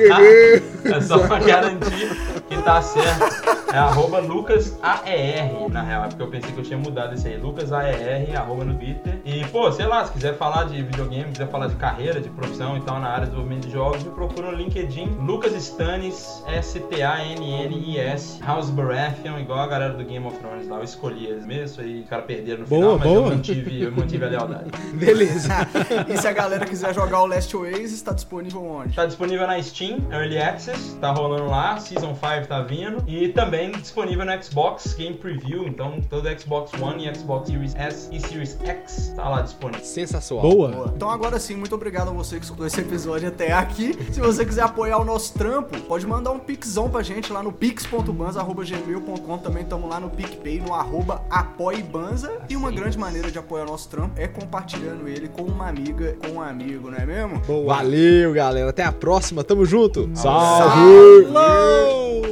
É 0.84 1.00
só 1.00 1.18
pra 1.18 1.38
garantir 1.38 2.41
que 2.56 2.62
tá 2.62 2.82
certo. 2.82 3.52
É 3.72 3.78
arroba 3.78 4.18
LucasAER, 4.18 5.68
na 5.70 5.82
real. 5.82 6.04
É 6.04 6.08
porque 6.08 6.22
eu 6.22 6.28
pensei 6.28 6.52
que 6.52 6.58
eu 6.58 6.64
tinha 6.64 6.78
mudado 6.78 7.14
esse 7.14 7.26
aí. 7.26 7.38
LucasAER, 7.38 8.38
arroba 8.38 8.64
no 8.64 8.74
Twitter. 8.74 9.18
E, 9.24 9.44
pô, 9.46 9.72
sei 9.72 9.86
lá, 9.86 10.04
se 10.04 10.12
quiser 10.12 10.36
falar 10.36 10.64
de 10.64 10.82
videogame, 10.82 11.32
quiser 11.32 11.48
falar 11.48 11.68
de 11.68 11.76
carreira, 11.76 12.20
de 12.20 12.28
profissão 12.28 12.76
e 12.76 12.80
tal 12.82 13.00
na 13.00 13.08
área 13.08 13.20
de 13.24 13.30
desenvolvimento 13.30 13.66
de 13.66 13.72
jogos, 13.72 14.02
me 14.04 14.10
procura 14.10 14.50
no 14.50 14.56
LinkedIn. 14.58 15.16
Lucas 15.24 15.54
Stannis, 15.54 16.42
S-T-A-N-N-I-S. 16.48 18.42
House 18.42 18.68
Baratheon, 18.70 19.38
igual 19.38 19.60
a 19.60 19.66
galera 19.66 19.94
do 19.94 20.04
Game 20.04 20.26
of 20.26 20.36
Thrones 20.38 20.68
lá. 20.68 20.76
Eu 20.76 20.84
escolhi 20.84 21.26
eles 21.26 21.46
mesmo, 21.46 21.82
aí 21.82 22.00
os 22.02 22.08
caras 22.08 22.26
perderam 22.26 22.60
no 22.60 22.66
Boa, 22.66 22.80
final, 22.80 22.98
mas 22.98 23.08
boa. 23.08 23.28
eu 23.28 23.36
mantive, 23.36 23.82
eu 23.82 23.92
mantive 23.92 24.24
a 24.24 24.28
lealdade. 24.28 24.70
Beleza. 24.94 25.48
e 26.08 26.16
se 26.18 26.28
a 26.28 26.32
galera 26.32 26.66
quiser 26.66 26.94
jogar 26.94 27.22
o 27.22 27.26
Last 27.26 27.56
Oasis, 27.56 27.92
está 27.92 28.12
disponível 28.12 28.62
onde? 28.64 28.94
Tá 28.94 29.06
disponível 29.06 29.46
na 29.46 29.62
Steam, 29.62 29.98
Early 30.10 30.38
Access, 30.38 30.94
tá 31.00 31.10
rolando 31.10 31.46
lá, 31.46 31.78
Season 31.78 32.14
5 32.14 32.41
tá 32.46 32.60
vindo. 32.62 33.02
E 33.06 33.28
também 33.28 33.72
disponível 33.72 34.24
no 34.24 34.42
Xbox 34.42 34.94
Game 34.94 35.16
Preview, 35.16 35.66
então 35.66 36.00
todo 36.08 36.28
Xbox 36.38 36.72
One 36.80 37.08
e 37.08 37.14
Xbox 37.14 37.48
Series 37.48 37.74
S 37.74 38.08
e 38.12 38.20
Series 38.20 38.58
X 38.64 39.12
tá 39.16 39.28
lá 39.28 39.42
disponível. 39.42 39.84
Sensacional. 39.84 40.50
Boa. 40.50 40.68
Boa. 40.68 40.92
Então 40.94 41.10
agora 41.10 41.38
sim, 41.38 41.56
muito 41.56 41.74
obrigado 41.74 42.08
a 42.08 42.12
você 42.12 42.38
que 42.38 42.44
escutou 42.44 42.66
esse 42.66 42.80
episódio 42.80 43.28
até 43.28 43.52
aqui. 43.52 43.96
Se 44.12 44.20
você 44.20 44.44
quiser 44.44 44.62
apoiar 44.62 44.98
o 44.98 45.04
nosso 45.04 45.34
trampo, 45.34 45.78
pode 45.82 46.06
mandar 46.06 46.30
um 46.30 46.38
pixão 46.38 46.88
pra 46.90 47.02
gente 47.02 47.32
lá 47.32 47.42
no 47.42 47.52
pix.banza.gmail.com. 47.52 49.38
Também 49.38 49.62
estamos 49.62 49.88
lá 49.88 50.00
no 50.00 50.10
PicPay, 50.10 50.60
no 50.60 50.74
arroba 50.74 51.22
apoiebanza. 51.30 52.32
E 52.48 52.56
uma 52.56 52.70
grande 52.70 52.98
maneira 52.98 53.30
de 53.30 53.38
apoiar 53.38 53.64
o 53.64 53.66
nosso 53.66 53.88
trampo 53.88 54.20
é 54.20 54.28
compartilhando 54.28 55.08
ele 55.08 55.28
com 55.28 55.42
uma 55.42 55.68
amiga, 55.68 56.16
com 56.20 56.34
um 56.34 56.42
amigo, 56.42 56.90
não 56.90 56.98
é 56.98 57.06
mesmo? 57.06 57.40
Boa. 57.40 57.76
Valeu, 57.76 58.32
galera. 58.32 58.70
Até 58.70 58.84
a 58.84 58.92
próxima. 58.92 59.42
Tamo 59.44 59.64
junto. 59.64 60.10
Salve! 60.14 61.26
Falou! 61.32 62.31